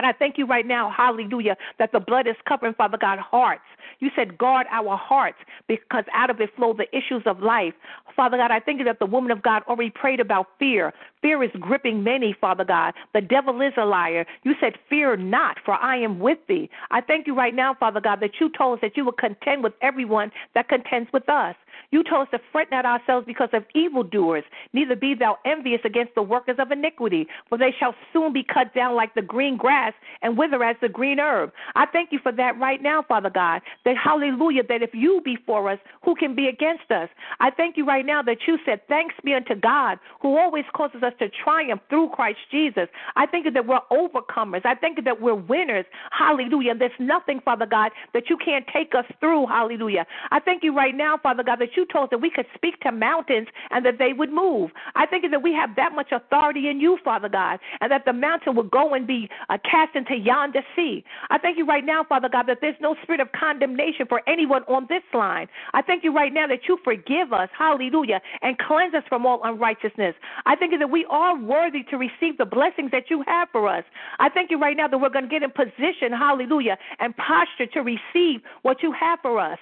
God, 0.00 0.08
I 0.08 0.12
thank 0.12 0.38
you 0.38 0.46
right 0.46 0.64
now, 0.64 0.92
hallelujah, 0.96 1.56
that 1.80 1.90
the 1.90 1.98
blood 1.98 2.28
is 2.28 2.36
covering, 2.46 2.72
Father 2.74 2.96
God, 2.96 3.18
hearts. 3.18 3.62
You 3.98 4.10
said, 4.14 4.38
guard 4.38 4.68
our 4.70 4.96
hearts 4.96 5.38
because 5.66 6.04
out 6.14 6.30
of 6.30 6.40
it 6.40 6.54
flow 6.54 6.72
the 6.72 6.86
issues 6.96 7.22
of 7.26 7.40
life. 7.40 7.74
Father 8.14 8.36
God, 8.36 8.52
I 8.52 8.60
thank 8.60 8.78
you 8.78 8.84
that 8.84 9.00
the 9.00 9.06
woman 9.06 9.32
of 9.32 9.42
God 9.42 9.64
already 9.66 9.90
prayed 9.90 10.20
about 10.20 10.46
fear. 10.60 10.92
Fear 11.20 11.42
is 11.42 11.50
gripping 11.58 12.04
many, 12.04 12.32
Father 12.40 12.64
God. 12.64 12.94
The 13.12 13.20
devil 13.20 13.60
is 13.60 13.72
a 13.76 13.84
liar. 13.84 14.24
You 14.44 14.54
said, 14.60 14.74
Fear 14.88 15.16
not, 15.16 15.56
for 15.64 15.74
I 15.74 15.96
am 15.96 16.20
with 16.20 16.38
thee. 16.48 16.70
I 16.92 17.00
thank 17.00 17.26
you 17.26 17.34
right 17.34 17.54
now, 17.54 17.74
Father 17.74 18.00
God, 18.00 18.20
that 18.20 18.40
you 18.40 18.50
told 18.56 18.78
us 18.78 18.80
that 18.82 18.96
you 18.96 19.04
will 19.04 19.12
contend 19.12 19.64
with 19.64 19.72
everyone 19.82 20.30
that 20.54 20.68
contends 20.68 21.12
with 21.12 21.28
us. 21.28 21.56
You 21.90 22.02
told 22.04 22.28
us 22.28 22.30
to 22.32 22.40
fret 22.52 22.68
not 22.70 22.84
ourselves 22.84 23.26
because 23.26 23.50
of 23.52 23.64
evildoers, 23.74 24.44
neither 24.72 24.96
be 24.96 25.14
thou 25.14 25.38
envious 25.44 25.80
against 25.84 26.14
the 26.14 26.22
workers 26.22 26.56
of 26.58 26.70
iniquity, 26.70 27.26
for 27.48 27.58
they 27.58 27.74
shall 27.78 27.94
soon 28.12 28.32
be 28.32 28.42
cut 28.42 28.74
down 28.74 28.94
like 28.94 29.14
the 29.14 29.22
green 29.22 29.56
grass 29.56 29.92
and 30.22 30.36
wither 30.36 30.62
as 30.62 30.76
the 30.80 30.88
green 30.88 31.18
herb. 31.18 31.52
I 31.74 31.86
thank 31.86 32.12
you 32.12 32.18
for 32.22 32.32
that 32.32 32.58
right 32.58 32.82
now, 32.82 33.02
Father 33.06 33.30
God, 33.30 33.62
that 33.84 33.96
hallelujah, 33.96 34.62
that 34.68 34.82
if 34.82 34.90
you 34.94 35.20
be 35.24 35.38
for 35.46 35.70
us, 35.70 35.78
who 36.04 36.14
can 36.14 36.34
be 36.34 36.48
against 36.48 36.90
us? 36.90 37.08
I 37.40 37.50
thank 37.50 37.76
you 37.76 37.86
right 37.86 38.04
now 38.04 38.22
that 38.22 38.38
you 38.46 38.58
said, 38.64 38.80
Thanks 38.88 39.14
be 39.24 39.34
unto 39.34 39.54
God, 39.54 39.98
who 40.20 40.36
always 40.38 40.64
causes 40.74 41.02
us 41.02 41.12
to 41.18 41.28
triumph 41.28 41.82
through 41.88 42.10
Christ 42.10 42.38
Jesus. 42.50 42.88
I 43.16 43.26
thank 43.26 43.44
you 43.44 43.50
that 43.52 43.66
we're 43.66 43.80
overcomers. 43.90 44.64
I 44.64 44.74
thank 44.74 44.98
you 44.98 45.04
that 45.04 45.20
we're 45.20 45.34
winners. 45.34 45.84
Hallelujah. 46.10 46.74
There's 46.74 46.92
nothing, 46.98 47.40
Father 47.44 47.66
God, 47.66 47.92
that 48.14 48.30
you 48.30 48.36
can't 48.36 48.64
take 48.72 48.94
us 48.94 49.04
through. 49.20 49.46
Hallelujah. 49.46 50.06
I 50.30 50.40
thank 50.40 50.62
you 50.62 50.74
right 50.74 50.94
now, 50.94 51.18
Father 51.22 51.42
God, 51.42 51.60
that 51.60 51.67
you 51.76 51.86
told 51.86 52.04
us 52.04 52.10
that 52.10 52.18
we 52.20 52.30
could 52.30 52.46
speak 52.54 52.80
to 52.80 52.92
mountains 52.92 53.48
and 53.70 53.84
that 53.84 53.98
they 53.98 54.12
would 54.12 54.32
move. 54.32 54.70
I 54.94 55.06
think 55.06 55.24
that 55.30 55.42
we 55.42 55.52
have 55.52 55.76
that 55.76 55.92
much 55.94 56.12
authority 56.12 56.68
in 56.68 56.80
you, 56.80 56.98
Father 57.04 57.28
God, 57.28 57.58
and 57.80 57.90
that 57.90 58.04
the 58.04 58.12
mountain 58.12 58.54
will 58.54 58.64
go 58.64 58.94
and 58.94 59.06
be 59.06 59.28
uh, 59.48 59.58
cast 59.68 59.94
into 59.94 60.16
yonder 60.16 60.62
sea. 60.74 61.04
I 61.30 61.38
thank 61.38 61.58
you 61.58 61.66
right 61.66 61.84
now, 61.84 62.04
Father 62.08 62.28
God, 62.28 62.46
that 62.46 62.58
there's 62.60 62.76
no 62.80 62.96
spirit 63.02 63.20
of 63.20 63.28
condemnation 63.32 64.06
for 64.08 64.22
anyone 64.28 64.62
on 64.64 64.86
this 64.88 65.02
line. 65.12 65.48
I 65.74 65.82
thank 65.82 66.04
you 66.04 66.14
right 66.14 66.32
now 66.32 66.46
that 66.46 66.60
you 66.68 66.78
forgive 66.84 67.32
us, 67.32 67.48
hallelujah, 67.56 68.20
and 68.42 68.58
cleanse 68.58 68.94
us 68.94 69.04
from 69.08 69.26
all 69.26 69.40
unrighteousness. 69.44 70.14
I 70.46 70.56
thank 70.56 70.72
you 70.72 70.78
that 70.78 70.90
we 70.90 71.04
are 71.10 71.38
worthy 71.38 71.82
to 71.90 71.96
receive 71.96 72.38
the 72.38 72.44
blessings 72.44 72.90
that 72.92 73.10
you 73.10 73.24
have 73.26 73.48
for 73.52 73.68
us. 73.68 73.84
I 74.18 74.28
thank 74.28 74.50
you 74.50 74.58
right 74.58 74.76
now 74.76 74.88
that 74.88 74.98
we're 74.98 75.08
going 75.10 75.28
to 75.28 75.30
get 75.30 75.42
in 75.42 75.50
position, 75.50 76.12
hallelujah, 76.12 76.78
and 76.98 77.14
posture 77.16 77.66
to 77.66 77.80
receive 77.80 78.40
what 78.62 78.82
you 78.82 78.92
have 78.92 79.18
for 79.22 79.38
us. 79.38 79.58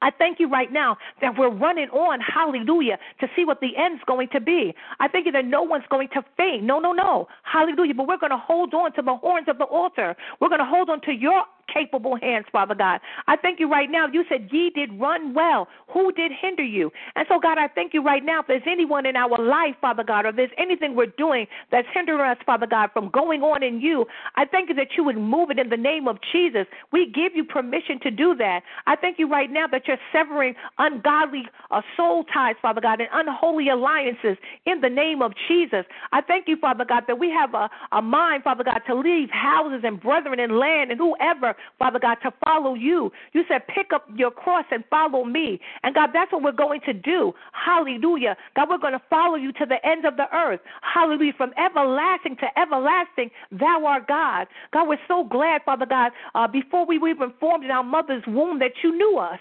I 0.00 0.10
thank 0.10 0.38
you 0.38 0.48
right 0.48 0.72
now 0.72 0.96
that 1.20 1.36
we're 1.36 1.50
running 1.50 1.88
on, 1.90 2.20
hallelujah, 2.20 2.98
to 3.20 3.26
see 3.34 3.44
what 3.44 3.60
the 3.60 3.76
end's 3.76 4.02
going 4.06 4.28
to 4.32 4.40
be. 4.40 4.74
I 5.00 5.08
thank 5.08 5.26
you 5.26 5.32
that 5.32 5.44
no 5.44 5.62
one's 5.62 5.84
going 5.90 6.08
to 6.14 6.22
faint. 6.36 6.62
No, 6.62 6.78
no, 6.78 6.92
no. 6.92 7.28
Hallelujah. 7.42 7.94
But 7.94 8.06
we're 8.06 8.18
going 8.18 8.30
to 8.30 8.38
hold 8.38 8.74
on 8.74 8.92
to 8.94 9.02
the 9.02 9.16
horns 9.16 9.48
of 9.48 9.58
the 9.58 9.64
altar. 9.64 10.16
We're 10.40 10.48
going 10.48 10.60
to 10.60 10.64
hold 10.64 10.88
on 10.90 11.00
to 11.02 11.12
your 11.12 11.44
capable 11.72 12.16
hands, 12.20 12.46
Father 12.52 12.74
God. 12.74 13.00
I 13.26 13.36
thank 13.36 13.60
you 13.60 13.70
right 13.70 13.90
now. 13.90 14.06
You 14.06 14.24
said 14.28 14.48
ye 14.50 14.70
did 14.70 14.98
run 15.00 15.34
well. 15.34 15.68
Who 15.92 16.12
did 16.12 16.32
hinder 16.40 16.64
you? 16.64 16.90
And 17.16 17.26
so, 17.28 17.38
God, 17.38 17.58
I 17.58 17.68
thank 17.68 17.94
you 17.94 18.02
right 18.02 18.24
now. 18.24 18.40
If 18.40 18.46
there's 18.46 18.62
anyone 18.66 19.06
in 19.06 19.16
our 19.16 19.38
life, 19.38 19.74
Father 19.80 20.04
God, 20.04 20.26
or 20.26 20.32
there's 20.32 20.50
anything 20.58 20.94
we're 20.94 21.06
doing 21.06 21.46
that's 21.70 21.88
hindering 21.94 22.20
us, 22.20 22.38
Father 22.44 22.66
God, 22.66 22.90
from 22.92 23.10
going 23.10 23.42
on 23.42 23.62
in 23.62 23.80
you, 23.80 24.06
I 24.36 24.44
thank 24.44 24.68
you 24.68 24.74
that 24.76 24.88
you 24.96 25.04
would 25.04 25.16
move 25.16 25.50
it 25.50 25.58
in 25.58 25.68
the 25.68 25.76
name 25.76 26.08
of 26.08 26.18
Jesus. 26.32 26.66
We 26.92 27.06
give 27.06 27.34
you 27.34 27.44
permission 27.44 28.00
to 28.02 28.10
do 28.10 28.34
that. 28.36 28.62
I 28.86 28.96
thank 28.96 29.18
you 29.18 29.28
right 29.28 29.50
now 29.50 29.66
that 29.68 29.82
you're 29.86 29.98
severing 30.12 30.54
ungodly 30.78 31.44
uh, 31.70 31.82
soul 31.96 32.24
ties, 32.32 32.56
Father 32.60 32.80
God, 32.80 33.00
and 33.00 33.08
unholy 33.12 33.68
alliances 33.68 34.36
in 34.66 34.80
the 34.80 34.88
name 34.88 35.22
of 35.22 35.32
Jesus. 35.48 35.84
I 36.12 36.20
thank 36.20 36.48
you, 36.48 36.56
Father 36.56 36.84
God, 36.84 37.04
that 37.06 37.18
we 37.18 37.30
have 37.30 37.54
a, 37.54 37.68
a 37.92 38.02
mind, 38.02 38.44
Father 38.44 38.64
God, 38.64 38.80
to 38.86 38.94
leave 38.94 39.28
houses 39.30 39.80
and 39.84 40.00
brethren 40.00 40.40
and 40.40 40.58
land 40.58 40.90
and 40.90 40.98
whoever 40.98 41.54
Father 41.78 41.98
God, 41.98 42.16
to 42.22 42.32
follow 42.44 42.74
you. 42.74 43.10
You 43.32 43.44
said, 43.48 43.66
pick 43.66 43.92
up 43.94 44.06
your 44.14 44.30
cross 44.30 44.64
and 44.70 44.84
follow 44.90 45.24
me. 45.24 45.60
And 45.82 45.94
God, 45.94 46.10
that's 46.12 46.32
what 46.32 46.42
we're 46.42 46.52
going 46.52 46.80
to 46.86 46.92
do. 46.92 47.32
Hallelujah. 47.52 48.36
God, 48.56 48.68
we're 48.68 48.78
going 48.78 48.92
to 48.92 49.02
follow 49.10 49.36
you 49.36 49.52
to 49.52 49.66
the 49.66 49.84
ends 49.86 50.06
of 50.06 50.16
the 50.16 50.26
earth. 50.34 50.60
Hallelujah. 50.82 51.32
From 51.36 51.52
everlasting 51.58 52.36
to 52.36 52.46
everlasting, 52.58 53.30
thou 53.52 53.84
art 53.86 54.06
God. 54.06 54.46
God, 54.72 54.88
we're 54.88 54.98
so 55.06 55.24
glad, 55.24 55.62
Father 55.64 55.86
God, 55.86 56.12
uh, 56.34 56.46
before 56.48 56.86
we 56.86 56.98
were 56.98 57.08
even 57.08 57.32
formed 57.40 57.64
in 57.64 57.70
our 57.70 57.84
mother's 57.84 58.24
womb, 58.26 58.58
that 58.58 58.72
you 58.82 58.96
knew 58.96 59.18
us 59.18 59.38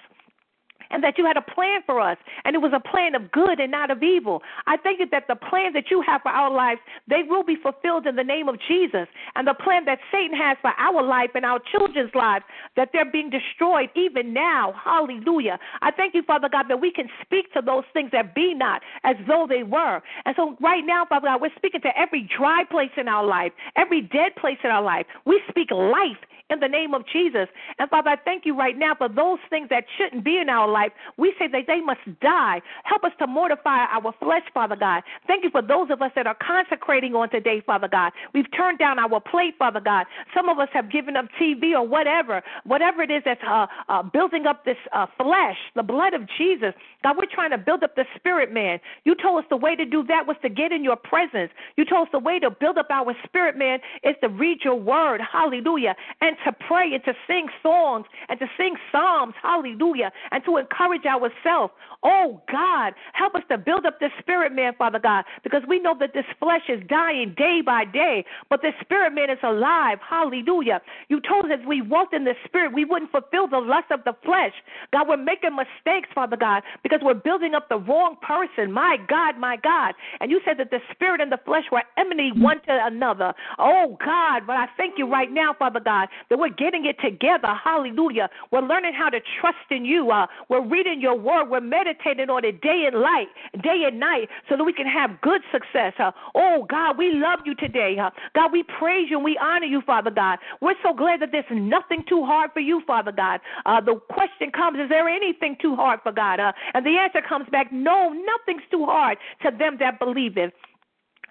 and 0.90 1.04
that 1.04 1.18
you 1.18 1.26
had 1.26 1.38
a 1.38 1.42
plan 1.42 1.82
for 1.86 2.00
us, 2.00 2.18
and 2.44 2.56
it 2.56 2.60
was 2.60 2.72
a 2.74 2.80
plan 2.80 3.16
of 3.16 3.32
good 3.32 3.60
and 3.60 3.72
not 3.72 3.92
of 3.92 4.04
evil. 4.04 4.42
I 4.66 4.78
thank 4.78 5.00
you 5.00 5.08
that 5.12 5.26
the 5.28 5.36
plan 5.36 5.74
that 5.74 5.92
you 5.92 6.02
have 6.06 6.22
for 6.22 6.30
our 6.30 6.52
lives, 6.52 6.80
they 7.08 7.24
will 7.28 7.44
be 7.44 7.56
fulfilled 7.56 8.08
in 8.08 8.16
the 8.16 8.24
name 8.24 8.48
of 8.48 8.58
Jesus. 8.68 9.08
And 9.36 9.48
the 9.48 9.54
plan 9.54 9.86
that 9.86 10.00
Satan 10.12 10.36
has 10.38 10.58
for 10.62 10.72
our 10.78 11.04
life 11.04 11.32
and 11.36 11.46
our 11.46 11.60
children's 11.72 12.14
lives, 12.16 12.46
that 12.76 12.90
they're 12.94 13.10
being 13.10 13.30
destroyed 13.30 13.90
even 13.96 14.34
now. 14.34 14.74
Hallelujah. 14.84 15.60
I 15.82 15.92
thank 15.92 16.14
you, 16.14 16.24
Father 16.24 16.50
God, 16.50 16.66
that 16.70 16.82
we 16.82 16.92
can 16.92 17.08
speak 17.22 17.52
to 17.54 17.62
those 17.62 17.84
things 17.94 18.12
that 18.12 18.36
be 18.36 18.54
not 18.54 18.82
as 19.04 19.16
though 19.28 19.46
they 19.48 19.64
were. 19.64 20.02
And 20.26 20.36
so 20.36 20.58
right 20.62 20.84
now, 20.86 21.06
Father 21.08 21.28
God, 21.28 21.42
we're 21.42 21.56
speaking 21.56 21.82
to 21.82 21.98
every 21.98 22.30
dry 22.38 22.64
place 22.70 22.92
in 22.98 23.08
our 23.08 23.26
life, 23.26 23.52
every 23.76 24.02
dead 24.02 24.36
place 24.40 24.58
in 24.64 24.70
our 24.70 24.84
life. 24.84 25.06
We 25.26 25.42
speak 25.50 25.72
life 25.72 26.18
in 26.50 26.60
the 26.60 26.68
name 26.68 26.94
of 26.94 27.04
Jesus. 27.12 27.48
And 27.80 27.90
Father, 27.90 28.12
I 28.12 28.16
thank 28.16 28.46
you 28.46 28.58
right 28.58 28.78
now 28.78 28.96
for 28.96 29.10
those 29.10 29.40
things 29.50 29.68
that 29.70 29.84
shouldn't 29.98 30.24
be 30.24 30.38
in 30.38 30.50
our 30.50 30.68
life. 30.68 30.92
We 31.18 31.34
say 31.38 31.48
that 31.48 31.64
they 31.68 31.82
must 31.82 32.00
die. 32.22 32.62
Help 32.84 33.04
us 33.04 33.12
to 33.20 33.28
mortify 33.28 33.86
our 33.92 34.14
flesh, 34.20 34.44
Father 34.54 34.76
God. 34.76 35.04
Thank 35.28 35.44
you 35.44 35.50
for 35.50 35.62
those 35.62 35.90
of 35.92 36.02
us 36.02 36.12
that 36.16 36.28
are 36.28 36.38
consecrating 36.40 37.16
on 37.16 37.30
today, 37.30 37.62
Father 37.66 37.88
God. 37.88 38.14
We've 38.34 38.50
turned 38.56 38.80
down 38.80 39.00
our 39.00 39.20
plate, 39.20 39.56
Father 39.60 39.82
God. 39.82 40.06
Some 40.34 40.48
of 40.48 40.60
us 40.60 40.70
have 40.74 40.92
given 40.92 41.18
up 41.18 41.26
TV 41.42 41.74
or 41.74 41.86
whatever, 41.86 42.42
whatever 42.64 43.02
it 43.02 43.12
is 43.12 43.24
that's 43.26 43.42
uh, 43.46 43.68
uh, 43.90 44.04
building 44.04 44.46
up 44.46 44.64
this 44.64 44.78
uh, 44.94 45.08
flesh, 45.18 45.58
the 45.76 45.84
blood 45.84 46.14
of 46.14 46.22
Jesus. 46.38 46.74
God, 47.04 47.18
we're 47.18 47.26
trying 47.34 47.52
to 47.52 47.58
build 47.58 47.84
up 47.84 47.96
the 47.96 48.06
spirit, 48.16 48.54
man. 48.54 48.80
You 49.04 49.16
told 49.16 49.44
us 49.44 49.46
the 49.50 49.58
way 49.58 49.76
to 49.76 49.86
do 49.86 50.04
that 50.08 50.26
was 50.28 50.38
to 50.44 50.50
get 50.50 50.72
in 50.72 50.84
your 50.84 50.96
presence. 50.96 51.52
You 51.76 51.86
told 51.86 52.08
us 52.08 52.12
the 52.12 52.20
way 52.20 52.40
to 52.40 52.50
build 52.50 52.78
up 52.78 52.88
our 52.90 53.14
spirit, 53.26 53.58
man, 53.58 53.80
is 54.04 54.16
to 54.22 54.30
read 54.30 54.60
your 54.64 54.76
word. 54.76 55.22
Hallelujah. 55.22 55.96
And 56.22 56.37
to 56.46 56.52
pray 56.68 56.94
and 56.94 57.04
to 57.06 57.14
sing 57.28 57.48
songs 57.62 58.06
and 58.30 58.40
to 58.40 58.46
sing 58.58 58.76
psalms, 58.92 59.34
hallelujah, 59.42 60.12
and 60.32 60.44
to 60.46 60.58
encourage 60.58 61.06
ourselves. 61.06 61.74
Oh 62.04 62.42
God, 62.52 62.94
help 63.14 63.36
us 63.36 63.44
to 63.50 63.58
build 63.58 63.86
up 63.86 64.00
the 64.00 64.10
spirit 64.20 64.54
man, 64.54 64.74
Father 64.78 65.00
God, 65.00 65.26
because 65.44 65.62
we 65.68 65.80
know 65.80 65.96
that 66.00 66.14
this 66.14 66.26
flesh 66.40 66.62
is 66.70 66.82
dying 66.88 67.34
day 67.38 67.62
by 67.66 67.86
day, 67.86 68.26
but 68.50 68.62
the 68.62 68.72
spirit 68.82 69.14
man 69.14 69.30
is 69.30 69.40
alive. 69.44 69.98
Hallelujah. 70.08 70.82
You 71.10 71.20
told 71.28 71.46
us 71.46 71.52
if 71.60 71.68
we 71.68 71.82
walked 71.82 72.14
in 72.14 72.24
the 72.24 72.36
spirit, 72.46 72.74
we 72.74 72.86
wouldn't 72.86 73.12
fulfill 73.12 73.48
the 73.48 73.60
lust 73.60 73.92
of 73.92 74.04
the 74.06 74.14
flesh. 74.24 74.54
God, 74.94 75.08
we're 75.08 75.18
making 75.18 75.56
mistakes, 75.56 76.10
Father 76.14 76.38
God, 76.38 76.64
because 76.84 77.00
we're 77.02 77.14
building 77.14 77.56
up 77.56 77.70
the 77.70 77.78
wrong 77.78 78.16
person. 78.22 78.72
My 78.72 78.98
God, 79.08 79.38
my 79.38 79.58
God. 79.58 79.94
And 80.20 80.32
you 80.32 80.40
said 80.46 80.58
that 80.60 80.70
the 80.70 80.80
spirit 80.92 81.22
and 81.22 81.32
the 81.32 81.40
flesh 81.46 81.64
were 81.72 81.84
enmity 81.98 82.32
one 82.36 82.62
to 82.68 82.80
another. 82.86 83.34
Oh 83.58 83.98
God, 84.04 84.44
but 84.46 84.56
I 84.56 84.68
thank 84.78 84.98
you 84.98 85.10
right 85.10 85.32
now, 85.32 85.56
Father 85.58 85.80
God, 85.80 86.10
that 86.30 86.40
we're 86.40 86.50
getting 86.50 86.86
it 86.86 86.98
together. 87.02 87.54
Hallelujah. 87.64 88.30
We're 88.52 88.62
learning 88.62 88.94
how 88.94 89.10
to 89.10 89.20
trust 89.40 89.58
in 89.72 89.86
you. 89.86 90.12
Uh, 90.12 90.28
we're 90.50 90.66
reading 90.66 91.02
your 91.02 91.18
word. 91.18 91.50
We're 91.50 91.62
meditating 91.62 92.30
on 92.30 92.46
it 92.46 92.62
day 92.62 92.88
and 92.92 93.02
light, 93.02 93.28
day 93.64 93.84
and 93.86 94.00
night, 94.00 94.30
so 94.50 94.58
that 94.58 94.64
we 94.64 94.74
can 94.74 94.88
have 94.88 95.22
good 95.22 95.42
success. 95.52 95.94
Uh, 96.00 96.12
oh, 96.36 96.66
God, 96.70 96.98
we 96.98 97.12
love 97.14 97.40
you 97.46 97.56
today. 97.56 97.98
Uh, 98.00 98.10
God, 98.36 98.52
we 98.52 98.64
praise 98.64 99.08
you 99.10 99.18
and 99.18 99.26
we 99.26 99.38
honor 99.42 99.66
you, 99.66 99.82
Father 99.82 100.12
God. 100.12 100.40
We're 100.62 100.76
so 100.84 100.94
glad 100.94 101.22
that 101.22 101.30
there's 101.32 101.46
nothing 101.52 102.04
too 102.08 102.24
hard 102.26 102.52
for 102.54 102.60
you, 102.60 102.82
Father 102.86 103.12
God. 103.12 103.40
Uh, 103.66 103.82
the 103.82 103.96
question 104.10 104.52
comes, 104.52 104.80
is 104.80 104.90
there 104.90 105.08
anything 105.08 105.58
too 105.62 105.76
hard 105.76 106.00
for 106.04 106.12
God? 106.12 106.40
Uh, 106.40 106.52
and 106.74 106.86
the 106.86 106.98
answer 106.98 107.22
comes 107.28 107.48
back, 107.50 107.72
no, 107.72 108.10
nothing's 108.10 108.64
too 108.72 108.86
hard 108.86 109.18
to 109.44 109.52
them 109.58 109.78
that 109.80 110.00
believe 110.00 110.38
it. 110.38 110.54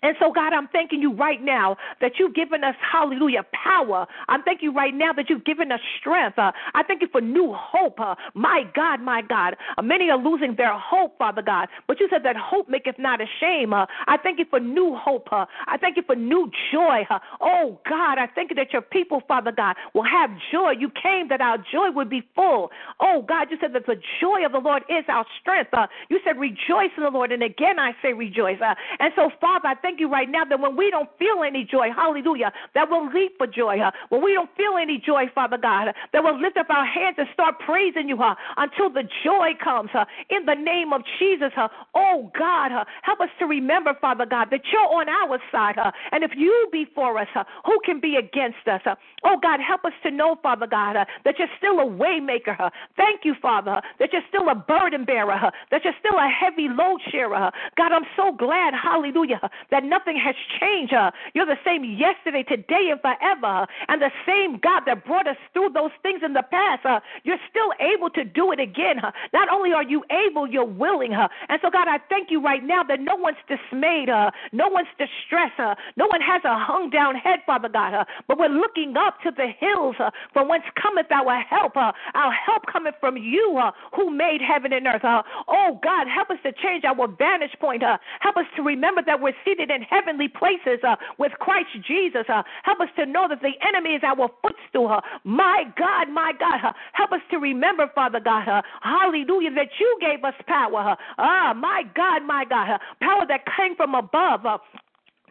And 0.07 0.14
so, 0.21 0.31
God, 0.31 0.53
I'm 0.53 0.69
thanking 0.69 1.03
you 1.03 1.12
right 1.12 1.42
now 1.42 1.77
that 2.01 2.12
you've 2.16 2.33
given 2.33 2.62
us, 2.62 2.77
hallelujah, 2.81 3.45
power. 3.51 4.07
I'm 4.29 4.45
thanking 4.45 4.71
you 4.71 4.73
right 4.73 4.95
now 4.95 5.12
that 5.12 5.29
you've 5.29 5.45
given 5.45 5.73
us 5.73 5.81
strength. 5.99 6.38
Uh, 6.38 6.53
I 6.75 6.85
thank 6.85 7.03
you 7.03 7.09
for 7.11 7.21
new 7.21 7.53
hope. 7.53 7.99
Uh, 7.99 8.14
my 8.33 8.62
God, 8.73 9.01
my 9.01 9.21
God. 9.21 9.57
Uh, 9.77 9.83
many 9.83 10.09
are 10.09 10.16
losing 10.16 10.55
their 10.55 10.79
hope, 10.79 11.19
Father 11.19 11.42
God. 11.42 11.66
But 11.88 11.99
you 11.99 12.07
said 12.09 12.23
that 12.23 12.37
hope 12.37 12.69
maketh 12.69 13.01
not 13.01 13.19
ashamed. 13.21 13.73
Uh, 13.75 13.87
I 14.07 14.16
thank 14.16 14.38
you 14.38 14.45
for 14.49 14.61
new 14.61 14.95
hope. 14.95 15.27
Uh, 15.33 15.47
I 15.66 15.77
thank 15.77 15.97
you 15.97 16.05
for 16.07 16.14
new 16.14 16.53
joy. 16.73 17.03
Uh, 17.11 17.19
oh, 17.40 17.81
God, 17.88 18.19
I 18.19 18.29
thank 18.33 18.51
you 18.51 18.57
that 18.57 18.73
your 18.73 18.83
people, 18.83 19.23
Father 19.27 19.51
God, 19.51 19.75
will 19.92 20.05
have 20.05 20.31
joy. 20.53 20.71
You 20.79 20.88
came 21.03 21.27
that 21.31 21.40
our 21.40 21.59
joy 21.59 21.90
would 21.92 22.09
be 22.09 22.23
full. 22.37 22.71
Oh, 23.01 23.25
God, 23.27 23.49
you 23.51 23.57
said 23.61 23.73
that 23.73 23.87
the 23.87 23.97
joy 24.21 24.47
of 24.47 24.53
the 24.53 24.59
Lord 24.59 24.85
is 24.88 25.05
our 25.09 25.27
strength. 25.40 25.71
Uh, 25.73 25.88
you 26.11 26.21
said 26.25 26.38
rejoice 26.38 26.95
in 26.97 27.03
the 27.03 27.11
Lord. 27.11 27.33
And 27.33 27.42
again, 27.42 27.81
I 27.81 27.90
say 28.03 28.12
rejoice. 28.12 28.59
Uh, 28.64 28.75
and 29.01 29.12
so, 29.16 29.31
Father, 29.40 29.66
I 29.66 29.75
thank 29.75 29.95
you 30.00 30.09
right 30.11 30.28
now 30.28 30.44
that 30.44 30.61
when 30.61 30.76
we 30.76 30.90
don't 30.90 31.09
feel 31.18 31.42
any 31.46 31.64
joy, 31.64 31.88
hallelujah, 31.94 32.52
that 32.74 32.88
we'll 32.90 33.09
leap 33.12 33.32
for 33.38 33.46
joy. 33.46 33.80
Uh, 33.80 33.90
when 34.09 34.22
we 34.22 34.35
don't 34.35 34.50
feel 34.56 34.76
any 34.80 34.98
joy, 35.04 35.24
Father 35.35 35.59
God, 35.59 35.92
that 36.12 36.22
we'll 36.22 36.40
lift 36.40 36.56
up 36.56 36.70
our 36.70 36.87
hands 36.87 37.16
and 37.18 37.28
start 37.32 37.56
praising 37.64 38.09
you 38.09 38.20
uh, 38.22 38.35
until 38.56 38.90
the 38.90 39.04
joy 39.24 39.50
comes 39.62 39.90
uh, 39.94 40.04
in 40.30 40.46
the 40.46 40.54
name 40.54 40.92
of 40.92 41.02
Jesus. 41.18 41.52
Uh, 41.56 41.68
oh 41.94 42.30
God, 42.38 42.72
uh, 42.72 42.85
help 43.02 43.20
us 43.20 43.28
to 43.38 43.46
remember, 43.46 43.94
Father 44.00 44.26
God, 44.26 44.48
that 44.50 44.62
you're 44.72 44.80
on 44.82 45.09
our 45.09 45.38
side. 45.52 45.78
Uh, 45.78 45.90
and 46.12 46.24
if 46.24 46.32
you 46.37 46.68
be 46.72 46.87
for 46.94 47.18
us, 47.18 47.28
uh, 47.35 47.44
who 47.64 47.78
can 47.85 48.00
be 48.00 48.16
against 48.16 48.66
us? 48.66 48.80
Uh, 48.87 48.94
oh 49.24 49.37
God, 49.40 49.61
help 49.61 49.85
us 49.85 49.92
to 50.02 50.11
know, 50.11 50.37
Father 50.42 50.66
God, 50.66 50.96
uh, 50.96 51.04
that 51.24 51.38
you're 51.38 51.48
still 51.59 51.80
a 51.80 51.87
waymaker. 51.87 52.59
Uh, 52.59 52.70
thank 52.96 53.24
you, 53.24 53.35
Father, 53.40 53.80
that 53.98 54.12
you're 54.12 54.26
still 54.28 54.48
a 54.48 54.54
burden 54.54 55.04
bearer, 55.04 55.32
uh, 55.32 55.50
that 55.70 55.85
you're 55.85 55.94
still 55.98 56.18
a 56.18 56.28
heavy 56.28 56.68
load 56.68 57.00
sharer. 57.11 57.35
Uh, 57.35 57.50
God, 57.76 57.92
I'm 57.92 58.06
so 58.16 58.32
glad, 58.32 58.74
hallelujah, 58.74 59.40
that 59.70 59.75
nothing 59.84 60.16
has 60.16 60.34
changed. 60.60 60.92
Uh, 60.92 61.10
you're 61.34 61.46
the 61.46 61.58
same 61.64 61.84
yesterday, 61.84 62.42
today, 62.42 62.90
and 62.90 63.00
forever. 63.00 63.66
And 63.88 64.00
the 64.00 64.12
same 64.26 64.58
God 64.58 64.82
that 64.86 65.04
brought 65.04 65.26
us 65.26 65.36
through 65.52 65.70
those 65.70 65.92
things 66.02 66.22
in 66.24 66.32
the 66.32 66.42
past, 66.42 66.84
uh, 66.84 67.00
you're 67.24 67.40
still 67.50 67.72
able 67.80 68.10
to 68.10 68.24
do 68.24 68.52
it 68.52 68.60
again. 68.60 69.00
Uh. 69.02 69.10
Not 69.32 69.48
only 69.48 69.72
are 69.72 69.82
you 69.82 70.04
able, 70.10 70.46
you're 70.46 70.64
willing. 70.64 71.14
Uh. 71.14 71.28
And 71.48 71.58
so, 71.62 71.70
God, 71.70 71.88
I 71.88 71.98
thank 72.08 72.30
you 72.30 72.42
right 72.42 72.62
now 72.62 72.82
that 72.84 73.00
no 73.00 73.16
one's 73.16 73.38
dismayed, 73.48 74.08
uh, 74.08 74.30
no 74.52 74.68
one's 74.68 74.88
distressed, 74.98 75.58
uh, 75.58 75.74
no 75.96 76.06
one 76.06 76.20
has 76.20 76.42
a 76.44 76.58
hung 76.58 76.90
down 76.90 77.14
head, 77.14 77.40
Father 77.46 77.68
God, 77.68 77.94
uh, 77.94 78.04
but 78.28 78.38
we're 78.38 78.48
looking 78.48 78.96
up 78.96 79.20
to 79.22 79.30
the 79.30 79.48
hills 79.58 79.96
uh, 79.98 80.10
from 80.32 80.48
whence 80.48 80.64
cometh 80.80 81.10
our 81.10 81.40
help. 81.40 81.76
Uh, 81.76 81.92
our 82.14 82.32
help 82.32 82.64
cometh 82.70 82.94
from 83.00 83.16
you 83.16 83.58
uh, 83.62 83.70
who 83.94 84.10
made 84.10 84.40
heaven 84.40 84.72
and 84.72 84.86
earth. 84.86 85.04
Uh, 85.04 85.22
oh, 85.48 85.78
God, 85.82 86.06
help 86.08 86.30
us 86.30 86.38
to 86.44 86.52
change 86.52 86.84
our 86.84 87.08
vantage 87.08 87.56
point. 87.60 87.82
Uh, 87.82 87.98
help 88.20 88.36
us 88.36 88.46
to 88.56 88.62
remember 88.62 89.02
that 89.04 89.20
we're 89.20 89.34
seated 89.44 89.65
in 89.70 89.83
heavenly 89.83 90.29
places 90.29 90.81
uh, 90.87 90.96
with 91.18 91.33
Christ 91.40 91.68
Jesus. 91.87 92.24
Uh, 92.29 92.42
help 92.62 92.81
us 92.81 92.88
to 92.96 93.07
know 93.07 93.26
that 93.29 93.40
the 93.40 93.52
enemy 93.66 93.90
is 93.94 94.02
our 94.02 94.29
footstool. 94.42 94.88
Uh, 94.88 95.00
my 95.24 95.64
God, 95.79 96.09
my 96.12 96.33
God, 96.38 96.61
uh, 96.64 96.72
help 96.92 97.12
us 97.12 97.20
to 97.31 97.38
remember, 97.38 97.90
Father 97.94 98.20
God, 98.20 98.48
uh, 98.48 98.62
hallelujah, 98.83 99.50
that 99.55 99.68
you 99.79 99.98
gave 100.00 100.24
us 100.24 100.35
power. 100.46 100.90
Uh, 100.90 100.96
ah, 101.18 101.55
my 101.55 101.83
God, 101.94 102.22
my 102.26 102.44
God, 102.48 102.70
uh, 102.70 102.79
power 103.00 103.24
that 103.29 103.44
came 103.57 103.76
from 103.76 103.94
above. 103.94 104.46
Uh, 104.46 104.59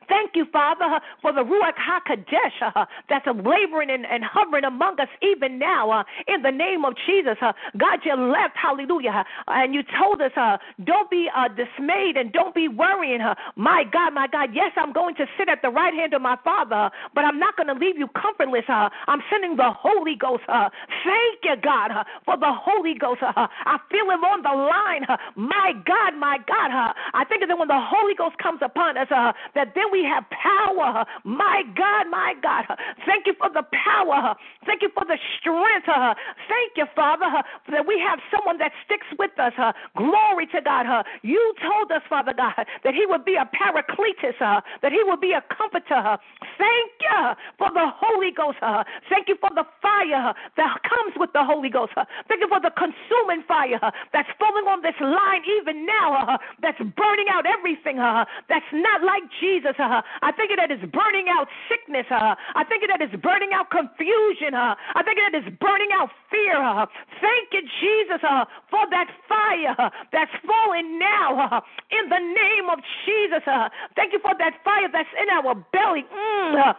Thank 0.08 0.32
you, 0.36 0.46
Father, 0.52 1.00
for 1.22 1.34
the 1.34 1.42
Ruach 1.42 1.78
HaKodesh 1.78 2.74
uh, 2.76 2.86
that's 3.10 3.26
laboring 3.26 3.90
and, 3.90 4.06
and, 4.06 4.24
hovering 4.24 4.64
among 4.64 5.00
us 5.00 5.08
even 5.22 5.60
now 5.60 5.92
uh, 5.92 6.04
in 6.28 6.42
the 6.42 6.52
name 6.52 6.86
of 6.86 6.94
Jesus. 7.06 7.38
Uh, 7.42 7.54
God, 7.78 8.00
you 8.04 8.16
left, 8.16 8.56
hallelujah, 8.56 9.24
uh, 9.48 9.52
and 9.52 9.74
you 9.74 9.82
told 9.98 10.22
us, 10.22 10.32
uh, 10.36 10.58
don't 10.84 11.10
be 11.10 11.28
uh, 11.36 11.48
dismayed 11.50 12.18
and 12.18 12.32
don't 12.34 12.54
be 12.54 12.68
worrying. 12.68 13.22
My 13.56 13.84
God, 13.92 14.14
my 14.14 14.28
God, 14.28 14.50
yes, 14.54 14.72
I'm 14.78 14.94
going 14.94 15.16
to 15.16 15.26
sit 15.38 15.50
at 15.50 15.62
the 15.62 15.70
right 15.70 15.94
hand 15.94 16.14
of 16.14 16.22
my 16.22 16.38
Father, 16.44 16.90
but 17.14 17.26
I'm 17.26 17.40
not 17.40 17.56
going 17.56 17.68
to 17.68 17.74
leave 17.74 17.98
you 17.98 18.08
comfortless. 18.10 18.66
I'm 18.68 19.22
sending 19.30 19.56
the 19.56 19.72
Holy 19.72 20.16
Ghost. 20.16 20.44
thank 20.48 21.40
you, 21.44 21.56
God, 21.62 21.92
for 22.26 22.38
the 22.38 22.52
Holy 22.52 22.94
Ghost. 22.94 23.22
I 23.24 23.78
feel 23.90 24.10
him 24.10 24.24
on 24.24 24.42
the 24.42 24.54
line. 24.54 25.06
my 25.36 25.74
God, 25.86 26.18
my 26.20 26.38
God, 26.46 26.94
I 27.14 27.24
think 27.26 27.48
that 27.48 27.58
when 27.58 27.68
the 27.68 27.80
Holy 27.80 28.16
Ghost 28.16 28.38
comes 28.38 28.60
upon 28.62 28.98
us, 28.98 29.08
that 29.10 29.74
then 29.76 29.86
we 29.96 30.04
have 30.04 30.28
power. 30.28 31.08
My 31.24 31.64
God, 31.72 32.12
my 32.12 32.36
God. 32.44 32.68
Thank 33.08 33.26
you 33.32 33.34
for 33.40 33.48
the 33.48 33.64
power. 33.72 34.36
Thank 34.68 34.82
you 34.84 34.92
for 34.92 35.08
the 35.08 35.16
strength. 35.40 35.88
Thank 35.88 36.76
you, 36.76 36.84
Father, 36.92 37.32
that 37.72 37.88
we 37.88 37.96
have 38.04 38.20
someone 38.28 38.60
that 38.60 38.76
sticks 38.84 39.08
with 39.18 39.32
us. 39.40 39.56
Glory 39.96 40.52
to 40.52 40.60
God. 40.60 40.84
You 41.24 41.40
told 41.64 41.96
us, 41.96 42.04
Father 42.10 42.34
God, 42.36 42.68
that 42.84 42.94
He 42.94 43.08
would 43.08 43.24
be 43.24 43.40
a 43.40 43.48
paracletus, 43.56 44.36
that 44.36 44.92
He 44.92 45.00
would 45.08 45.22
be 45.22 45.32
a 45.32 45.44
comforter. 45.48 46.20
Thank 46.60 46.92
you 47.00 47.22
for 47.58 47.72
the 47.72 47.88
Holy 47.96 48.36
Ghost. 48.36 48.60
Thank 49.08 49.32
you 49.32 49.38
for 49.40 49.50
the 49.56 49.64
fire 49.80 50.36
that 50.60 50.76
comes 50.84 51.16
with 51.16 51.32
the 51.32 51.46
Holy 51.48 51.70
Ghost. 51.70 51.96
Thank 51.96 52.44
you 52.44 52.52
for 52.52 52.60
the 52.60 52.76
consuming 52.76 53.48
fire 53.48 53.80
that's 54.12 54.30
falling 54.40 54.68
on 54.68 54.84
this 54.84 55.00
line 55.00 55.48
even 55.56 55.86
now, 55.86 56.38
that's 56.60 56.80
burning 57.00 57.32
out 57.32 57.46
everything 57.48 57.96
that's 57.96 58.72
not 58.74 59.00
like 59.08 59.24
Jesus. 59.40 59.78
Uh, 59.86 60.02
I 60.22 60.32
think 60.32 60.52
that 60.58 60.72
is 60.72 60.82
burning 60.90 61.28
out 61.30 61.48
sickness. 61.70 62.06
Uh, 62.10 62.36
I 62.56 62.64
think 62.66 62.84
that 62.90 63.02
is 63.02 63.14
burning 63.22 63.54
out 63.54 63.70
confusion. 63.70 64.54
Uh, 64.54 64.76
I 64.96 65.04
think 65.04 65.18
that 65.22 65.38
is 65.38 65.46
burning 65.62 65.90
out 65.94 66.10
fear. 66.32 66.58
Uh, 66.58 66.86
thank 67.22 67.54
you, 67.54 67.62
Jesus, 67.82 68.22
uh, 68.26 68.46
for 68.70 68.90
that 68.90 69.08
fire 69.30 69.76
uh, 69.78 69.90
that's 70.12 70.32
falling 70.46 70.98
now 71.00 71.38
uh, 71.38 71.62
in 71.92 72.10
the 72.10 72.20
name 72.20 72.70
of 72.72 72.80
Jesus. 73.06 73.46
Uh, 73.46 73.70
thank 73.96 74.14
you 74.14 74.20
for 74.20 74.34
that 74.38 74.58
fire 74.64 74.90
that's 74.92 75.10
in 75.22 75.30
our 75.30 75.56
belly. 75.72 76.04
Mm, 76.10 76.58
uh, 76.58 76.74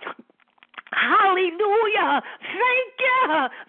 Hallelujah. 0.92 2.22
Thank 2.46 2.94
you. 3.02 3.18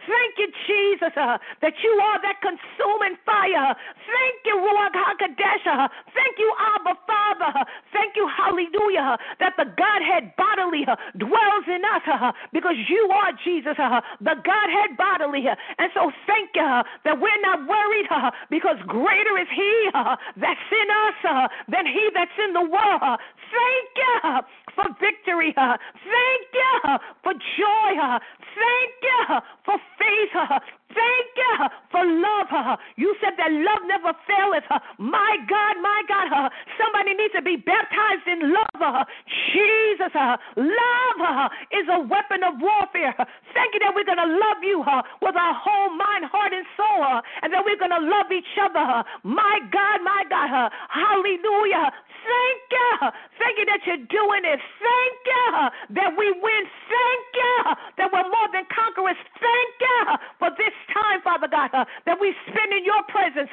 Thank 0.06 0.34
you, 0.38 0.47
Jesus, 0.69 1.13
uh, 1.17 1.38
that 1.62 1.73
you 1.82 1.89
are 1.97 2.21
that 2.21 2.38
consuming 2.45 3.17
fire. 3.25 3.73
Thank 4.06 4.38
you, 4.45 4.56
Ruach 4.62 4.93
HaKodesh. 4.93 5.65
Thank 6.13 6.38
you, 6.38 6.53
Abba 6.77 6.93
Father. 7.10 7.65
Thank 7.91 8.15
you, 8.15 8.30
hallelujah, 8.30 9.17
that 9.39 9.53
the 9.58 9.65
Godhead 9.65 10.38
bodily 10.38 10.86
uh, 10.86 10.95
dwells 11.17 11.65
in 11.65 11.82
us 11.82 12.06
uh, 12.06 12.32
because 12.53 12.77
you 12.88 13.10
are 13.10 13.34
Jesus, 13.43 13.75
uh, 13.80 14.01
the 14.21 14.38
Godhead 14.45 14.95
bodily. 14.97 15.45
And 15.49 15.89
so 15.97 16.12
thank 16.27 16.53
you 16.53 16.69
that 17.03 17.17
we're 17.19 17.41
not 17.41 17.65
worried 17.65 18.08
because 18.49 18.77
greater 18.86 19.36
is 19.41 19.49
He 19.49 19.89
that's 20.38 20.69
in 20.69 20.89
us 20.93 21.49
than 21.67 21.86
He 21.89 22.10
that's 22.13 22.38
in 22.45 22.53
the 22.53 22.62
world. 22.62 23.19
Thank 23.49 23.89
you 23.97 24.41
for 24.75 24.86
victory. 25.01 25.53
Thank 25.58 26.47
you 26.53 26.97
for 27.24 27.34
joy. 27.34 28.02
Uh, 28.02 28.20
thank 28.56 28.91
you 29.02 29.36
uh, 29.36 29.41
for 29.65 29.78
faith. 30.00 30.36
Uh, 30.36 30.60
Thank 30.97 31.29
you 31.38 31.53
for 31.93 32.01
love. 32.01 32.79
You 32.97 33.13
said 33.21 33.38
that 33.38 33.53
love 33.53 33.86
never 33.86 34.17
faileth. 34.25 34.65
My 34.97 35.38
God, 35.45 35.77
my 35.77 36.01
God, 36.10 36.49
somebody 36.81 37.13
needs 37.13 37.38
to 37.38 37.43
be 37.45 37.55
baptized 37.57 38.25
in 38.25 38.49
love. 38.49 39.05
Jesus, 39.53 40.13
love 40.57 41.21
is 41.69 41.86
a 41.86 42.01
weapon 42.01 42.41
of 42.41 42.57
warfare. 42.57 43.13
Thank 43.53 43.77
you 43.77 43.81
that 43.86 43.93
we're 43.93 44.10
going 44.10 44.21
to 44.21 44.31
love 44.41 44.65
you 44.65 44.81
with 45.21 45.36
our 45.38 45.53
whole 45.53 45.93
mind, 45.93 46.25
heart, 46.33 46.53
and 46.53 46.65
soul, 46.73 47.21
and 47.45 47.53
that 47.53 47.62
we're 47.62 47.77
going 47.77 47.93
to 47.93 48.01
love 48.01 48.33
each 48.33 48.57
other. 48.57 49.05
My 49.21 49.62
God, 49.69 50.01
my 50.01 50.25
God, 50.25 50.71
hallelujah. 50.89 51.93
Thank 52.27 52.62
you. 52.73 52.91
Thank 53.39 53.55
you 53.62 53.65
that 53.71 53.81
you're 53.86 54.03
doing 54.10 54.43
it. 54.43 54.60
Thank 54.60 55.17
you 55.23 55.47
that 55.95 56.12
we 56.17 56.27
win. 56.33 56.63
Thank 56.89 57.27
you 57.39 57.55
that 58.01 58.12
we're 58.12 58.27
more 58.27 58.49
than 58.51 58.67
conquerors. 58.67 59.15
Thank 59.39 59.71
you 59.79 59.99
for 60.39 60.49
this 60.60 60.75
time, 60.93 61.23
Father 61.23 61.47
God, 61.47 61.71
that 61.73 62.17
we 62.19 62.36
spend 62.45 62.69
in 62.76 62.84
your 62.86 63.02
presence. 63.10 63.50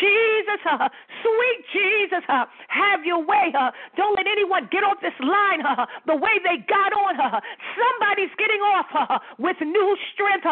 Jesus, 0.00 0.62
sweet 1.22 1.60
Jesus, 1.72 2.24
have 2.26 3.04
your 3.04 3.22
way. 3.22 3.52
Don't 3.96 4.16
let 4.16 4.26
anyone 4.26 4.68
get 4.72 4.82
off 4.82 4.98
this 5.04 5.16
line 5.20 5.62
the 6.06 6.16
way 6.16 6.40
they 6.42 6.64
got 6.66 6.92
on. 6.96 7.14
Somebody's 7.76 8.32
getting 8.38 8.60
off 8.64 9.20
with 9.38 9.56
new 9.60 9.96
strength. 10.12 10.48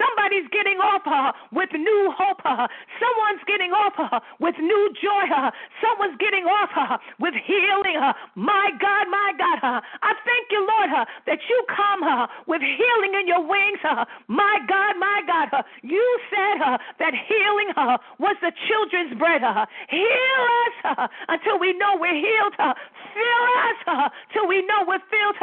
Somebody 0.00 0.32
Somebody's 0.32 0.50
getting 0.52 0.78
off 0.78 1.02
uh, 1.04 1.32
with 1.52 1.68
new 1.74 2.12
hope. 2.16 2.40
Uh, 2.44 2.66
someone's 2.96 3.44
getting 3.44 3.72
off 3.72 3.92
uh, 3.98 4.20
with 4.40 4.54
new 4.58 4.84
joy. 4.96 5.28
Uh, 5.28 5.50
someone's 5.82 6.16
getting 6.16 6.44
off 6.44 6.70
uh, 6.72 6.96
with 7.20 7.34
healing. 7.44 8.00
Uh, 8.00 8.12
my 8.34 8.70
God, 8.80 9.10
my 9.10 9.32
God. 9.36 9.58
Uh, 9.60 9.80
I 10.00 10.12
thank 10.24 10.48
you, 10.48 10.64
Lord, 10.64 10.88
uh, 10.94 11.04
that 11.26 11.38
you 11.50 11.58
come 11.68 12.02
uh, 12.06 12.26
with 12.46 12.62
healing 12.62 13.12
in 13.20 13.28
your 13.28 13.44
wings. 13.44 13.82
Uh, 13.84 14.04
my 14.28 14.56
God, 14.68 14.96
my 14.96 15.20
God. 15.26 15.61
You 15.82 16.04
said 16.30 16.62
uh, 16.62 16.78
that 16.98 17.14
healing 17.14 17.70
uh, 17.76 17.98
was 18.18 18.36
the 18.40 18.52
children's 18.68 19.18
bread. 19.18 19.42
Uh, 19.42 19.66
heal 19.88 20.42
us 20.66 20.76
uh, 20.84 21.06
until 21.28 21.58
we 21.58 21.72
know 21.78 21.96
we're 21.98 22.14
healed. 22.14 22.54
Uh, 22.58 22.74
fill 23.14 23.44
us 23.66 23.78
uh, 23.86 24.08
till 24.32 24.46
we 24.46 24.62
know 24.66 24.84
we're 24.86 25.04
filled. 25.10 25.38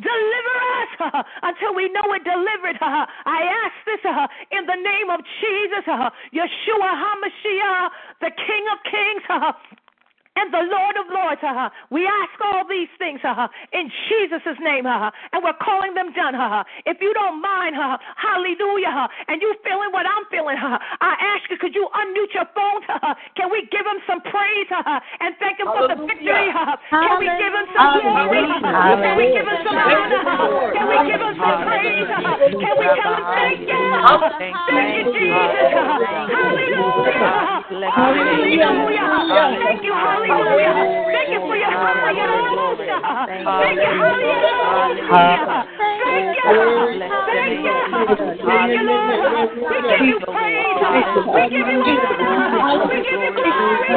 Deliver 0.00 0.56
us 0.80 0.92
until 1.42 1.74
we 1.74 1.88
know 1.90 2.02
we're 2.08 2.24
delivered. 2.24 2.78
I 2.80 3.40
ask 3.46 3.76
this 3.86 4.02
in 4.50 4.66
the 4.66 4.78
name 4.78 5.10
of 5.10 5.20
Jesus, 5.40 5.84
Yeshua 6.32 6.90
HaMashiach, 6.96 7.88
the 8.20 8.30
King 8.30 8.64
of 8.72 8.78
Kings. 8.88 9.24
And 10.34 10.48
the 10.48 10.64
Lord 10.64 10.96
of 10.96 11.06
Lords. 11.12 11.42
Uh, 11.44 11.68
we 11.92 12.08
ask 12.08 12.32
all 12.40 12.64
these 12.64 12.88
things 12.96 13.20
uh, 13.22 13.48
in 13.76 13.92
Jesus' 14.08 14.56
name, 14.64 14.86
uh, 14.88 15.12
and 15.32 15.44
we're 15.44 15.52
calling 15.60 15.92
them 15.92 16.08
done. 16.16 16.34
Uh, 16.34 16.64
if 16.88 16.96
you 17.04 17.12
don't 17.12 17.36
mind, 17.42 17.76
uh, 17.76 18.00
hallelujah, 18.16 18.88
uh, 18.88 19.28
and 19.28 19.42
you 19.44 19.52
feeling 19.60 19.92
what 19.92 20.08
I'm 20.08 20.24
feeling, 20.32 20.56
uh, 20.56 20.80
I 21.04 21.36
ask 21.36 21.50
you, 21.52 21.58
could 21.60 21.76
you 21.76 21.84
unmute 21.92 22.32
your 22.32 22.48
phone? 22.56 22.80
Uh, 22.88 23.12
can 23.36 23.52
we 23.52 23.68
give 23.68 23.84
him 23.84 24.00
some 24.08 24.24
praise 24.24 24.72
uh, 24.72 25.00
and 25.20 25.36
thank 25.36 25.60
him 25.60 25.68
for 25.68 25.84
the 25.92 26.00
victory? 26.08 26.48
Uh, 26.48 26.80
can 26.88 27.20
we 27.20 27.28
give 27.36 27.52
him 27.52 27.66
some 27.76 27.92
glory? 28.00 28.40
Uh, 28.40 29.04
can 29.04 29.16
we 29.20 29.24
give 29.36 29.44
him 29.44 29.58
some 29.68 29.76
honor? 29.76 30.16
Uh, 30.16 30.72
can 30.72 30.88
we 30.88 30.96
give 31.12 31.20
him 31.20 31.34
some 31.36 31.60
praise? 31.68 32.08
Uh, 32.08 32.40
can 32.56 32.74
we 32.80 32.86
tell 32.96 33.12
him 33.20 33.24
thank 33.36 33.68
you? 33.68 33.84
Thank 34.64 34.96
you, 34.96 35.12
Jesus. 35.12 35.76
Hallelujah. 36.32 37.52
Hallelujah. 37.92 39.60
Thank 39.60 39.84
you, 39.84 39.92
hallelujah. 39.92 40.20
Thank 40.22 41.28
you 41.32 41.40
for 41.40 41.56
your 41.56 41.70
hallelujah. 41.70 43.02
Thank 43.26 43.42
you, 43.42 43.90
hallelujah. 44.62 45.18
Thank 47.32 47.58
you. 47.58 47.62
Thank 47.62 47.62
you. 47.62 47.82
Thank 48.42 48.70
you, 48.72 48.86
Lord. 48.86 49.50
We 49.62 49.76
give 49.88 50.04
you 50.06 50.18
praise. 50.22 50.78
We 51.32 51.42
give 51.50 51.66
you 51.66 51.82
honor. 51.82 52.62
We 52.88 53.02
give 53.02 53.20
you 53.20 53.32
glory. 53.34 53.90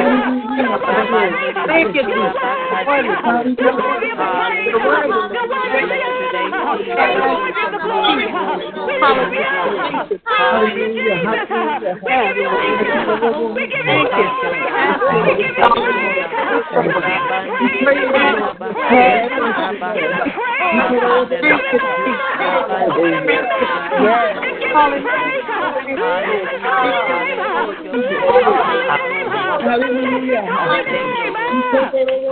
Thank 1.66 1.94
you, 1.94 2.02
Jesus. 2.02 2.34
The 2.66 3.72
glory 3.76 4.10
of 4.10 4.26
the 4.26 4.34
praise. 4.46 4.72
The 4.72 4.78
word 4.82 5.10
of 5.10 5.30
the 5.30 6.25
honor. 6.66 6.96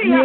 We 0.02 0.16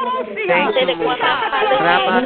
Rabba, 1.81 2.21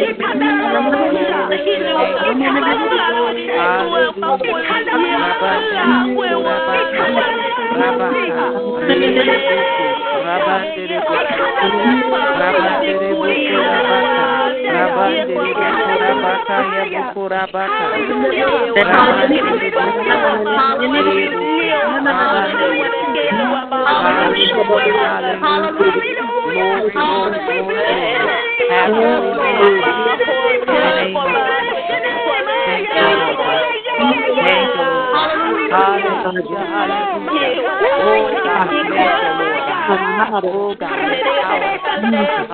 bakaya 16.48 17.12
bukura 17.14 17.42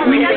Hallelujah. 0.06 0.34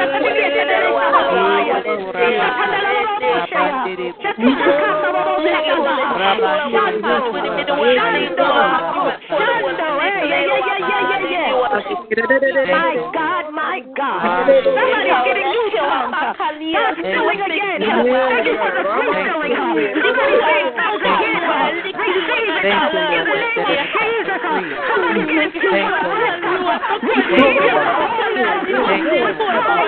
My 12.79 12.95
God, 13.13 13.45
my 13.53 13.81
God. 13.97 14.23
Somebody's 14.65 15.23
getting 15.27 15.49
new 15.49 15.67
tongues. 15.77 16.15
God's 16.73 17.03
doing 17.03 17.41
again. 17.43 17.83
I 17.83 18.43
just 18.45 18.59
heard 18.59 18.79
a 18.79 18.87
refilling. 18.87 19.55
Somebody's 19.99 20.43
getting 20.47 20.73
tongues 20.79 21.03
again. 21.03 21.43
Receive 21.99 22.49
it. 22.49 22.63
In 22.69 23.25
the 23.25 23.35
name 23.39 23.59
of 23.59 23.83
Jesus. 23.99 24.39
Hallelujah. 24.39 25.39
Lift 25.39 25.57
your 25.59 25.75
voice. 25.79 26.29
Receive 27.03 27.59
it. 29.09 29.88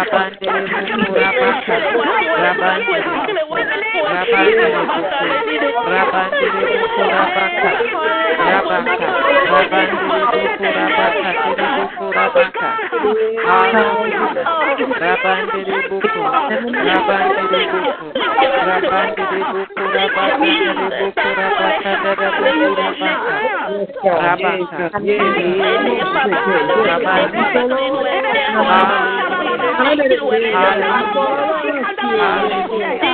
Hallelujah. 32.15 33.14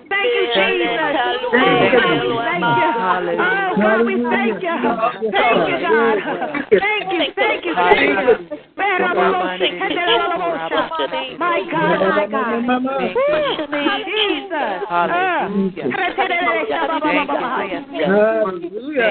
Jesus. 0.21 1.01
Hallelujah. 2.61 3.41
Oh, 3.41 3.81
God, 3.81 4.05
we 4.05 4.13
thank 4.29 4.61
you. 4.61 4.75
Thank 5.31 5.59
you, 5.69 5.77
God. 5.81 6.17
Thank 6.71 7.05
you, 7.11 7.21
thank 7.35 7.65
you, 7.65 7.73
thank 7.75 8.51
you. 8.51 8.70
My 11.37 11.61
God, 11.69 11.99
my 12.01 12.25
God. 12.25 12.65
Jesus. 14.05 14.81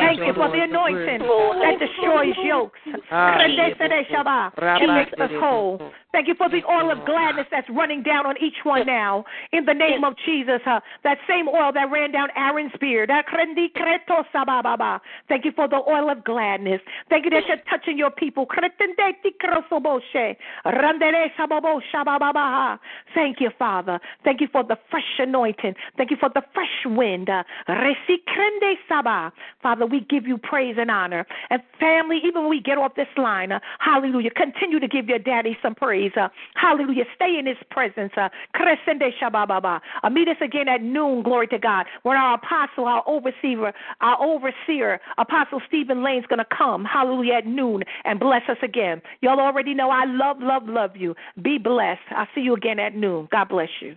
Thank 0.00 0.20
you. 0.20 0.32
For 0.34 0.48
the 0.50 0.62
anointing 0.62 1.20
that 1.20 1.76
destroys 1.78 2.34
yokes. 2.42 2.80
It 4.82 4.88
makes 4.88 5.12
us 5.20 5.30
whole. 5.40 5.92
Thank 6.12 6.26
you 6.26 6.34
for 6.34 6.48
the 6.48 6.62
oil 6.66 6.90
of 6.90 7.04
gladness 7.06 7.46
that's 7.50 7.68
running 7.70 8.02
down 8.02 8.26
on 8.26 8.34
each 8.42 8.56
one 8.64 8.84
now. 8.86 9.24
In 9.52 9.64
the 9.64 9.74
name 9.74 10.02
of 10.02 10.14
Jesus, 10.26 10.60
uh, 10.66 10.80
that 11.04 11.18
same 11.28 11.48
oil 11.48 11.70
that 11.72 11.90
ran 11.90 12.10
down 12.10 12.28
Aaron's 12.36 12.72
beard. 12.80 13.10
Thank 15.28 15.44
you 15.44 15.52
for 15.52 15.68
the 15.68 15.76
oil 15.88 16.10
of 16.10 16.24
gladness. 16.24 16.80
Thank 17.08 17.24
you 17.26 17.30
that 17.30 17.46
you're 17.46 17.62
touching 17.70 17.96
your 17.96 18.10
people. 18.10 18.46
Thank 23.14 23.40
you, 23.40 23.50
Father. 23.58 24.00
Thank 24.24 24.40
you 24.40 24.48
for 24.50 24.62
the 24.62 24.76
fresh 24.90 25.18
anointing. 25.18 25.74
Thank 25.96 26.10
you 26.10 26.16
for 26.18 26.28
the 26.28 26.42
fresh 26.54 26.84
wind. 26.86 27.28
Father, 29.62 29.86
we 29.86 30.00
give 30.00 30.26
you 30.26 30.38
praise 30.38 30.76
and 30.78 30.90
honor. 30.90 31.26
And 31.50 31.62
family, 31.78 32.20
even 32.24 32.42
when 32.42 32.50
we 32.50 32.60
get 32.60 32.78
off 32.78 32.94
this 32.94 33.08
line, 33.16 33.52
uh, 33.52 33.60
hallelujah, 33.78 34.30
continue 34.30 34.80
to 34.80 34.88
give 34.88 35.08
your 35.08 35.18
daddy 35.18 35.56
some 35.62 35.74
praise. 35.74 36.12
Uh, 36.16 36.28
hallelujah. 36.54 37.04
Stay 37.14 37.38
in 37.38 37.46
his 37.46 37.56
presence. 37.70 38.12
Uh, 38.16 38.28
uh, 40.02 40.10
meet 40.10 40.28
us 40.28 40.36
again 40.40 40.68
at 40.68 40.82
noon, 40.82 41.22
glory 41.22 41.46
to 41.48 41.58
God, 41.58 41.86
when 42.02 42.16
our 42.16 42.34
apostle, 42.34 42.84
our 42.84 43.02
overseer, 43.06 43.72
our 44.00 44.22
overseer, 44.22 45.00
Apostle 45.18 45.60
Stephen 45.66 46.02
Lane's 46.02 46.26
going 46.26 46.38
to 46.38 46.56
come, 46.56 46.84
hallelujah, 46.84 47.34
at 47.34 47.46
noon 47.46 47.82
and 48.04 48.18
bless 48.20 48.42
us 48.48 48.56
again. 48.62 49.02
Y'all 49.20 49.40
already 49.50 49.74
know 49.74 49.90
I 49.90 50.04
love, 50.06 50.36
love, 50.40 50.62
love 50.66 50.96
you. 50.96 51.14
Be 51.42 51.58
blessed. 51.58 52.00
I'll 52.16 52.28
see 52.34 52.40
you 52.40 52.54
again 52.54 52.78
at 52.78 52.94
noon. 52.94 53.28
God 53.30 53.48
bless 53.48 53.68
you. 53.80 53.96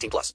18 0.00 0.10
plus. 0.10 0.28